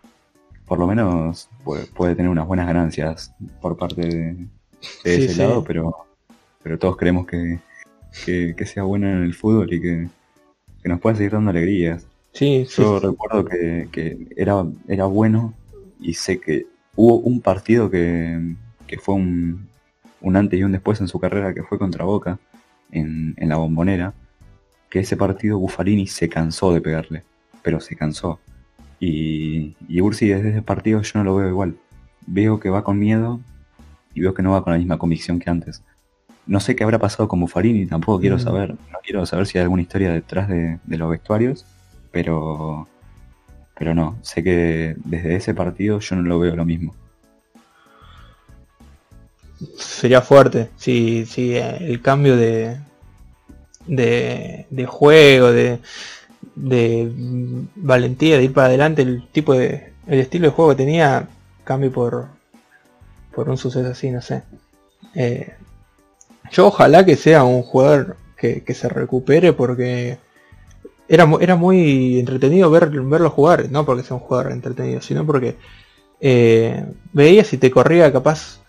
Por 0.67 0.79
lo 0.79 0.87
menos 0.87 1.49
puede, 1.63 1.87
puede 1.87 2.17
tener 2.17 2.31
unas 2.31 2.47
buenas 2.47 2.67
ganancias 2.67 3.33
por 3.61 3.77
parte 3.77 4.01
de, 4.01 4.33
de 4.35 4.47
Sí, 4.81 5.11
ese 5.25 5.35
sí. 5.35 5.39
lado, 5.39 5.63
pero, 5.63 5.95
pero 6.63 6.79
todos 6.79 6.97
queremos 6.97 7.27
que, 7.27 7.61
que, 8.25 8.55
que 8.57 8.67
sea 8.67 8.83
bueno 8.85 9.07
en 9.09 9.23
el 9.23 9.35
fútbol 9.35 9.73
y 9.73 9.81
que, 9.81 10.09
que 10.83 10.89
nos 10.89 11.01
pueda 11.01 11.17
seguir 11.17 11.33
dando 11.33 11.51
alegrías. 11.51 12.07
Sí, 12.33 12.67
sí. 12.69 12.83
Yo 12.83 12.99
recuerdo 12.99 13.45
que, 13.45 13.89
que 13.93 14.27
era, 14.37 14.65
era 14.89 15.05
bueno 15.05 15.55
y 16.01 16.15
sé 16.15 16.41
que 16.41 16.67
hubo 16.97 17.17
un 17.19 17.41
partido 17.43 17.91
que, 17.91 18.41
que 18.87 18.99
fue 18.99 19.15
un, 19.17 19.69
un 20.23 20.37
antes 20.37 20.59
y 20.59 20.65
un 20.65 20.73
después 20.73 21.01
en 21.01 21.09
su 21.09 21.21
carrera 21.21 21.53
que 21.55 21.63
fue 21.63 21.79
contra 21.79 22.05
Boca 22.07 22.39
en, 22.91 23.35
en 23.37 23.49
la 23.51 23.57
bombonera, 23.57 24.15
que 24.95 25.01
ese 25.01 25.17
partido 25.17 25.59
Buffarini 25.59 26.07
se 26.07 26.29
cansó 26.29 26.73
de 26.73 26.81
pegarle, 26.81 27.25
pero 27.65 27.81
se 27.81 27.97
cansó. 27.97 28.39
Y, 29.01 29.75
y 29.89 30.01
Ursi 30.01 30.29
desde 30.29 30.51
ese 30.51 30.63
partido 30.63 31.03
yo 31.03 31.11
no 31.19 31.25
lo 31.25 31.35
veo 31.35 31.49
igual. 31.49 31.75
Veo 32.29 32.61
que 32.61 32.71
va 32.71 32.85
con 32.85 32.97
miedo 33.01 33.41
y 34.15 34.21
veo 34.21 34.35
que 34.35 34.45
no 34.45 34.53
va 34.53 34.63
con 34.63 34.73
la 34.73 34.79
misma 34.79 34.97
convicción 34.97 35.41
que 35.41 35.51
antes. 35.51 35.83
No 36.47 36.61
sé 36.61 36.77
qué 36.77 36.85
habrá 36.85 37.01
pasado 37.01 37.27
con 37.27 37.41
Buffarini, 37.41 37.87
tampoco 37.87 38.21
quiero 38.21 38.37
Mm. 38.37 38.39
saber, 38.39 38.71
no 38.71 38.99
quiero 39.03 39.27
saber 39.27 39.49
si 39.49 39.59
hay 39.59 39.63
alguna 39.63 39.83
historia 39.83 40.13
detrás 40.13 40.49
de, 40.49 40.79
de 40.85 40.97
los 40.97 41.11
vestuarios, 41.11 41.67
pero 42.13 42.87
pero 43.77 43.97
no, 43.97 44.17
sé 44.23 44.45
que 44.45 44.95
desde 45.05 45.35
ese 45.35 45.55
partido 45.55 45.99
yo 45.99 46.15
no 46.15 46.23
lo 46.23 46.39
veo 46.39 46.55
lo 46.55 46.65
mismo. 46.65 46.95
sería 49.77 50.21
fuerte. 50.21 50.71
Si, 50.77 51.27
si 51.27 51.57
eh, 51.57 51.79
el 51.81 52.01
cambio 52.01 52.37
de, 52.37 52.77
de, 53.87 54.67
de 54.71 54.87
juego, 54.87 55.53
de, 55.53 55.79
de 56.55 57.11
valentía, 57.77 58.37
de 58.37 58.45
ir 58.45 58.53
para 58.53 58.69
adelante, 58.69 59.03
el 59.03 59.27
tipo 59.29 59.55
de. 59.55 59.93
el 60.07 60.21
estilo 60.21 60.49
de 60.49 60.55
juego 60.55 60.71
que 60.71 60.77
tenía, 60.77 61.29
cambie 61.65 61.91
por, 61.91 62.29
por 63.35 63.49
un 63.49 63.59
suceso 63.59 63.89
así, 63.89 64.11
no 64.11 64.23
sé. 64.23 64.43
Eh, 65.15 65.55
yo 66.51 66.67
ojalá 66.69 67.05
que 67.05 67.17
sea 67.17 67.45
un 67.45 67.63
jugador 67.63 68.17
que, 68.37 68.63
que 68.63 68.75
se 68.75 68.89
recupere 68.89 69.53
porque 69.53 70.19
era, 71.09 71.29
era 71.41 71.57
muy 71.57 72.19
entretenido 72.19 72.71
ver, 72.71 72.91
verlo 72.91 73.31
jugar, 73.31 73.71
no 73.71 73.85
porque 73.85 74.03
sea 74.03 74.17
un 74.17 74.23
jugador 74.23 74.53
entretenido, 74.53 75.01
sino 75.01 75.27
porque 75.27 75.57
eh, 76.21 76.85
veías 77.13 77.49
si 77.49 77.59
te 77.59 77.71
corría 77.71 78.13
capaz 78.13 78.61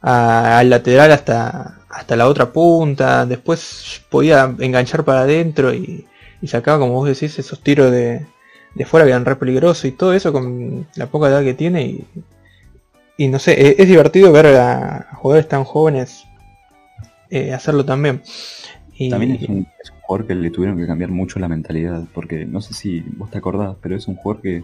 al 0.00 0.70
lateral 0.70 1.10
hasta, 1.10 1.80
hasta 1.96 2.16
la 2.16 2.28
otra 2.28 2.52
punta, 2.52 3.26
después 3.26 4.02
podía 4.10 4.54
enganchar 4.58 5.04
para 5.04 5.20
adentro 5.22 5.72
y, 5.74 6.06
y 6.42 6.46
sacaba, 6.46 6.78
como 6.78 6.92
vos 6.94 7.08
decís, 7.08 7.38
esos 7.38 7.60
tiros 7.60 7.90
de, 7.90 8.26
de 8.74 8.84
fuera 8.84 9.04
que 9.06 9.10
eran 9.12 9.24
re 9.24 9.36
peligrosos 9.36 9.84
y 9.86 9.92
todo 9.92 10.12
eso 10.12 10.32
con 10.32 10.86
la 10.96 11.06
poca 11.06 11.28
edad 11.28 11.42
que 11.42 11.54
tiene 11.54 11.82
y, 11.84 12.04
y 13.16 13.28
no 13.28 13.38
sé, 13.38 13.52
e- 13.52 13.76
es 13.78 13.88
divertido 13.88 14.30
ver 14.32 14.46
a, 14.56 15.08
jugadores 15.14 15.48
tan 15.48 15.64
jóvenes 15.64 16.24
eh, 17.30 17.52
hacerlo 17.54 17.84
también. 17.84 18.22
Y, 18.98 19.10
También 19.10 19.32
es 19.32 19.48
un, 19.48 19.66
es 19.82 19.90
un 19.90 20.00
jugador 20.00 20.26
que 20.26 20.34
le 20.34 20.50
tuvieron 20.50 20.78
que 20.78 20.86
cambiar 20.86 21.10
mucho 21.10 21.38
la 21.38 21.48
mentalidad, 21.48 22.04
porque 22.14 22.44
no 22.46 22.60
sé 22.60 22.74
si 22.74 23.00
vos 23.00 23.30
te 23.30 23.38
acordás, 23.38 23.76
pero 23.80 23.96
es 23.96 24.06
un 24.06 24.16
jugador 24.16 24.42
que 24.42 24.62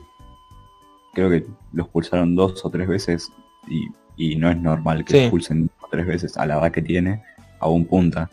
creo 1.14 1.28
que 1.30 1.44
lo 1.72 1.82
expulsaron 1.82 2.34
dos 2.34 2.64
o 2.64 2.70
tres 2.70 2.88
veces 2.88 3.28
y, 3.68 3.86
y 4.16 4.36
no 4.36 4.50
es 4.50 4.56
normal 4.58 5.04
que 5.04 5.12
Sí. 5.12 5.18
expulsen 5.20 5.70
tres 5.92 6.06
veces 6.06 6.36
a 6.38 6.46
la 6.46 6.58
edad 6.58 6.72
que 6.72 6.82
tiene 6.82 7.22
a 7.60 7.68
un 7.68 7.84
punta. 7.84 8.28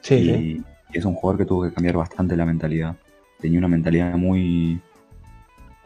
sí, 0.00 0.14
y, 0.14 0.26
sí. 0.56 0.64
es 0.94 1.04
un 1.04 1.14
jugador 1.14 1.38
que 1.40 1.44
tuvo 1.44 1.64
que 1.64 1.72
cambiar 1.74 1.96
bastante 1.96 2.36
la 2.36 2.46
mentalidad. 2.46 2.94
Tenía 3.40 3.58
una 3.58 3.68
mentalidad 3.68 4.14
muy... 4.16 4.80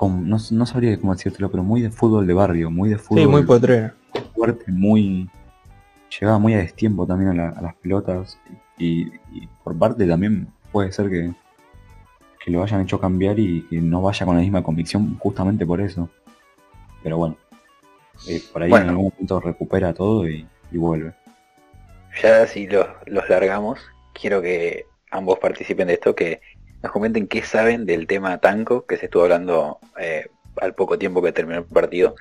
no, 0.00 0.36
no 0.50 0.66
sabría 0.66 0.96
cómo 1.00 1.14
decírtelo, 1.14 1.50
pero 1.50 1.64
muy 1.64 1.80
de 1.80 1.90
fútbol 1.90 2.26
de 2.26 2.34
barrio, 2.34 2.70
muy 2.70 2.90
de 2.90 2.98
fútbol 2.98 3.22
Sí, 3.22 3.26
muy 3.26 3.42
potrero. 3.42 3.92
fuerte, 4.34 4.70
muy. 4.70 5.28
llegaba 6.20 6.38
muy 6.38 6.54
a 6.54 6.58
destiempo 6.58 7.06
también 7.06 7.30
a, 7.30 7.34
la- 7.34 7.48
a 7.58 7.62
las 7.62 7.74
pelotas. 7.76 8.38
Y, 8.76 9.08
y 9.32 9.48
por 9.64 9.76
parte 9.76 10.06
también 10.06 10.46
puede 10.70 10.92
ser 10.92 11.08
que, 11.10 11.32
que 12.44 12.50
lo 12.50 12.62
hayan 12.62 12.82
hecho 12.82 13.00
cambiar 13.00 13.38
y 13.38 13.62
que 13.62 13.80
no 13.80 14.02
vaya 14.02 14.24
con 14.26 14.36
la 14.36 14.42
misma 14.42 14.62
convicción 14.62 15.16
justamente 15.18 15.64
por 15.66 15.80
eso. 15.80 16.08
Pero 17.02 17.16
bueno, 17.16 17.36
eh, 18.28 18.40
por 18.52 18.62
ahí 18.62 18.70
Bueno. 18.70 18.84
en 18.84 18.90
algún 18.90 19.10
punto 19.10 19.40
recupera 19.40 19.92
todo 19.94 20.28
y, 20.28 20.46
y 20.70 20.78
vuelve. 20.78 21.12
Ya 22.22 22.46
si 22.46 22.66
los, 22.66 22.86
los 23.06 23.28
largamos, 23.28 23.80
quiero 24.12 24.42
que 24.42 24.86
ambos 25.10 25.38
participen 25.38 25.88
de 25.88 25.94
esto, 25.94 26.14
que 26.14 26.40
nos 26.82 26.92
comenten 26.92 27.26
qué 27.26 27.42
saben 27.42 27.86
del 27.86 28.06
tema 28.06 28.38
Tanco, 28.38 28.86
que 28.86 28.96
se 28.96 29.06
estuvo 29.06 29.22
hablando 29.24 29.78
eh, 30.00 30.26
al 30.60 30.74
poco 30.74 30.98
tiempo 30.98 31.22
que 31.22 31.32
terminó 31.32 31.58
el 31.58 31.64
partido, 31.64 32.14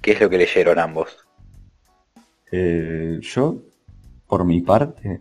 qué 0.00 0.12
es 0.12 0.20
lo 0.20 0.30
que 0.30 0.38
leyeron 0.38 0.78
ambos. 0.78 1.16
Eh, 2.50 3.18
yo, 3.22 3.56
por 4.26 4.44
mi 4.44 4.60
parte, 4.60 5.20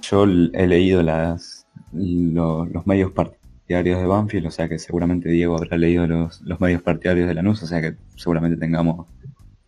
yo 0.00 0.24
he 0.24 0.66
leído 0.66 1.02
las, 1.02 1.66
lo- 1.92 2.66
los 2.66 2.86
medios 2.86 3.12
partidarios 3.12 4.00
de 4.00 4.06
Banfield, 4.06 4.46
o 4.46 4.50
sea 4.50 4.68
que 4.68 4.78
seguramente 4.78 5.28
Diego 5.28 5.56
habrá 5.56 5.76
leído 5.76 6.06
los, 6.06 6.40
los 6.42 6.60
medios 6.60 6.82
partidarios 6.82 7.28
de 7.28 7.34
Lanús, 7.34 7.62
o 7.62 7.66
sea 7.66 7.80
que 7.80 7.94
seguramente 8.16 8.56
tengamos 8.58 9.06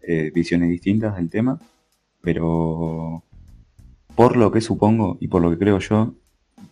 eh, 0.03 0.31
visiones 0.35 0.69
distintas 0.71 1.17
del 1.17 1.31
tema, 1.31 1.59
pero 2.23 3.23
por 4.15 4.37
lo 4.37 4.51
que 4.53 4.61
supongo 4.61 5.17
y 5.21 5.29
por 5.29 5.43
lo 5.43 5.51
que 5.51 5.59
creo 5.59 5.79
yo, 5.79 6.15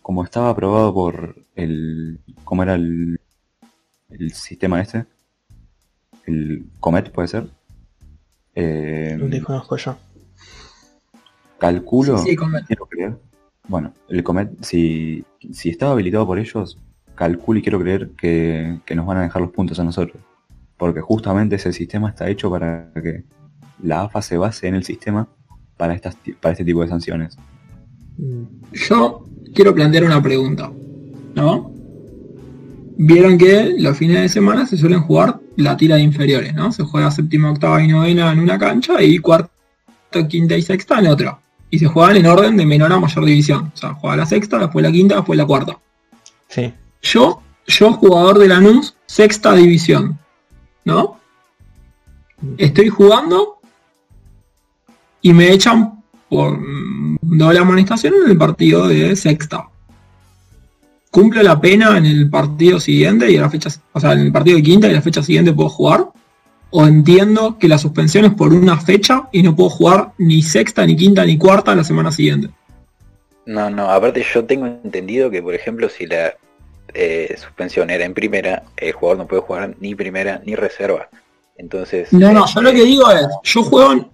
como 0.01 0.23
estaba 0.23 0.49
aprobado 0.49 0.93
por 0.93 1.35
el, 1.55 2.19
¿cómo 2.43 2.63
era 2.63 2.75
el, 2.75 3.19
el 4.09 4.31
sistema 4.33 4.81
este? 4.81 5.05
El 6.25 6.65
Comet 6.79 7.11
puede 7.11 7.27
ser. 7.27 7.47
Eh, 8.55 9.15
Lo 9.19 9.27
desconozco 9.27 9.77
yo. 9.77 9.97
calculo, 11.57 12.17
Sí, 12.19 12.31
sí, 12.31 12.35
Comet. 12.35 12.65
quiero 12.65 12.85
creer. 12.85 13.17
Bueno, 13.67 13.93
el 14.09 14.23
Comet, 14.23 14.51
si, 14.63 15.23
si 15.51 15.69
estaba 15.69 15.91
habilitado 15.93 16.25
por 16.25 16.39
ellos, 16.39 16.77
calculo 17.15 17.59
y 17.59 17.61
quiero 17.61 17.79
creer 17.79 18.11
que, 18.17 18.79
que 18.85 18.95
nos 18.95 19.05
van 19.05 19.17
a 19.17 19.21
dejar 19.23 19.41
los 19.41 19.51
puntos 19.51 19.79
a 19.79 19.83
nosotros. 19.83 20.21
Porque 20.77 21.01
justamente 21.01 21.55
ese 21.57 21.71
sistema 21.73 22.09
está 22.09 22.27
hecho 22.29 22.49
para 22.49 22.91
que 22.93 23.23
la 23.83 24.01
AFA 24.01 24.21
se 24.21 24.37
base 24.37 24.67
en 24.67 24.75
el 24.75 24.83
sistema 24.83 25.27
para, 25.81 25.95
estas, 25.95 26.15
para 26.39 26.51
este 26.51 26.63
tipo 26.63 26.83
de 26.83 26.89
sanciones. 26.89 27.35
Yo 28.71 29.25
quiero 29.51 29.73
plantear 29.73 30.03
una 30.03 30.21
pregunta, 30.21 30.71
¿no? 31.33 31.73
Vieron 32.99 33.35
que 33.35 33.73
los 33.79 33.97
fines 33.97 34.21
de 34.21 34.29
semana 34.29 34.67
se 34.67 34.77
suelen 34.77 35.01
jugar 35.01 35.39
la 35.55 35.75
tira 35.77 35.95
de 35.95 36.03
inferiores, 36.03 36.53
¿no? 36.53 36.71
Se 36.71 36.83
juega 36.83 37.09
séptima, 37.09 37.49
octava 37.49 37.81
y 37.81 37.87
novena 37.87 38.31
en 38.31 38.37
una 38.37 38.59
cancha 38.59 39.01
y 39.01 39.17
cuarta, 39.17 39.49
quinta 40.29 40.55
y 40.55 40.61
sexta 40.61 40.99
en 40.99 41.07
otra. 41.07 41.39
Y 41.71 41.79
se 41.79 41.87
juegan 41.87 42.17
en 42.17 42.27
orden 42.27 42.57
de 42.57 42.65
menor 42.67 42.93
a 42.93 42.99
mayor 42.99 43.25
división. 43.25 43.71
O 43.73 43.75
sea, 43.75 43.95
juega 43.95 44.17
la 44.17 44.27
sexta, 44.27 44.59
después 44.59 44.83
la 44.83 44.91
quinta, 44.91 45.15
después 45.15 45.35
la 45.35 45.47
cuarta. 45.47 45.79
Sí. 46.47 46.71
Yo, 47.01 47.41
yo 47.65 47.93
jugador 47.93 48.37
de 48.37 48.49
Lanús, 48.49 48.93
sexta 49.07 49.55
división, 49.55 50.19
¿no? 50.85 51.17
Estoy 52.59 52.89
jugando 52.89 53.60
y 55.21 55.33
me 55.33 55.51
echan 55.51 56.03
por 56.29 56.57
mm, 56.57 57.17
doble 57.21 57.59
amonestación 57.59 58.13
en 58.25 58.31
el 58.31 58.37
partido 58.37 58.87
de 58.87 59.15
sexta. 59.15 59.67
¿Cumplo 61.09 61.43
la 61.43 61.59
pena 61.59 61.97
en 61.97 62.05
el 62.05 62.29
partido 62.29 62.79
siguiente 62.79 63.29
y 63.29 63.35
en 63.35 63.41
la 63.41 63.49
fecha, 63.49 63.69
o 63.91 63.99
sea, 63.99 64.13
en 64.13 64.19
el 64.19 64.31
partido 64.31 64.55
de 64.57 64.63
quinta 64.63 64.87
y 64.87 64.93
la 64.93 65.01
fecha 65.01 65.21
siguiente 65.21 65.51
puedo 65.51 65.69
jugar? 65.69 66.05
¿O 66.69 66.87
entiendo 66.87 67.57
que 67.59 67.67
la 67.67 67.77
suspensión 67.77 68.23
es 68.23 68.31
por 68.33 68.53
una 68.53 68.77
fecha 68.79 69.27
y 69.33 69.43
no 69.43 69.53
puedo 69.53 69.69
jugar 69.69 70.13
ni 70.17 70.41
sexta, 70.41 70.85
ni 70.85 70.95
quinta, 70.95 71.25
ni 71.25 71.37
cuarta 71.37 71.75
la 71.75 71.83
semana 71.83 72.13
siguiente? 72.13 72.49
No, 73.45 73.69
no, 73.69 73.89
aparte 73.89 74.23
yo 74.33 74.45
tengo 74.45 74.67
entendido 74.67 75.29
que, 75.29 75.41
por 75.41 75.53
ejemplo, 75.53 75.89
si 75.89 76.05
la 76.05 76.33
eh, 76.93 77.35
suspensión 77.37 77.89
era 77.89 78.05
en 78.05 78.13
primera, 78.13 78.63
el 78.77 78.93
jugador 78.93 79.17
no 79.17 79.27
puede 79.27 79.41
jugar 79.41 79.75
ni 79.81 79.95
primera 79.95 80.41
ni 80.45 80.55
reserva. 80.55 81.09
Entonces. 81.57 82.13
No, 82.13 82.31
no, 82.31 82.45
yo 82.47 82.61
lo 82.61 82.71
que 82.71 82.85
digo 82.85 83.11
es, 83.11 83.27
yo 83.43 83.63
juego. 83.63 83.91
en- 83.91 84.07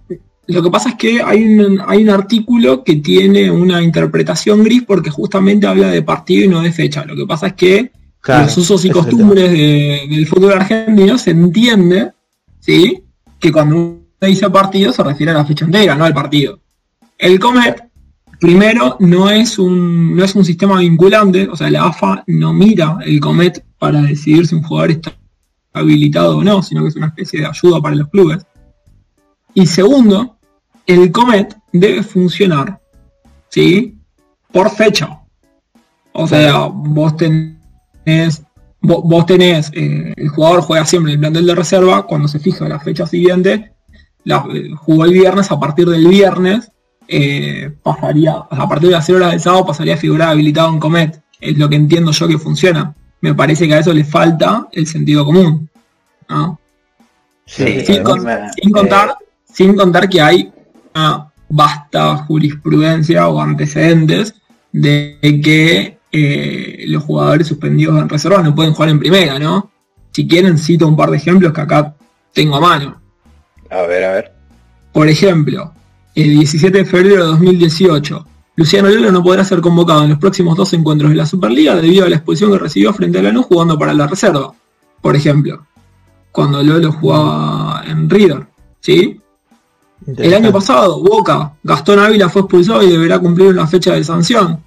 lo 0.48 0.62
que 0.62 0.70
pasa 0.70 0.88
es 0.90 0.94
que 0.96 1.22
hay 1.22 1.44
un, 1.44 1.80
hay 1.86 2.02
un 2.02 2.10
artículo 2.10 2.82
que 2.82 2.96
tiene 2.96 3.50
una 3.50 3.82
interpretación 3.82 4.64
gris 4.64 4.82
porque 4.86 5.10
justamente 5.10 5.66
habla 5.66 5.88
de 5.90 6.02
partido 6.02 6.44
y 6.44 6.48
no 6.48 6.62
de 6.62 6.72
fecha. 6.72 7.04
Lo 7.04 7.14
que 7.14 7.26
pasa 7.26 7.48
es 7.48 7.52
que 7.54 7.92
Claro, 8.20 8.46
los 8.46 8.56
usos 8.58 8.84
y 8.84 8.90
costumbres 8.90 9.50
de- 9.52 10.06
del 10.08 10.26
fútbol 10.26 10.52
argentino 10.52 11.16
se 11.18 11.30
entiende, 11.32 12.12
¿sí? 12.60 13.02
Que 13.38 13.52
cuando 13.52 13.76
uno 13.76 13.98
dice 14.20 14.48
partido 14.50 14.92
se 14.92 15.04
refiere 15.04 15.30
a 15.32 15.34
la 15.34 15.44
fecha 15.44 15.64
entera, 15.66 15.94
no 15.94 16.04
al 16.04 16.14
partido. 16.14 16.58
El 17.18 17.38
Comet, 17.38 17.84
primero, 18.40 18.96
no 19.00 19.28
es 19.30 19.58
un, 19.58 20.16
no 20.16 20.24
es 20.24 20.34
un 20.34 20.44
sistema 20.44 20.78
vinculante, 20.80 21.46
o 21.48 21.56
sea, 21.56 21.70
la 21.70 21.84
AFA 21.84 22.24
no 22.26 22.52
mira 22.52 22.98
el 23.04 23.20
Comet 23.20 23.64
para 23.78 24.00
decidir 24.02 24.46
si 24.46 24.54
un 24.54 24.62
jugador 24.62 24.92
está 24.92 25.12
habilitado 25.74 26.38
o 26.38 26.44
no, 26.44 26.62
sino 26.62 26.82
que 26.82 26.88
es 26.88 26.96
una 26.96 27.08
especie 27.08 27.40
de 27.40 27.46
ayuda 27.46 27.80
para 27.80 27.94
los 27.96 28.08
clubes. 28.08 28.44
Y 29.54 29.66
segundo, 29.66 30.37
el 30.88 31.12
Comet 31.12 31.56
debe 31.72 32.02
funcionar, 32.02 32.80
¿sí? 33.48 33.96
Por 34.50 34.70
fecha. 34.70 35.20
O 36.12 36.26
sea, 36.26 36.64
vos 36.72 37.16
tenés, 37.16 38.42
vos, 38.80 39.02
vos 39.04 39.26
tenés, 39.26 39.70
eh, 39.74 40.12
el 40.16 40.28
jugador 40.30 40.62
juega 40.62 40.84
siempre 40.84 41.12
en 41.12 41.18
el 41.18 41.20
plantel 41.20 41.46
de 41.46 41.54
reserva, 41.54 42.06
cuando 42.06 42.26
se 42.26 42.40
fija 42.40 42.68
la 42.68 42.80
fecha 42.80 43.06
siguiente, 43.06 43.72
la, 44.24 44.44
eh, 44.52 44.70
jugó 44.76 45.04
el 45.04 45.12
viernes, 45.12 45.52
a 45.52 45.60
partir 45.60 45.88
del 45.88 46.08
viernes, 46.08 46.70
eh, 47.06 47.70
pasaría, 47.82 48.32
a 48.32 48.68
partir 48.68 48.88
de 48.88 48.94
las 48.96 49.06
0 49.06 49.18
horas 49.18 49.30
del 49.30 49.40
sábado 49.40 49.66
pasaría 49.66 49.94
a 49.94 49.98
figurar 49.98 50.30
habilitado 50.30 50.70
en 50.70 50.80
Comet. 50.80 51.20
Es 51.40 51.56
lo 51.56 51.68
que 51.68 51.76
entiendo 51.76 52.10
yo 52.10 52.26
que 52.26 52.38
funciona. 52.38 52.94
Me 53.20 53.34
parece 53.34 53.68
que 53.68 53.74
a 53.74 53.78
eso 53.78 53.92
le 53.94 54.04
falta 54.04 54.68
el 54.72 54.86
sentido 54.86 55.24
común. 55.24 55.68
¿no? 56.28 56.58
Sí, 57.46 57.84
sin, 57.86 58.02
con- 58.02 58.18
encima, 58.18 58.52
sin 58.52 58.70
contar, 58.72 59.10
eh, 59.10 59.24
sin 59.52 59.76
contar 59.76 60.08
que 60.08 60.20
hay 60.20 60.52
una 60.98 61.32
vasta 61.48 62.16
jurisprudencia 62.16 63.28
o 63.28 63.40
antecedentes 63.40 64.34
de 64.72 65.18
que 65.42 65.98
eh, 66.12 66.84
los 66.88 67.04
jugadores 67.04 67.46
suspendidos 67.46 68.00
en 68.00 68.08
reserva 68.08 68.42
no 68.42 68.54
pueden 68.54 68.74
jugar 68.74 68.90
en 68.90 68.98
primera, 68.98 69.38
¿no? 69.38 69.70
Si 70.12 70.26
quieren, 70.26 70.58
cito 70.58 70.86
un 70.86 70.96
par 70.96 71.10
de 71.10 71.16
ejemplos 71.18 71.52
que 71.52 71.60
acá 71.60 71.94
tengo 72.32 72.56
a 72.56 72.60
mano. 72.60 73.00
a 73.70 73.82
ver, 73.82 74.04
a 74.04 74.12
ver. 74.12 74.32
Por 74.92 75.08
ejemplo, 75.08 75.72
el 76.14 76.30
17 76.30 76.78
de 76.78 76.84
febrero 76.84 77.16
de 77.16 77.30
2018, 77.30 78.26
Luciano 78.56 78.88
Lolo 78.88 79.12
no 79.12 79.22
podrá 79.22 79.44
ser 79.44 79.60
convocado 79.60 80.02
en 80.02 80.10
los 80.10 80.18
próximos 80.18 80.56
dos 80.56 80.72
encuentros 80.72 81.10
de 81.10 81.16
la 81.16 81.26
Superliga 81.26 81.76
debido 81.76 82.04
a 82.04 82.08
la 82.08 82.16
expulsión 82.16 82.50
que 82.52 82.58
recibió 82.58 82.92
frente 82.92 83.18
a 83.18 83.22
Lanús 83.22 83.46
jugando 83.46 83.78
para 83.78 83.94
la 83.94 84.06
reserva. 84.06 84.52
Por 85.00 85.14
ejemplo, 85.14 85.64
cuando 86.32 86.62
Lolo 86.62 86.90
jugaba 86.90 87.84
en 87.86 88.10
River, 88.10 88.46
¿sí? 88.80 89.20
El 90.06 90.32
año 90.34 90.52
pasado, 90.52 91.02
Boca, 91.02 91.52
Gastón 91.62 91.98
Ávila 91.98 92.28
fue 92.28 92.42
expulsado 92.42 92.82
y 92.82 92.90
deberá 92.90 93.18
cumplir 93.18 93.48
una 93.48 93.66
fecha 93.66 93.94
de 93.94 94.04
sanción. 94.04 94.62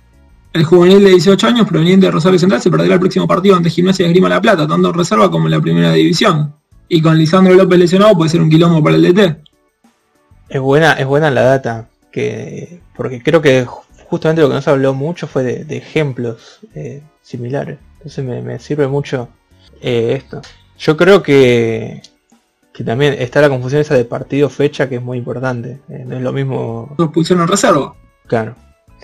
El 0.53 0.63
juvenil 0.65 1.03
de 1.03 1.11
18 1.11 1.47
años, 1.47 1.67
proveniente 1.67 2.05
de 2.07 2.11
Rosario 2.11 2.37
Central, 2.37 2.61
se 2.61 2.69
perderá 2.69 2.95
el 2.95 2.99
próximo 2.99 3.25
partido 3.27 3.55
ante 3.55 3.69
Gimnasia 3.69 4.03
de 4.05 4.09
Esgrima 4.11 4.27
La 4.29 4.41
Plata, 4.41 4.67
tanto 4.67 4.89
en 4.89 4.93
reserva 4.93 5.31
como 5.31 5.45
en 5.45 5.51
la 5.51 5.61
primera 5.61 5.93
división. 5.93 6.53
Y 6.89 7.01
con 7.01 7.17
Lisandro 7.17 7.53
López 7.53 7.79
lesionado 7.79 8.15
puede 8.15 8.29
ser 8.29 8.41
un 8.41 8.49
quilombo 8.49 8.83
para 8.83 8.97
el 8.97 9.01
DT. 9.01 9.37
Es 10.49 10.59
buena, 10.59 10.93
es 10.93 11.05
buena 11.07 11.31
la 11.31 11.41
data, 11.43 11.87
que 12.11 12.81
porque 12.97 13.23
creo 13.23 13.41
que 13.41 13.65
ju- 13.65 13.81
justamente 14.09 14.41
lo 14.41 14.49
que 14.49 14.55
nos 14.55 14.67
habló 14.67 14.93
mucho 14.93 15.25
fue 15.27 15.43
de, 15.43 15.63
de 15.63 15.77
ejemplos 15.77 16.59
eh, 16.75 17.01
similares. 17.21 17.79
Entonces 17.99 18.25
me, 18.25 18.41
me 18.41 18.59
sirve 18.59 18.87
mucho 18.87 19.29
eh, 19.81 20.15
esto. 20.17 20.41
Yo 20.77 20.97
creo 20.97 21.23
que, 21.23 22.01
que 22.73 22.83
también 22.83 23.13
está 23.19 23.41
la 23.41 23.49
confusión 23.49 23.81
esa 23.81 23.95
de 23.95 24.05
partido-fecha 24.05 24.87
que 24.87 24.95
es 24.95 25.01
muy 25.01 25.17
importante. 25.17 25.79
Eh, 25.89 26.03
no 26.05 26.15
es 26.17 26.21
lo 26.21 26.31
mismo, 26.31 26.95
Lo 26.97 27.05
expulsaron 27.05 27.43
en 27.43 27.47
reserva. 27.49 27.93
claro. 28.27 28.55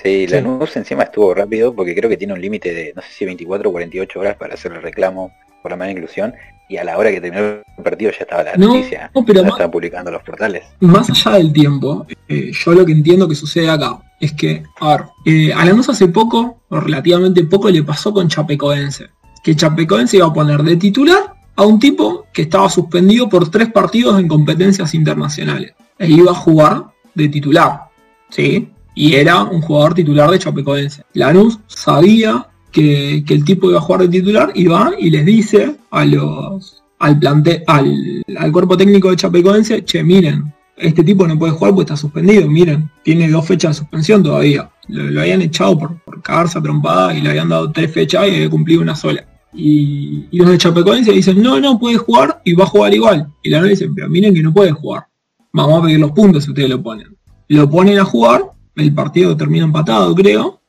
Sí, 0.01 0.27
Sí. 0.27 0.33
Lanús 0.33 0.75
encima 0.77 1.03
estuvo 1.03 1.33
rápido 1.33 1.73
porque 1.73 1.95
creo 1.95 2.07
que 2.07 2.17
tiene 2.17 2.33
un 2.33 2.39
límite 2.39 2.71
de, 2.71 2.93
no 2.95 3.01
sé 3.01 3.07
si 3.11 3.25
24 3.25 3.67
o 3.67 3.71
48 3.71 4.19
horas 4.19 4.35
para 4.35 4.53
hacer 4.53 4.71
el 4.73 4.81
reclamo 4.83 5.31
por 5.63 5.71
la 5.71 5.77
mala 5.77 5.89
inclusión 5.91 6.33
y 6.69 6.77
a 6.77 6.83
la 6.83 6.99
hora 6.99 7.09
que 7.09 7.19
terminó 7.19 7.43
el 7.43 7.63
partido 7.83 8.11
ya 8.11 8.17
estaba 8.19 8.43
la 8.43 8.55
No, 8.57 8.75
noticia, 8.75 9.09
no, 9.15 9.25
pero 9.25 9.37
la 9.39 9.43
más- 9.45 9.53
estaban 9.53 9.71
publicando 9.71 10.11
los 10.11 10.21
portales. 10.21 10.65
Más 10.81 11.09
allá 11.09 11.37
del 11.37 11.51
tiempo, 11.51 12.05
eh, 12.29 12.51
yo 12.53 12.73
lo 12.73 12.85
que 12.85 12.91
entiendo 12.91 13.27
que 13.27 13.33
sucede 13.33 13.71
acá 13.71 13.97
es 14.19 14.33
que, 14.33 14.61
a 14.79 14.89
ver, 14.97 15.05
eh, 15.25 15.51
a 15.51 15.65
Lanús 15.65 15.89
hace 15.89 16.07
poco, 16.09 16.59
o 16.69 16.79
relativamente 16.79 17.43
poco, 17.45 17.67
le 17.69 17.81
pasó 17.81 18.13
con 18.13 18.27
Chapecoense. 18.27 19.07
Que 19.43 19.55
Chapecoense 19.55 20.17
iba 20.17 20.27
a 20.27 20.33
poner 20.33 20.61
de 20.61 20.75
titular 20.75 21.33
a 21.57 21.65
un 21.65 21.79
tipo 21.79 22.27
que 22.31 22.43
estaba 22.43 22.69
suspendido 22.69 23.27
por 23.27 23.49
tres 23.49 23.69
partidos 23.69 24.19
en 24.19 24.27
competencias 24.27 24.93
internacionales. 24.93 25.73
E 25.97 26.07
iba 26.07 26.31
a 26.31 26.35
jugar 26.35 26.85
de 27.15 27.27
titular, 27.27 27.81
¿sí? 28.29 28.69
Y 28.93 29.15
era 29.15 29.43
un 29.43 29.61
jugador 29.61 29.95
titular 29.95 30.29
de 30.29 30.39
Chapecoense. 30.39 31.03
Lanús 31.13 31.59
sabía 31.67 32.47
que, 32.71 33.23
que 33.25 33.33
el 33.33 33.43
tipo 33.43 33.69
iba 33.69 33.79
a 33.79 33.81
jugar 33.81 34.01
de 34.01 34.09
titular 34.09 34.51
y 34.53 34.67
va 34.67 34.91
y 34.97 35.09
les 35.09 35.25
dice 35.25 35.75
a 35.91 36.05
los 36.05 36.83
al 36.99 37.19
al, 37.67 38.23
al 38.37 38.51
cuerpo 38.51 38.77
técnico 38.77 39.09
de 39.09 39.17
Chapecoense, 39.17 39.83
che, 39.83 40.03
miren, 40.03 40.53
este 40.75 41.03
tipo 41.03 41.27
no 41.27 41.39
puede 41.39 41.53
jugar 41.53 41.73
porque 41.73 41.91
está 41.91 41.97
suspendido, 41.97 42.47
miren, 42.47 42.89
tiene 43.03 43.29
dos 43.29 43.45
fechas 43.47 43.71
de 43.71 43.79
suspensión 43.79 44.21
todavía. 44.21 44.69
Lo, 44.87 45.21
habían 45.21 45.41
echado 45.41 45.77
por, 45.77 45.97
por 46.03 46.21
cagarse 46.21 46.61
trompada 46.61 47.15
y 47.15 47.21
le 47.21 47.29
habían 47.29 47.49
dado 47.49 47.71
tres 47.71 47.91
fechas 47.91 48.27
y 48.27 48.35
había 48.35 48.49
cumplido 48.49 48.81
una 48.81 48.95
sola. 48.95 49.25
Y, 49.53 50.25
y 50.31 50.37
los 50.37 50.49
de 50.49 50.57
Chapecoense 50.57 51.11
dicen, 51.11 51.41
no, 51.41 51.59
no, 51.59 51.79
puede 51.79 51.97
jugar 51.97 52.41
y 52.43 52.53
va 52.53 52.65
a 52.65 52.67
jugar 52.67 52.93
igual. 52.93 53.27
Y 53.41 53.49
la 53.49 53.63
dice, 53.63 53.89
pero 53.95 54.09
miren 54.09 54.33
que 54.33 54.43
no 54.43 54.53
puede 54.53 54.71
jugar. 54.71 55.05
Vamos 55.53 55.79
a 55.79 55.85
pedir 55.85 55.99
los 55.99 56.11
puntos 56.11 56.43
si 56.43 56.51
ustedes 56.51 56.69
lo 56.69 56.81
ponen. 56.83 57.15
Lo 57.47 57.69
ponen 57.69 57.97
a 57.97 58.03
jugar, 58.05 58.43
el 58.75 58.93
partido 58.93 59.35
termina 59.35 59.65
empatado, 59.65 60.13
creo. 60.13 60.61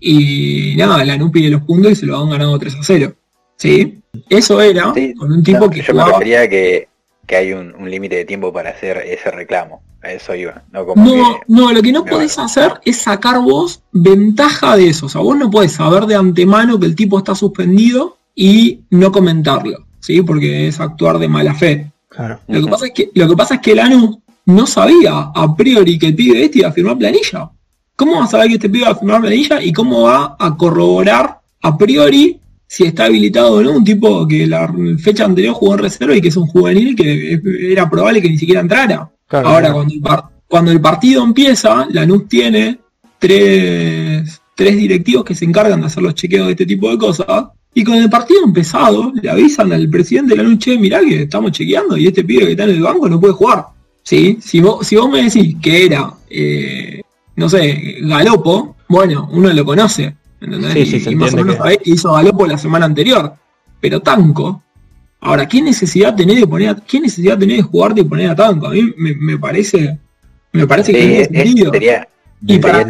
Y 0.00 0.74
nada, 0.76 1.04
la 1.04 1.18
pide 1.30 1.48
los 1.48 1.62
puntos 1.62 1.92
y 1.92 1.96
se 1.96 2.06
lo 2.06 2.18
han 2.18 2.28
ganado 2.30 2.58
3 2.58 2.74
a 2.74 2.82
0. 2.82 3.14
¿Sí? 3.56 4.00
Eso 4.28 4.60
era 4.60 4.92
Sí, 4.94 5.14
con 5.14 5.32
un 5.32 5.42
tipo 5.42 5.60
No, 5.60 5.70
que 5.70 5.80
yo 5.82 5.94
me 5.94 6.04
refería 6.04 6.42
a 6.42 6.48
que, 6.48 6.88
que 7.26 7.36
hay 7.36 7.52
un, 7.52 7.74
un 7.74 7.90
límite 7.90 8.16
de 8.16 8.24
tiempo 8.24 8.52
para 8.52 8.70
hacer 8.70 8.98
ese 9.06 9.30
reclamo. 9.30 9.82
A 10.02 10.12
eso 10.12 10.34
iba. 10.34 10.62
No 10.72 10.84
como 10.84 11.02
No, 11.02 11.12
que- 11.14 11.40
no, 11.48 11.72
lo 11.72 11.80
que 11.80 11.92
no 11.92 12.04
podés 12.04 12.38
va. 12.38 12.44
hacer 12.44 12.72
es 12.84 12.98
sacar 12.98 13.40
vos 13.40 13.82
ventaja 13.92 14.76
de 14.76 14.88
eso. 14.88 15.06
O 15.06 15.08
sea, 15.08 15.22
vos 15.22 15.36
no 15.38 15.50
podés 15.50 15.72
saber 15.72 16.04
de 16.04 16.16
antemano 16.16 16.78
que 16.78 16.86
el 16.86 16.94
tipo 16.94 17.16
está 17.16 17.34
suspendido 17.34 18.18
y 18.34 18.80
no 18.90 19.12
comentarlo, 19.12 19.86
¿sí? 20.00 20.22
Porque 20.22 20.68
es 20.68 20.80
actuar 20.80 21.18
de 21.18 21.28
mala 21.28 21.54
fe. 21.54 21.90
Claro. 22.08 22.40
Lo 22.48 22.64
que 22.64 22.70
pasa 22.70 22.86
es 22.86 22.92
que, 22.92 23.10
lo 23.14 23.28
que 23.28 23.36
pasa 23.36 23.54
es 23.56 23.60
que 23.60 23.74
Lanús 23.74 24.18
no 24.46 24.66
sabía 24.66 25.30
a 25.34 25.56
priori 25.56 25.98
que 25.98 26.06
el 26.08 26.14
pibe 26.14 26.44
este 26.44 26.58
iba 26.60 26.68
a 26.68 26.72
firmar 26.72 26.98
planilla. 26.98 27.50
¿Cómo 27.96 28.18
va 28.18 28.24
a 28.24 28.28
saber 28.28 28.48
que 28.48 28.54
este 28.54 28.68
pibe 28.70 28.84
va 28.84 28.90
a 28.92 28.96
firmar 28.96 29.20
planilla 29.20 29.62
y 29.62 29.72
cómo 29.72 30.02
va 30.02 30.36
a 30.38 30.56
corroborar 30.56 31.38
a 31.62 31.78
priori 31.78 32.38
si 32.66 32.84
está 32.84 33.04
habilitado 33.04 33.52
o 33.54 33.62
no 33.62 33.72
un 33.72 33.84
tipo 33.84 34.26
que 34.26 34.46
la 34.46 34.72
fecha 34.98 35.24
anterior 35.24 35.54
jugó 35.54 35.74
en 35.74 35.78
reserva 35.80 36.16
y 36.16 36.20
que 36.20 36.28
es 36.28 36.36
un 36.36 36.46
juvenil 36.46 36.96
que 36.96 37.40
era 37.72 37.88
probable 37.88 38.20
que 38.20 38.30
ni 38.30 38.38
siquiera 38.38 38.60
entrara? 38.60 39.08
Claro, 39.28 39.48
Ahora, 39.48 39.60
claro. 39.60 39.74
cuando 39.74 39.94
el, 39.94 40.00
par- 40.00 40.24
cuando 40.48 40.70
el 40.72 40.80
partido 40.80 41.22
empieza, 41.24 41.86
Lanús 41.90 42.28
tiene 42.28 42.78
tres, 43.18 44.40
tres 44.54 44.76
directivos 44.76 45.24
que 45.24 45.34
se 45.34 45.44
encargan 45.44 45.80
de 45.80 45.86
hacer 45.86 46.02
los 46.02 46.14
chequeos 46.14 46.46
de 46.46 46.52
este 46.52 46.66
tipo 46.66 46.90
de 46.90 46.98
cosas. 46.98 47.44
Y 47.74 47.82
con 47.82 47.94
el 47.96 48.08
partido 48.08 48.44
empezado, 48.44 49.12
le 49.20 49.28
avisan 49.28 49.72
al 49.72 49.88
presidente 49.88 50.34
de 50.36 50.42
Lanús, 50.42 50.58
che, 50.58 50.78
mirá 50.78 51.00
que 51.00 51.22
estamos 51.22 51.50
chequeando 51.52 51.96
y 51.96 52.06
este 52.06 52.22
pibe 52.24 52.46
que 52.46 52.50
está 52.52 52.64
en 52.64 52.70
el 52.70 52.82
banco 52.82 53.08
no 53.08 53.20
puede 53.20 53.32
jugar. 53.34 53.66
¿sí? 54.02 54.38
Si 54.40 54.60
vos, 54.60 54.86
si 54.86 54.96
vos 54.96 55.10
me 55.10 55.22
decís 55.24 55.56
que 55.60 55.86
era, 55.86 56.12
eh, 56.30 57.00
no 57.36 57.48
sé, 57.48 57.96
Galopo, 58.02 58.76
bueno, 58.88 59.28
uno 59.32 59.52
lo 59.52 59.64
conoce, 59.64 60.14
¿entendés? 60.40 60.72
Sí, 60.72 60.86
sí, 60.86 60.96
y, 60.96 61.00
se 61.00 61.10
y 61.10 61.14
más 61.16 61.34
o 61.34 61.36
menos 61.38 61.56
que- 61.56 61.78
que 61.78 61.90
hizo 61.90 62.12
Galopo 62.12 62.46
la 62.46 62.58
semana 62.58 62.84
anterior. 62.86 63.34
Pero 63.80 64.00
Tanco, 64.00 64.62
ahora, 65.20 65.48
¿qué 65.48 65.60
necesidad 65.60 66.14
tenés 66.14 66.36
de 66.40 66.46
poner 66.46 66.68
a, 66.68 66.74
qué 66.76 67.00
necesidad 67.00 67.36
tenés 67.38 67.56
de 67.56 67.62
jugarte 67.64 68.02
y 68.02 68.04
poner 68.04 68.30
a 68.30 68.36
Tanco? 68.36 68.68
A 68.68 68.70
mí 68.70 68.92
me, 68.96 69.14
me 69.16 69.38
parece, 69.38 69.98
me 70.52 70.66
parece 70.66 70.92
Sí, 70.92 70.98
que 70.98 71.20
es- 71.22 71.28
sería, 71.72 72.06
Y 72.46 72.58
para 72.58 72.84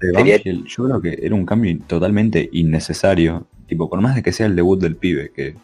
Sería- 0.00 0.38
yo 0.42 0.84
creo 0.84 1.00
que 1.00 1.18
era 1.22 1.34
un 1.34 1.46
cambio 1.46 1.76
totalmente 1.86 2.48
innecesario. 2.52 3.46
Tipo, 3.66 3.88
por 3.88 4.00
más 4.00 4.14
de 4.14 4.22
que 4.22 4.32
sea 4.32 4.46
el 4.46 4.56
debut 4.56 4.80
del 4.80 4.96
pibe, 4.96 5.30
que, 5.34 5.54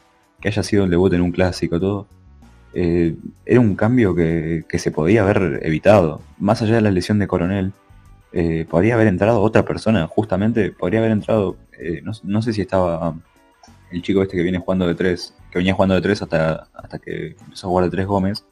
que 0.40 0.48
haya 0.48 0.62
sido 0.62 0.84
el 0.84 0.90
debut 0.90 1.12
en 1.12 1.20
un 1.22 1.32
clásico, 1.32 1.80
todo, 1.80 2.07
eh, 2.74 3.14
era 3.44 3.61
un 3.61 3.74
cambio 3.74 4.14
que, 4.14 4.64
que 4.68 4.78
se 4.78 4.90
podía 4.90 5.22
haber 5.22 5.61
evitado. 5.62 6.20
Más 6.38 6.62
allá 6.62 6.76
de 6.76 6.80
la 6.82 6.90
lesión 6.90 7.18
de 7.18 7.26
Coronel, 7.26 7.72
eh, 8.32 8.66
podría 8.68 8.94
haber 8.94 9.07
entrado 9.09 9.40
otra 9.40 9.64
persona, 9.64 10.07
justamente 10.07 10.70
podría 10.72 11.00
haber 11.00 11.12
entrado, 11.12 11.57
eh, 11.78 12.00
no, 12.04 12.12
no 12.22 12.42
sé 12.42 12.52
si 12.52 12.61
estaba 12.61 13.14
el 13.90 14.02
chico 14.02 14.22
este 14.22 14.36
que 14.36 14.42
viene 14.42 14.59
jugando 14.59 14.86
de 14.86 14.94
tres, 14.94 15.32
que 15.50 15.59
venía 15.59 15.74
jugando 15.74 15.94
de 15.94 16.00
tres 16.02 16.20
hasta, 16.22 16.68
hasta 16.74 16.98
que 16.98 17.36
empezó 17.40 17.66
a 17.66 17.70
jugar 17.70 17.84
de 17.86 17.90
tres 17.90 18.07
Gómez. 18.07 18.44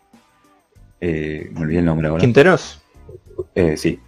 Eh, 1.01 1.51
me 1.53 1.61
olvidé 1.61 1.81
el 1.81 1.85
nombre 1.85 2.09
ahora. 2.09 2.21
Quinteros. 2.21 2.81
Eh, 3.55 3.77
sí. 3.77 3.99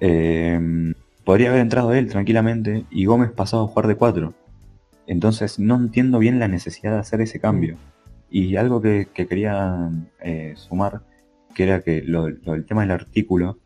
Eh, 0.00 0.94
podría 1.24 1.48
haber 1.48 1.60
entrado 1.60 1.92
él 1.94 2.08
tranquilamente 2.08 2.84
y 2.90 3.04
Gómez 3.06 3.30
pasado 3.32 3.64
a 3.64 3.68
jugar 3.68 3.86
de 3.86 3.96
4. 3.96 4.34
Entonces 5.06 5.58
no 5.58 5.76
entiendo 5.76 6.18
bien 6.18 6.38
la 6.38 6.48
necesidad 6.48 6.92
de 6.92 6.98
hacer 6.98 7.20
ese 7.20 7.40
cambio. 7.40 7.76
Y 8.30 8.56
algo 8.56 8.80
que, 8.80 9.08
que 9.12 9.26
quería 9.26 9.90
eh, 10.20 10.54
sumar, 10.56 11.02
que 11.54 11.64
era 11.64 11.80
que 11.82 12.02
lo, 12.02 12.24
del 12.26 12.64
tema 12.66 12.82
del 12.82 12.90
artículo, 12.90 13.58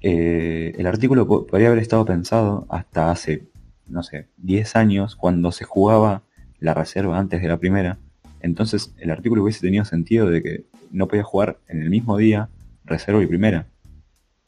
eh, 0.00 0.72
el 0.76 0.86
artículo 0.86 1.26
po- 1.26 1.46
podría 1.46 1.68
haber 1.68 1.80
estado 1.80 2.04
pensado 2.04 2.66
hasta 2.68 3.10
hace, 3.10 3.44
no 3.88 4.02
sé, 4.02 4.28
10 4.38 4.76
años, 4.76 5.16
cuando 5.16 5.52
se 5.52 5.64
jugaba 5.64 6.22
la 6.58 6.74
reserva 6.74 7.18
antes 7.18 7.40
de 7.42 7.48
la 7.48 7.58
primera. 7.58 7.98
Entonces 8.40 8.94
el 8.98 9.10
artículo 9.10 9.42
hubiese 9.42 9.60
tenido 9.60 9.84
sentido 9.84 10.28
de 10.30 10.42
que 10.42 10.64
no 10.90 11.08
podía 11.08 11.22
jugar 11.24 11.58
en 11.68 11.82
el 11.82 11.90
mismo 11.90 12.16
día 12.16 12.48
reserva 12.84 13.22
y 13.22 13.26
primera. 13.26 13.66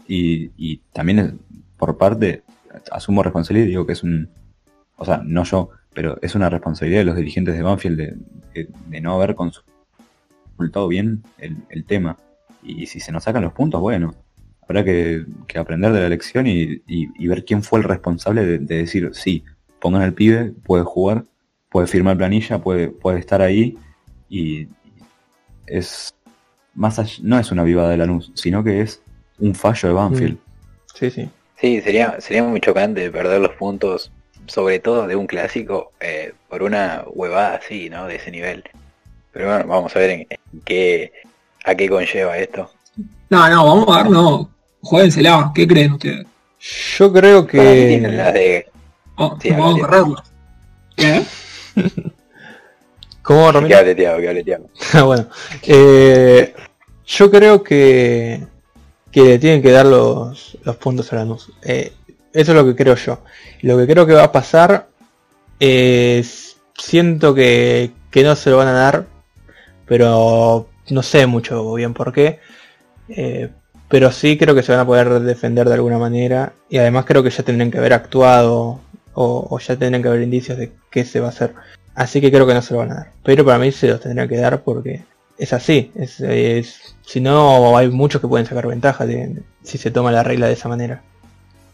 Y, 0.06 0.78
también 0.92 1.18
es- 1.18 1.32
por 1.76 1.96
parte, 1.98 2.42
asumo 2.90 3.22
responsabilidad 3.22 3.66
y 3.66 3.70
digo 3.70 3.86
que 3.86 3.92
es 3.94 4.02
un, 4.02 4.28
o 4.96 5.04
sea, 5.04 5.22
no 5.24 5.44
yo, 5.44 5.70
pero 5.94 6.18
es 6.22 6.34
una 6.34 6.50
responsabilidad 6.50 7.00
de 7.00 7.04
los 7.04 7.16
dirigentes 7.16 7.54
de 7.54 7.62
Banfield 7.62 7.98
de, 7.98 8.16
de- 8.88 9.00
no 9.00 9.14
haber 9.14 9.34
consultado 9.34 10.88
bien 10.88 11.22
el, 11.38 11.84
tema. 11.84 12.16
Y 12.62 12.86
si 12.86 13.00
se 13.00 13.12
nos 13.12 13.24
sacan 13.24 13.42
los 13.42 13.52
puntos, 13.52 13.80
bueno, 13.80 14.14
habrá 14.62 14.84
que, 14.84 15.24
aprender 15.58 15.92
de 15.92 16.00
la 16.00 16.08
lección 16.08 16.46
y, 16.46 16.82
ver 17.26 17.44
quién 17.44 17.62
fue 17.62 17.80
el 17.80 17.84
responsable 17.84 18.44
de, 18.46 18.58
de 18.58 18.76
decir, 18.78 19.10
sí, 19.12 19.44
pongan 19.80 20.02
al 20.02 20.14
pibe, 20.14 20.52
puede 20.64 20.84
jugar, 20.84 21.24
puede 21.70 21.86
firmar 21.86 22.16
planilla, 22.16 22.58
puede, 22.60 22.88
puede 22.88 23.18
estar 23.18 23.42
ahí 23.42 23.76
y 24.28 24.68
es 25.66 26.14
más 26.74 26.98
allá- 26.98 27.20
no 27.22 27.38
es 27.38 27.50
una 27.52 27.64
vivada 27.64 27.90
de 27.90 27.96
Lanús, 27.98 28.32
sino 28.34 28.64
que 28.64 28.80
es 28.80 29.02
un 29.38 29.54
fallo 29.54 29.88
de 29.88 29.94
Banfield. 29.94 30.38
Sí, 30.94 31.10
sí. 31.10 31.28
Sí, 31.60 31.80
sería, 31.80 32.20
sería 32.20 32.42
muy 32.44 32.60
chocante 32.60 33.10
perder 33.10 33.40
los 33.40 33.52
puntos, 33.54 34.10
sobre 34.46 34.78
todo 34.80 35.06
de 35.06 35.16
un 35.16 35.26
clásico, 35.26 35.92
eh, 36.00 36.32
por 36.48 36.62
una 36.62 37.04
huevada 37.06 37.56
así, 37.56 37.88
¿no? 37.88 38.06
De 38.06 38.16
ese 38.16 38.30
nivel. 38.30 38.64
Pero 39.32 39.48
bueno, 39.48 39.64
vamos 39.66 39.94
a 39.96 39.98
ver 39.98 40.10
en, 40.10 40.20
en 40.28 40.60
qué, 40.64 41.12
a 41.64 41.74
qué 41.74 41.88
conlleva 41.88 42.36
esto. 42.38 42.70
No, 43.30 43.48
no, 43.48 43.66
vamos 43.66 43.96
a 43.96 44.02
ver, 44.02 44.10
no. 44.12 44.50
Juéguensela, 44.82 45.50
¿qué 45.54 45.66
creen 45.66 45.92
ustedes? 45.92 46.26
Yo 46.96 47.12
creo 47.12 47.42
mí 47.42 47.86
tienen 47.86 48.16
las 48.16 48.32
que. 48.32 48.38
de... 48.38 48.68
Oh, 49.16 49.38
Sí, 49.40 49.50
vamos 49.50 49.80
a. 49.82 50.24
¿Qué? 50.96 51.22
¿Cómo, 53.22 53.46
Que 53.46 53.52
Ramiro? 53.52 53.78
hable 53.78 53.94
Tiago, 53.94 54.20
que 54.20 54.28
hable 54.28 54.44
Tiago. 54.44 54.68
Ah, 54.92 55.02
bueno. 55.02 55.26
Eh, 55.62 56.54
yo 57.06 57.30
creo 57.30 57.62
que, 57.62 58.46
que 59.14 59.22
le 59.22 59.38
tienen 59.38 59.62
que 59.62 59.70
dar 59.70 59.86
los, 59.86 60.58
los 60.64 60.76
puntos 60.76 61.12
a 61.12 61.16
Lanús. 61.16 61.52
Eh, 61.62 61.92
eso 62.32 62.50
es 62.50 62.56
lo 62.56 62.64
que 62.64 62.74
creo 62.74 62.96
yo. 62.96 63.20
Lo 63.62 63.78
que 63.78 63.86
creo 63.86 64.06
que 64.06 64.12
va 64.12 64.24
a 64.24 64.32
pasar 64.32 64.88
es... 65.60 66.56
Siento 66.76 67.32
que, 67.32 67.92
que 68.10 68.24
no 68.24 68.34
se 68.34 68.50
lo 68.50 68.56
van 68.56 68.66
a 68.66 68.72
dar, 68.72 69.06
pero 69.86 70.68
no 70.90 71.02
sé 71.04 71.28
mucho 71.28 71.74
bien 71.74 71.94
por 71.94 72.12
qué. 72.12 72.40
Eh, 73.08 73.50
pero 73.88 74.10
sí 74.10 74.36
creo 74.36 74.56
que 74.56 74.64
se 74.64 74.72
van 74.72 74.80
a 74.80 74.86
poder 74.86 75.20
defender 75.20 75.68
de 75.68 75.74
alguna 75.74 75.98
manera. 75.98 76.52
Y 76.68 76.78
además 76.78 77.04
creo 77.04 77.22
que 77.22 77.30
ya 77.30 77.44
tendrían 77.44 77.70
que 77.70 77.78
haber 77.78 77.92
actuado 77.92 78.80
o, 79.12 79.58
ya 79.60 79.76
tendrían 79.76 80.02
que 80.02 80.08
haber 80.08 80.22
indicios 80.22 80.58
de 80.58 80.72
qué 80.90 81.04
se 81.04 81.20
va 81.20 81.26
a 81.26 81.30
hacer. 81.30 81.54
Así 81.94 82.20
que 82.20 82.32
creo 82.32 82.48
que 82.48 82.54
no 82.54 82.62
se 82.62 82.74
lo 82.74 82.80
van 82.80 82.90
a 82.90 82.94
dar. 82.96 83.12
Pero 83.22 83.44
para 83.44 83.60
mí 83.60 83.70
se 83.70 83.86
los 83.86 84.00
tendrían 84.00 84.28
que 84.28 84.38
dar 84.38 84.64
porque 84.64 85.04
es 85.38 85.52
así. 85.52 85.90
Es, 85.94 86.20
es- 86.20 86.94
si 87.02 87.20
no, 87.20 87.76
hay 87.76 87.88
muchos 87.90 88.20
que 88.20 88.28
pueden 88.28 88.46
sacar 88.46 88.66
ventaja 88.66 89.04
de, 89.06 89.42
si 89.62 89.76
se 89.78 89.90
toma 89.90 90.10
la 90.10 90.22
regla 90.22 90.46
de 90.46 90.54
esa 90.54 90.68
manera. 90.68 91.02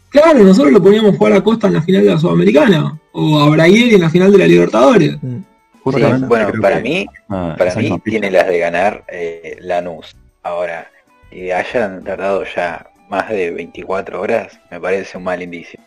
Claro, 0.09 0.43
nosotros 0.43 0.73
lo 0.73 0.83
poníamos 0.83 1.15
jugar 1.17 1.33
a 1.33 1.41
Costa 1.41 1.67
en 1.67 1.73
la 1.75 1.81
final 1.81 2.03
de 2.03 2.11
la 2.11 2.19
Sudamericana. 2.19 2.99
O 3.13 3.39
a 3.39 3.49
Braille 3.49 3.95
en 3.95 4.01
la 4.01 4.09
final 4.09 4.31
de 4.31 4.37
la 4.37 4.47
Libertadores. 4.47 5.17
Mm. 5.21 5.37
Sí, 5.37 6.01
Bueno, 6.27 6.27
creo 6.27 6.61
para 6.61 6.77
que 6.77 6.83
mí, 6.83 7.05
para 7.27 7.73
mí 7.75 7.99
tiene 8.03 8.29
las 8.29 8.45
de 8.47 8.59
ganar 8.59 9.03
eh, 9.07 9.57
Lanús. 9.61 10.15
Ahora, 10.43 10.87
que 11.31 11.53
hayan 11.53 12.03
tardado 12.03 12.43
ya 12.55 12.87
más 13.09 13.29
de 13.29 13.51
24 13.51 14.21
horas, 14.21 14.59
me 14.69 14.79
parece 14.79 15.17
un 15.17 15.23
mal 15.23 15.41
indicio. 15.41 15.79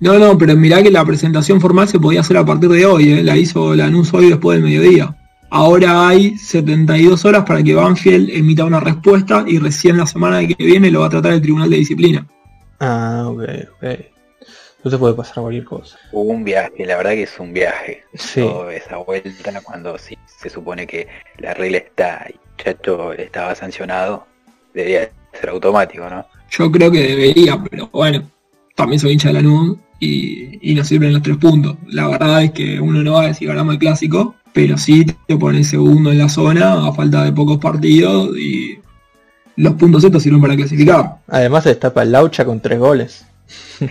No, 0.00 0.18
no, 0.18 0.38
pero 0.38 0.56
mirá 0.56 0.82
que 0.82 0.90
la 0.90 1.04
presentación 1.04 1.60
formal 1.60 1.86
se 1.88 1.98
podía 2.00 2.20
hacer 2.20 2.36
a 2.36 2.44
partir 2.46 2.68
de 2.70 2.86
hoy, 2.86 3.12
¿eh? 3.12 3.22
la 3.22 3.36
hizo 3.36 3.74
Lanús 3.74 4.12
hoy 4.14 4.30
después 4.30 4.56
del 4.56 4.64
mediodía. 4.64 5.14
Ahora 5.54 6.08
hay 6.08 6.38
72 6.38 7.26
horas 7.26 7.44
para 7.44 7.62
que 7.62 7.74
Banfield 7.74 8.30
emita 8.30 8.64
una 8.64 8.80
respuesta 8.80 9.44
y 9.46 9.58
recién 9.58 9.98
la 9.98 10.06
semana 10.06 10.40
que 10.46 10.54
viene 10.54 10.90
lo 10.90 11.00
va 11.00 11.08
a 11.08 11.10
tratar 11.10 11.34
el 11.34 11.42
Tribunal 11.42 11.68
de 11.68 11.76
Disciplina. 11.76 12.26
Ah, 12.80 13.24
ok, 13.26 13.42
ok. 13.76 13.82
Entonces 14.78 14.98
puede 14.98 15.12
pasar 15.12 15.42
cualquier 15.42 15.64
cosa. 15.64 15.98
Hubo 16.10 16.32
un 16.32 16.42
viaje, 16.42 16.86
la 16.86 16.96
verdad 16.96 17.10
que 17.10 17.24
es 17.24 17.38
un 17.38 17.52
viaje. 17.52 18.02
Sí. 18.14 18.40
Toda 18.40 18.72
esa 18.72 18.96
vuelta 18.96 19.60
cuando 19.62 19.98
sí, 19.98 20.16
se 20.24 20.48
supone 20.48 20.86
que 20.86 21.06
la 21.36 21.52
regla 21.52 21.76
está 21.76 22.26
y 22.30 22.36
Chacho 22.56 23.12
estaba 23.12 23.54
sancionado, 23.54 24.26
debería 24.72 25.10
ser 25.38 25.50
automático, 25.50 26.08
¿no? 26.08 26.24
Yo 26.50 26.72
creo 26.72 26.90
que 26.90 27.08
debería, 27.08 27.62
pero 27.70 27.90
bueno, 27.92 28.22
también 28.74 28.98
soy 28.98 29.12
hincha 29.12 29.28
de 29.28 29.34
Lanús 29.34 29.76
y, 30.00 30.70
y 30.70 30.74
nos 30.74 30.88
sirven 30.88 31.12
los 31.12 31.22
tres 31.22 31.36
puntos. 31.36 31.76
La 31.88 32.08
verdad 32.08 32.42
es 32.42 32.52
que 32.52 32.80
uno 32.80 33.02
no 33.02 33.12
va 33.12 33.24
a 33.24 33.26
decir 33.26 33.48
ganamos 33.48 33.74
el 33.74 33.78
clásico, 33.78 34.34
pero 34.52 34.76
sí 34.76 35.06
te 35.26 35.36
pones 35.36 35.68
segundo 35.68 36.10
en 36.10 36.18
la 36.18 36.28
zona 36.28 36.86
a 36.86 36.92
falta 36.92 37.24
de 37.24 37.32
pocos 37.32 37.58
partidos 37.58 38.36
y 38.36 38.78
los 39.56 39.74
puntos 39.74 40.04
estos 40.04 40.22
sirven 40.22 40.40
para 40.40 40.56
clasificar. 40.56 41.16
Además 41.28 41.64
se 41.64 41.70
destapa 41.70 42.02
el 42.02 42.12
Laucha 42.12 42.44
con 42.44 42.60
tres 42.60 42.78
goles. 42.78 43.26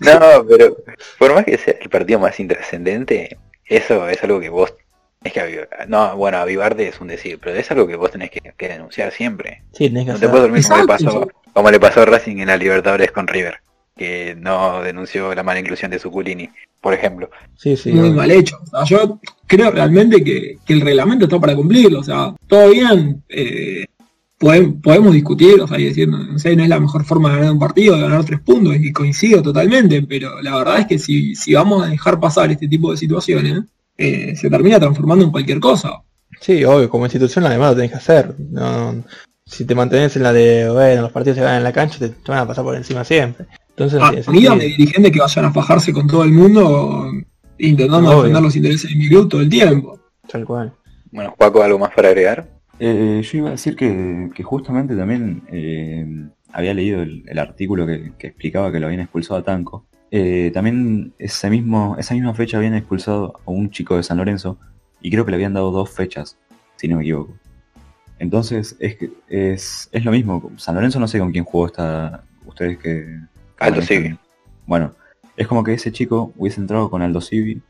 No, 0.00 0.44
pero 0.48 0.76
por 1.18 1.34
más 1.34 1.44
que 1.44 1.58
sea 1.58 1.74
el 1.80 1.88
partido 1.88 2.18
más 2.18 2.38
intrascendente, 2.38 3.38
eso 3.64 4.08
es 4.08 4.22
algo 4.22 4.40
que 4.40 4.48
vos 4.48 4.74
tenés 5.20 5.34
que 5.34 5.40
avivar. 5.40 5.68
No, 5.88 6.16
bueno, 6.16 6.38
avivarte 6.38 6.88
es 6.88 7.00
un 7.00 7.08
decir, 7.08 7.38
pero 7.40 7.56
es 7.56 7.70
algo 7.70 7.86
que 7.86 7.96
vos 7.96 8.10
tenés 8.10 8.30
que, 8.30 8.40
que 8.56 8.68
denunciar 8.68 9.12
siempre. 9.12 9.62
Sí, 9.72 9.88
tenés 9.88 10.06
que 10.06 10.12
No 10.12 10.18
te 10.18 10.28
puedes 10.28 10.42
dormir 10.42 10.64
como 10.64 10.80
le, 10.80 10.86
pasó, 10.86 11.28
como 11.52 11.70
le 11.70 11.80
pasó 11.80 12.02
a 12.02 12.04
Racing 12.06 12.38
en 12.38 12.48
la 12.48 12.56
Libertadores 12.56 13.10
con 13.12 13.26
River, 13.26 13.60
que 13.96 14.34
no 14.38 14.82
denunció 14.82 15.34
la 15.34 15.42
mala 15.42 15.60
inclusión 15.60 15.90
de 15.90 15.98
Suculini, 15.98 16.48
por 16.80 16.94
ejemplo. 16.94 17.30
Sí, 17.56 17.76
sí. 17.76 17.92
muy 17.92 18.10
mal 18.10 18.30
hecho. 18.30 18.58
O 18.62 18.66
sea, 18.66 18.84
yo 18.84 19.20
creo 19.46 19.70
realmente 19.70 20.22
que, 20.24 20.58
que 20.64 20.72
el 20.72 20.80
reglamento 20.80 21.26
está 21.26 21.38
para 21.38 21.54
cumplirlo. 21.54 22.00
O 22.00 22.04
sea, 22.04 22.34
todo 22.46 22.70
bien, 22.70 23.22
eh, 23.28 23.84
podem- 24.40 24.80
podemos 24.80 25.12
discutir, 25.12 25.60
o 25.60 25.68
sea, 25.68 25.78
y 25.78 25.84
decir, 25.84 26.08
no 26.08 26.38
sé, 26.38 26.56
no 26.56 26.62
es 26.62 26.68
la 26.68 26.80
mejor 26.80 27.04
forma 27.04 27.30
de 27.30 27.36
ganar 27.36 27.52
un 27.52 27.58
partido, 27.58 27.96
de 27.96 28.02
ganar 28.02 28.24
tres 28.24 28.40
puntos, 28.40 28.74
y 28.76 28.92
coincido 28.92 29.42
totalmente, 29.42 30.02
pero 30.02 30.40
la 30.42 30.56
verdad 30.56 30.80
es 30.80 30.86
que 30.86 30.98
si, 30.98 31.34
si 31.34 31.54
vamos 31.54 31.84
a 31.86 31.90
dejar 31.90 32.18
pasar 32.18 32.50
este 32.50 32.66
tipo 32.68 32.90
de 32.90 32.96
situaciones, 32.96 33.62
eh, 33.98 34.34
se 34.34 34.50
termina 34.50 34.80
transformando 34.80 35.24
en 35.24 35.30
cualquier 35.30 35.60
cosa. 35.60 35.92
Sí, 36.40 36.64
obvio, 36.64 36.88
como 36.90 37.04
institución 37.04 37.44
además 37.46 37.70
lo 37.70 37.76
tenés 37.76 37.90
que 37.92 37.98
hacer. 37.98 38.34
No, 38.50 39.04
si 39.46 39.64
te 39.64 39.74
mantenés 39.76 40.16
en 40.16 40.22
la 40.24 40.32
de, 40.32 40.68
bueno, 40.70 41.02
los 41.02 41.12
partidos 41.12 41.36
se 41.36 41.42
ganan 41.44 41.58
en 41.58 41.64
la 41.64 41.72
cancha, 41.72 41.98
te, 42.00 42.08
te 42.08 42.32
van 42.32 42.40
a 42.40 42.46
pasar 42.48 42.64
por 42.64 42.74
encima 42.74 43.04
siempre. 43.04 43.46
Entonces, 43.84 44.00
no 44.00 44.06
A 44.06 44.12
mí 44.12 44.22
sentido. 44.22 44.50
dame 44.50 44.64
dirigentes 44.64 45.12
que 45.12 45.20
vayan 45.20 45.44
a 45.46 45.52
fajarse 45.52 45.92
con 45.92 46.06
todo 46.06 46.24
el 46.24 46.32
mundo 46.32 47.10
intentando 47.58 48.08
Obvio. 48.10 48.18
defender 48.22 48.42
los 48.42 48.56
intereses 48.56 48.90
de 48.90 48.96
mi 48.96 49.08
club 49.08 49.28
todo 49.28 49.40
el 49.40 49.48
tiempo. 49.48 49.98
Tal 50.30 50.44
cual. 50.44 50.72
Bueno, 51.10 51.34
Juaco, 51.36 51.62
¿algo 51.62 51.78
más 51.78 51.90
para 51.94 52.08
agregar? 52.08 52.48
Eh, 52.78 53.22
yo 53.22 53.38
iba 53.38 53.48
a 53.48 53.52
decir 53.52 53.76
que, 53.76 54.30
que 54.34 54.42
justamente 54.42 54.96
también 54.96 55.42
eh, 55.52 56.06
había 56.52 56.74
leído 56.74 57.02
el, 57.02 57.22
el 57.26 57.38
artículo 57.38 57.86
que, 57.86 58.12
que 58.18 58.28
explicaba 58.28 58.72
que 58.72 58.80
lo 58.80 58.86
habían 58.86 59.02
expulsado 59.02 59.38
a 59.38 59.44
Tanco. 59.44 59.86
Eh, 60.10 60.50
también 60.52 61.14
ese 61.18 61.48
mismo, 61.50 61.96
esa 61.98 62.14
misma 62.14 62.34
fecha 62.34 62.56
habían 62.58 62.74
expulsado 62.74 63.40
a 63.46 63.50
un 63.50 63.70
chico 63.70 63.96
de 63.96 64.02
San 64.02 64.18
Lorenzo 64.18 64.58
y 65.00 65.10
creo 65.10 65.24
que 65.24 65.30
le 65.30 65.36
habían 65.36 65.54
dado 65.54 65.70
dos 65.70 65.90
fechas, 65.90 66.36
si 66.76 66.88
no 66.88 66.96
me 66.96 67.02
equivoco. 67.02 67.34
Entonces, 68.18 68.76
es, 68.78 68.96
es, 69.28 69.88
es 69.90 70.04
lo 70.04 70.10
mismo. 70.12 70.50
San 70.56 70.74
Lorenzo 70.74 71.00
no 71.00 71.08
sé 71.08 71.18
con 71.18 71.32
quién 71.32 71.44
jugó 71.44 71.66
esta. 71.66 72.24
Ustedes 72.46 72.78
que. 72.78 73.18
Aldo. 73.66 73.82
Civi. 73.82 74.16
Bueno, 74.66 74.92
es 75.36 75.46
como 75.46 75.64
que 75.64 75.74
ese 75.74 75.92
chico 75.92 76.32
hubiese 76.36 76.60
entrado 76.60 76.90
con 76.90 77.02
Aldo 77.02 77.20
Civi 77.20 77.60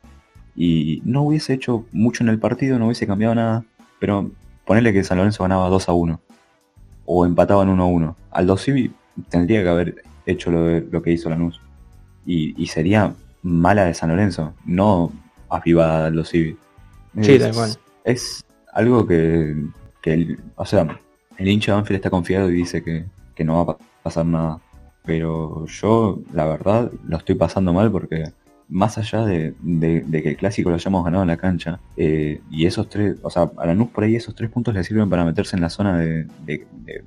y 0.56 1.00
no 1.04 1.22
hubiese 1.22 1.54
hecho 1.54 1.84
mucho 1.92 2.22
en 2.22 2.28
el 2.28 2.38
partido, 2.38 2.78
no 2.78 2.86
hubiese 2.86 3.06
cambiado 3.06 3.34
nada. 3.34 3.64
Pero 3.98 4.30
ponerle 4.64 4.92
que 4.92 5.04
San 5.04 5.18
Lorenzo 5.18 5.42
ganaba 5.44 5.68
2 5.68 5.88
a 5.88 5.92
1 5.92 6.20
o 7.06 7.26
empataban 7.26 7.68
1 7.68 7.82
a 7.82 7.86
1. 7.86 8.16
Aldo 8.30 8.56
Civi 8.56 8.92
tendría 9.28 9.62
que 9.62 9.68
haber 9.68 10.02
hecho 10.26 10.50
lo, 10.50 10.64
de- 10.64 10.86
lo 10.90 11.02
que 11.02 11.12
hizo 11.12 11.30
Lanús. 11.30 11.60
Y, 12.26 12.60
y 12.60 12.66
sería 12.66 13.14
mala 13.42 13.84
de 13.84 13.94
San 13.94 14.08
Lorenzo, 14.10 14.54
no 14.64 15.12
avivada 15.48 16.02
de 16.02 16.06
Aldo 16.08 16.24
Civi. 16.24 16.56
Sí, 17.20 17.32
Es- 17.32 17.40
tal 17.42 17.54
cual. 17.54 17.70
es 18.04 18.44
algo 18.72 19.06
que, 19.06 19.56
que 20.00 20.12
el- 20.14 20.40
o 20.56 20.64
sea, 20.64 20.98
el 21.38 21.48
hincha 21.48 21.72
de 21.72 21.76
Banfield 21.76 21.96
está 21.96 22.10
confiado 22.10 22.50
y 22.50 22.54
dice 22.54 22.82
que, 22.82 23.04
que 23.34 23.44
no 23.44 23.54
va 23.56 23.62
a 23.62 23.66
pa- 23.76 23.84
pasar 24.02 24.24
nada. 24.26 24.58
Pero 25.04 25.66
yo, 25.66 26.20
la 26.32 26.46
verdad, 26.46 26.90
lo 27.06 27.16
estoy 27.16 27.34
pasando 27.34 27.72
mal 27.72 27.90
porque 27.90 28.32
más 28.72 28.96
allá 28.96 29.24
de, 29.26 29.54
que 30.10 30.28
el 30.30 30.36
clásico 30.36 30.70
lo 30.70 30.76
hayamos 30.76 31.04
ganado 31.04 31.22
en 31.22 31.28
la 31.28 31.36
cancha, 31.36 31.78
eh, 31.96 32.40
y 32.50 32.66
esos 32.66 32.88
tres, 32.88 33.16
o 33.22 33.30
sea, 33.30 33.50
a 33.56 33.66
Lanús 33.66 33.90
por 33.90 34.04
ahí 34.04 34.16
esos 34.16 34.34
tres 34.34 34.48
puntos 34.50 34.74
le 34.74 34.82
sirven 34.82 35.10
para 35.10 35.24
meterse 35.24 35.56
en 35.56 35.62
la 35.62 35.68
zona 35.68 35.98
de, 35.98 36.26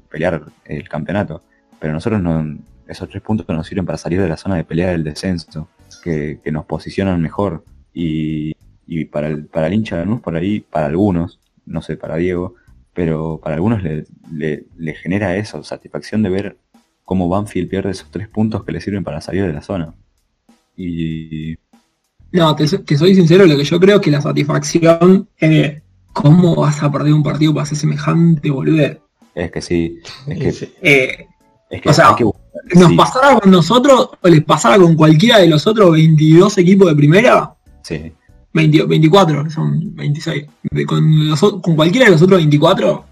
pelear 0.09 0.43
el 0.65 0.87
campeonato. 0.87 1.41
Pero 1.79 1.93
nosotros 1.93 2.21
no, 2.21 2.59
esos 2.87 3.09
tres 3.09 3.21
puntos 3.23 3.47
nos 3.49 3.65
sirven 3.67 3.85
para 3.85 3.97
salir 3.97 4.21
de 4.21 4.29
la 4.29 4.37
zona 4.37 4.55
de 4.55 4.63
pelear 4.63 4.93
el 4.93 5.03
descenso, 5.03 5.67
que, 6.03 6.39
nos 6.51 6.65
posicionan 6.65 7.21
mejor. 7.21 7.63
Y, 7.93 8.53
y 8.85 9.05
para 9.05 9.27
el, 9.27 9.45
para 9.45 9.67
el 9.67 9.73
hincha 9.73 9.97
de 9.97 10.05
Lanús, 10.05 10.21
por 10.21 10.35
ahí, 10.35 10.59
para 10.59 10.85
algunos, 10.85 11.39
no 11.65 11.81
sé, 11.81 11.97
para 11.97 12.17
Diego, 12.17 12.55
pero 12.93 13.39
para 13.41 13.55
algunos 13.55 13.81
le, 13.81 14.05
le, 14.31 14.65
le 14.77 14.93
genera 14.93 15.35
eso, 15.35 15.63
satisfacción 15.63 16.21
de 16.21 16.29
ver 16.29 16.57
cómo 17.05 17.29
Banfield 17.29 17.69
pierde 17.69 17.91
esos 17.91 18.09
tres 18.11 18.27
puntos 18.27 18.63
que 18.65 18.71
le 18.73 18.81
sirven 18.81 19.03
para 19.03 19.21
salir 19.21 19.45
de 19.45 19.53
la 19.53 19.61
zona. 19.61 19.93
Y 20.75 21.55
No, 22.31 22.55
te, 22.55 22.67
so- 22.67 22.81
te 22.81 22.97
soy 22.97 23.15
sincero, 23.15 23.45
lo 23.45 23.55
que 23.55 23.63
yo 23.63 23.79
creo 23.79 23.95
es 23.97 24.01
que 24.01 24.11
la 24.11 24.21
satisfacción 24.21 25.29
es 25.37 25.81
cómo 26.11 26.55
vas 26.55 26.81
a 26.83 26.91
perder 26.91 27.13
un 27.13 27.23
partido 27.23 27.53
para 27.53 27.63
hacer 27.63 27.77
semejante 27.77 28.49
boludez. 28.49 28.97
es 29.33 29.51
que 29.51 29.61
sí, 29.61 29.99
es 30.27 30.39
que, 30.39 30.51
sí. 30.51 30.73
Eh, 30.81 31.27
es 31.69 31.81
que 31.81 31.89
o 31.89 31.93
sea, 31.93 32.09
hay 32.09 32.15
que 32.15 32.23
buscar- 32.23 32.41
nos 32.73 32.89
sí, 32.89 32.95
pasara 32.95 33.39
con 33.39 33.51
nosotros 33.51 34.09
o 34.21 34.27
les 34.27 34.43
pasara 34.43 34.77
con 34.77 34.95
cualquiera 34.95 35.39
de 35.39 35.47
los 35.47 35.67
otros 35.67 35.91
22 35.91 36.57
equipos 36.57 36.87
de 36.87 36.95
primera, 36.95 37.53
sí, 37.83 38.11
20 38.53 38.83
24, 38.85 39.43
que 39.43 39.49
son 39.49 39.93
26. 39.95 40.45
De- 40.63 40.85
Con, 40.85 41.29
los 41.29 41.43
o- 41.43 41.61
con 41.61 41.75
cualquiera 41.75 42.05
de 42.05 42.13
los 42.13 42.21
otros 42.21 42.37
24, 42.39 43.05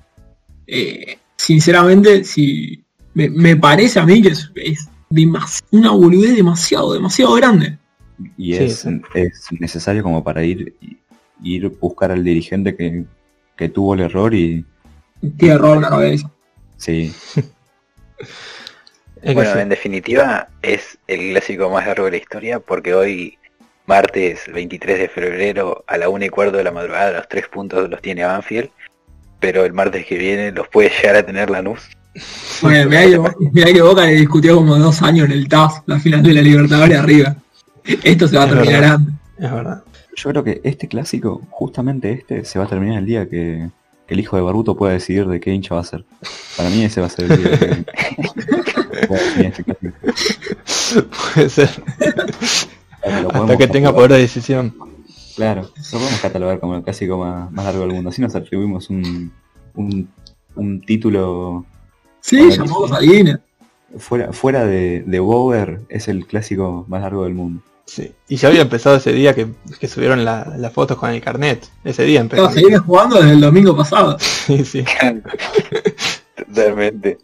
eh, 0.67 1.17
sinceramente, 1.35 2.23
si 2.23 2.82
me, 3.13 3.29
me 3.29 3.55
parece 3.55 3.99
a 3.99 4.05
mí 4.05 4.21
que 4.21 4.29
es, 4.29 4.51
es 4.55 4.87
demas- 5.09 5.63
una 5.71 5.91
boludez 5.91 6.35
demasiado, 6.35 6.93
demasiado 6.93 7.33
grande. 7.35 7.77
y 8.37 8.55
Sí, 8.55 8.63
es, 8.63 8.79
sí. 8.79 9.01
es 9.15 9.47
necesario 9.59 10.03
como 10.03 10.23
para 10.23 10.43
ir 10.43 10.75
ir 11.43 11.67
buscar 11.81 12.11
al 12.11 12.23
dirigente 12.23 12.75
que, 12.75 13.03
que 13.57 13.67
tuvo 13.69 13.95
el 13.95 13.99
error 14.01 14.33
y 14.33 14.65
Tiene 15.37 15.55
error 15.55 15.81
la 15.81 15.89
cabeza. 15.89 16.31
sí, 16.77 17.13
Bueno, 19.33 19.55
en 19.57 19.69
definitiva 19.69 20.49
es 20.61 20.97
el 21.07 21.31
clásico 21.31 21.69
más 21.69 21.85
largo 21.87 22.05
de 22.05 22.11
la 22.11 22.17
historia 22.17 22.59
porque 22.59 22.93
hoy, 22.93 23.37
martes 23.85 24.41
23 24.53 24.99
de 24.99 25.07
febrero 25.09 25.83
a 25.87 25.97
la 25.97 26.09
1 26.09 26.25
y 26.25 26.29
cuarto 26.29 26.57
de 26.57 26.63
la 26.65 26.71
madrugada, 26.71 27.13
los 27.19 27.29
tres 27.29 27.47
puntos 27.47 27.89
los 27.89 28.01
tiene 28.01 28.25
Banfield, 28.25 28.69
pero 29.39 29.63
el 29.65 29.71
martes 29.73 30.05
que 30.05 30.17
viene 30.17 30.51
los 30.51 30.67
puede 30.67 30.89
llegar 30.89 31.15
a 31.15 31.25
tener 31.25 31.49
Lanús. 31.49 31.81
Bueno, 32.61 32.89
que, 32.89 33.49
mirá 33.51 33.73
que 33.73 33.81
Boca 33.81 34.05
le 34.05 34.13
discutió 34.13 34.55
como 34.55 34.77
dos 34.77 35.01
años 35.01 35.25
en 35.25 35.31
el 35.31 35.47
TAF, 35.47 35.79
la 35.85 35.99
final 35.99 36.21
de 36.23 36.33
la 36.33 36.41
Libertadores 36.41 36.97
arriba. 36.97 37.35
Esto 38.03 38.27
se 38.27 38.37
va 38.37 38.43
a 38.43 38.47
Es 38.47 38.53
terminar 38.53 38.81
verdad. 38.81 38.95
antes. 38.95 39.13
Es 39.37 39.51
verdad. 39.51 39.83
Yo 40.15 40.29
creo 40.29 40.43
que 40.43 40.61
este 40.63 40.87
clásico, 40.87 41.41
justamente 41.49 42.11
este, 42.11 42.45
se 42.45 42.59
va 42.59 42.65
a 42.65 42.67
terminar 42.67 42.99
el 42.99 43.05
día 43.05 43.27
que, 43.27 43.67
que 44.07 44.13
el 44.13 44.19
hijo 44.19 44.35
de 44.35 44.43
Baruto 44.43 44.75
pueda 44.77 44.93
decidir 44.93 45.25
de 45.27 45.39
qué 45.39 45.51
hincha 45.51 45.73
va 45.75 45.81
a 45.81 45.85
ser. 45.85 46.05
Para 46.55 46.69
mí 46.69 46.83
ese 46.83 47.01
va 47.01 47.07
a 47.07 47.09
ser 47.09 47.31
el 47.31 47.37
día 47.41 47.59
que 47.59 47.65
este. 47.65 49.63
Puede 51.33 51.49
ser. 51.49 51.69
Lo 53.23 53.31
Hasta 53.33 53.57
que 53.57 53.67
tenga 53.67 53.93
poder 53.93 54.11
de 54.13 54.19
decisión. 54.19 54.75
Claro, 55.35 55.63
lo 55.63 55.99
podemos 55.99 56.19
catalogar 56.21 56.59
como 56.59 56.75
el 56.75 56.83
clásico 56.83 57.17
más, 57.17 57.51
más 57.51 57.65
largo 57.65 57.81
del 57.81 57.93
mundo. 57.93 58.11
Así 58.11 58.21
nos 58.21 58.35
atribuimos 58.35 58.89
un, 58.91 59.31
un, 59.73 60.07
un 60.55 60.81
título 60.81 61.65
Sí, 62.25 62.39
a 62.39 62.99
Guinness. 63.01 63.39
fuera, 63.97 64.31
fuera 64.31 64.65
de, 64.65 65.03
de 65.05 65.19
Bower, 65.19 65.81
es 65.89 66.07
el 66.07 66.25
clásico 66.25 66.85
más 66.87 67.01
largo 67.01 67.25
del 67.25 67.33
mundo. 67.33 67.61
Sí. 67.85 68.13
Y 68.29 68.37
ya 68.37 68.47
había 68.47 68.61
empezado 68.61 68.95
ese 68.95 69.11
día 69.11 69.35
que, 69.35 69.47
que 69.77 69.89
subieron 69.89 70.23
la- 70.23 70.53
las 70.57 70.71
fotos 70.71 70.97
con 70.97 71.09
el 71.09 71.19
carnet. 71.21 71.67
Ese 71.83 72.03
día 72.03 72.21
empezó. 72.21 72.43
No, 72.43 72.49
se 72.51 72.61
viene 72.61 72.77
jugando 72.77 73.17
desde 73.17 73.31
el 73.33 73.41
domingo 73.41 73.75
pasado. 73.75 74.17
Sí, 74.45 74.63
sí. 74.63 74.85
Totalmente. 76.35 77.17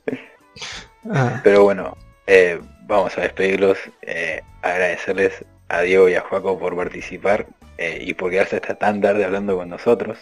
Ah, 1.10 1.40
Pero 1.44 1.64
bueno, 1.64 1.96
eh, 2.28 2.60
vamos 2.88 3.18
a 3.18 3.22
despedirlos, 3.22 3.78
eh, 4.02 4.42
agradecerles 4.62 5.46
a 5.70 5.82
Diego 5.82 6.10
y 6.10 6.16
a 6.16 6.22
Juaco 6.22 6.60
por 6.60 6.76
participar 6.76 7.48
eh, 7.78 8.04
y 8.06 8.14
por 8.14 8.32
quedarse 8.32 8.58
hasta 8.58 8.76
tan 8.76 9.00
tarde 9.02 9.24
hablando 9.24 9.56
con 9.58 9.70
nosotros, 9.70 10.18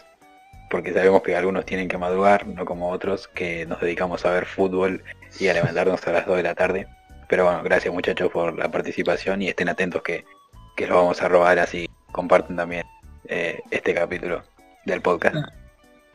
porque 0.70 0.93
sabemos 0.93 1.22
que 1.22 1.36
algunos 1.36 1.65
tienen 1.65 1.88
que 1.88 1.97
madrugar, 1.97 2.47
no 2.47 2.65
como 2.65 2.89
otros 2.89 3.28
que 3.28 3.65
nos 3.65 3.80
dedicamos 3.82 4.26
a 4.26 4.32
ver 4.32 4.45
fútbol 4.45 5.03
y 5.39 5.47
a 5.47 5.53
levantarnos 5.53 6.05
a 6.07 6.11
las 6.11 6.26
2 6.26 6.38
de 6.38 6.43
la 6.43 6.55
tarde. 6.55 6.88
Pero 7.30 7.45
bueno, 7.45 7.61
gracias 7.63 7.93
muchachos 7.93 8.30
por 8.32 8.57
la 8.57 8.70
participación 8.72 9.41
y 9.41 9.49
estén 9.49 9.70
atentos 9.70 10.01
que, 10.01 10.26
que 10.76 10.88
lo 10.88 10.95
vamos 10.95 11.22
a 11.22 11.28
robar 11.28 11.59
así 11.59 11.88
comparten 12.11 12.55
también 12.55 12.84
eh, 13.28 13.59
este 13.70 13.93
capítulo 13.93 14.43
del 14.86 15.01
podcast. 15.01 15.36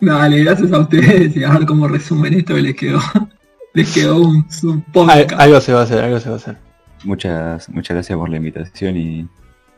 Dale, 0.00 0.42
gracias 0.42 0.72
a 0.72 0.78
ustedes 0.78 1.36
y 1.36 1.44
a 1.44 1.50
ver 1.52 1.66
cómo 1.66 1.86
resumen 1.86 2.34
esto 2.34 2.54
que 2.54 2.62
les 2.62 2.74
quedó. 2.74 3.00
Les 3.74 3.90
quedó 3.94 4.16
un, 4.20 4.46
un 4.64 4.84
al- 5.08 5.24
podcast. 5.26 5.32
algo 5.40 5.60
se 5.62 5.72
va 5.72 5.80
a 5.80 5.84
hacer, 5.84 6.04
algo 6.04 6.20
se 6.20 6.28
va 6.28 6.34
a 6.34 6.36
hacer. 6.38 6.56
Muchas, 7.04 7.70
muchas 7.70 7.94
gracias 7.94 8.18
por 8.18 8.28
la 8.28 8.36
invitación 8.36 8.96
y, 8.98 9.26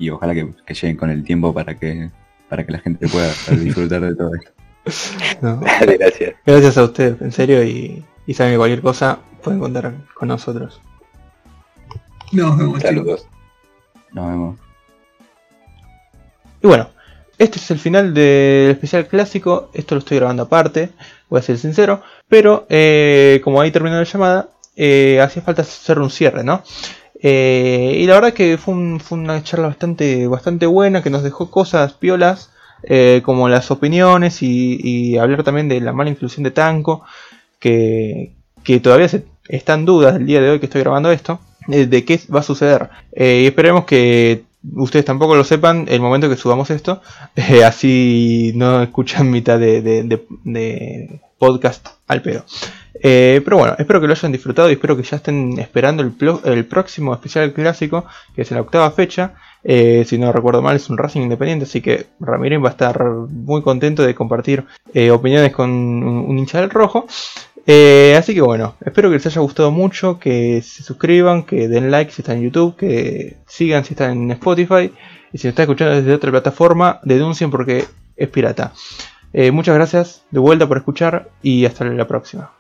y 0.01 0.11
ojalá 0.11 0.35
que, 0.35 0.53
que 0.67 0.75
lleguen 0.75 0.97
con 0.97 1.11
el 1.11 1.23
tiempo 1.23 1.55
para 1.55 1.79
que, 1.79 2.11
para 2.49 2.67
que 2.67 2.73
la 2.73 2.79
gente 2.81 3.07
pueda 3.07 3.29
disfrutar 3.57 4.01
de 4.01 4.17
todo 4.17 4.35
esto. 4.35 4.51
No. 5.41 5.57
Dale, 5.57 5.97
gracias. 5.97 6.35
Gracias 6.45 6.79
a 6.79 6.85
ustedes, 6.85 7.21
en 7.21 7.33
serio, 7.33 7.63
y, 7.65 8.05
y 8.27 8.35
saben 8.35 8.53
que 8.55 8.59
cualquier 8.59 8.83
cosa 8.83 9.19
pueden 9.43 9.61
contar 9.61 9.95
con 10.15 10.29
nosotros. 10.29 10.81
Nos 12.33 12.57
vemos, 12.59 12.79
chicos. 12.79 12.83
Saludos. 12.83 13.27
Nos 14.13 14.29
vemos. 14.29 14.59
Y 16.63 16.67
bueno, 16.67 16.89
este 17.39 17.59
es 17.59 17.71
el 17.71 17.79
final 17.79 18.15
del 18.15 18.71
especial 18.71 19.07
clásico. 19.07 19.71
Esto 19.75 19.95
lo 19.95 19.99
estoy 20.01 20.19
grabando 20.19 20.45
aparte, 20.45 20.91
voy 21.29 21.41
a 21.41 21.43
ser 21.43 21.59
sincero. 21.59 22.03
Pero 22.29 22.67
eh, 22.69 23.41
como 23.45 23.61
ahí 23.61 23.71
terminó 23.71 23.97
la 23.97 24.05
llamada, 24.05 24.49
eh, 24.77 25.21
hacía 25.21 25.43
falta 25.43 25.63
hacer 25.63 25.99
un 25.99 26.11
cierre, 26.11 26.43
¿no? 26.45 26.63
Eh, 27.23 27.97
y 28.01 28.07
la 28.07 28.15
verdad 28.15 28.33
que 28.33 28.59
fue, 28.59 28.75
un- 28.75 29.01
fue 29.01 29.19
una 29.19 29.43
charla 29.43 29.69
bastante, 29.69 30.27
bastante 30.27 30.67
buena 30.67 31.03
que 31.03 31.11
nos 31.11 31.23
dejó 31.23 31.51
cosas 31.51 31.93
piolas. 31.95 32.51
Eh, 32.87 33.23
como 33.25 33.49
las 33.49 33.71
opiniones 33.71 34.43
y, 34.43 35.17
hablar 35.17 35.43
también 35.43 35.69
de 35.69 35.81
la 35.81 35.93
mala 35.93 36.11
inclusión 36.11 36.45
de 36.45 36.51
Tanco, 36.51 37.03
que, 37.59 38.33
que 38.63 38.81
todavía 38.81 39.09
se, 39.09 39.25
está 39.49 39.75
en 39.75 39.85
duda 39.85 40.17
el 40.17 40.27
día 40.27 40.41
de 40.41 40.51
hoy 40.51 40.61
que 40.61 40.67
estoy 40.67 40.83
grabando 40.83 41.11
esto, 41.11 41.41
eh, 41.69 41.87
de 41.87 42.05
qué 42.05 42.21
va 42.35 42.41
a 42.41 42.43
suceder. 42.43 42.91
Eh, 43.13 43.43
y 43.45 43.47
esperemos 43.47 43.85
que 43.85 44.45
ustedes 44.75 45.05
tampoco 45.05 45.35
lo 45.35 45.45
sepan 45.45 45.87
el 45.89 46.01
momento 46.01 46.29
que 46.29 46.37
subamos 46.37 46.71
esto, 46.71 47.01
así 47.65 48.53
no 48.55 48.83
escuchan 48.83 49.31
mitad 49.31 49.59
de, 49.59 49.81
de- 49.83 51.21
podcast 51.39 51.89
al 52.07 52.23
pedo. 52.23 52.45
Pero 53.03 53.59
bueno, 53.59 53.75
espero 53.79 54.01
que 54.01 54.07
lo 54.07 54.15
hayan 54.15 54.33
disfrutado 54.33 54.71
y 54.71 54.75
espero 54.75 54.97
que 54.97 55.03
ya 55.03 55.17
estén 55.17 55.59
esperando 55.59 56.03
el, 56.03 56.15
el 56.45 56.65
próximo 56.65 57.13
especial 57.13 57.53
clásico, 57.53 58.07
que 58.35 58.43
es 58.43 58.51
la 58.51 58.63
octava 58.63 58.91
fecha. 58.93 59.35
Eh, 59.65 60.05
si 60.07 60.19
no 60.19 60.31
recuerdo 60.31 60.61
mal, 60.61 60.77
es 60.77 60.91
un 60.91 60.99
Racing 60.99 61.23
Independiente, 61.23 61.65
así 61.65 61.81
que 61.81 62.07
Ramírez 62.21 62.63
va 62.63 62.69
a 62.69 62.73
estar 62.73 63.03
muy 63.03 63.63
contento 63.63 64.03
de 64.03 64.15
compartir 64.15 64.65
eh, 64.93 65.11
opiniones 65.11 65.53
con 65.53 65.71
un, 65.71 66.39
hincha 66.39 66.61
del 66.61 66.71
rojo. 66.71 67.07
Eh, 67.67 68.15
así 68.19 68.35
que 68.35 68.43
bueno, 68.43 68.77
espero 68.85 69.09
que 69.09 69.17
les 69.17 69.27
haya 69.27 69.41
gustado 69.41 69.71
mucho, 69.71 70.19
que 70.19 70.61
se 70.61 70.83
suscriban, 70.83 71.45
que 71.45 71.67
den 71.67 71.91
like 71.91 72.13
si 72.13 72.21
están 72.21 72.37
en 72.37 72.45
YouTube, 72.45 72.77
que 72.77 73.39
sigan 73.47 73.85
si 73.87 73.95
están 73.95 74.13
en 74.13 74.31
Spotify 74.33 74.93
y 75.33 75.39
si 75.39 75.47
nos 75.47 75.53
están 75.53 75.65
escuchando 75.65 75.95
desde 75.95 76.13
otra 76.13 76.31
plataforma, 76.31 77.01
denuncien 77.03 77.51
porque 77.51 77.87
es 78.17 78.29
pirata. 78.29 78.73
Muchas 79.53 79.75
gracias 79.75 80.23
de 80.31 80.39
vuelta 80.39 80.69
por 80.69 80.77
escuchar 80.77 81.31
y 81.43 81.65
hasta 81.65 81.85
la 81.85 82.07
próxima. 82.07 82.53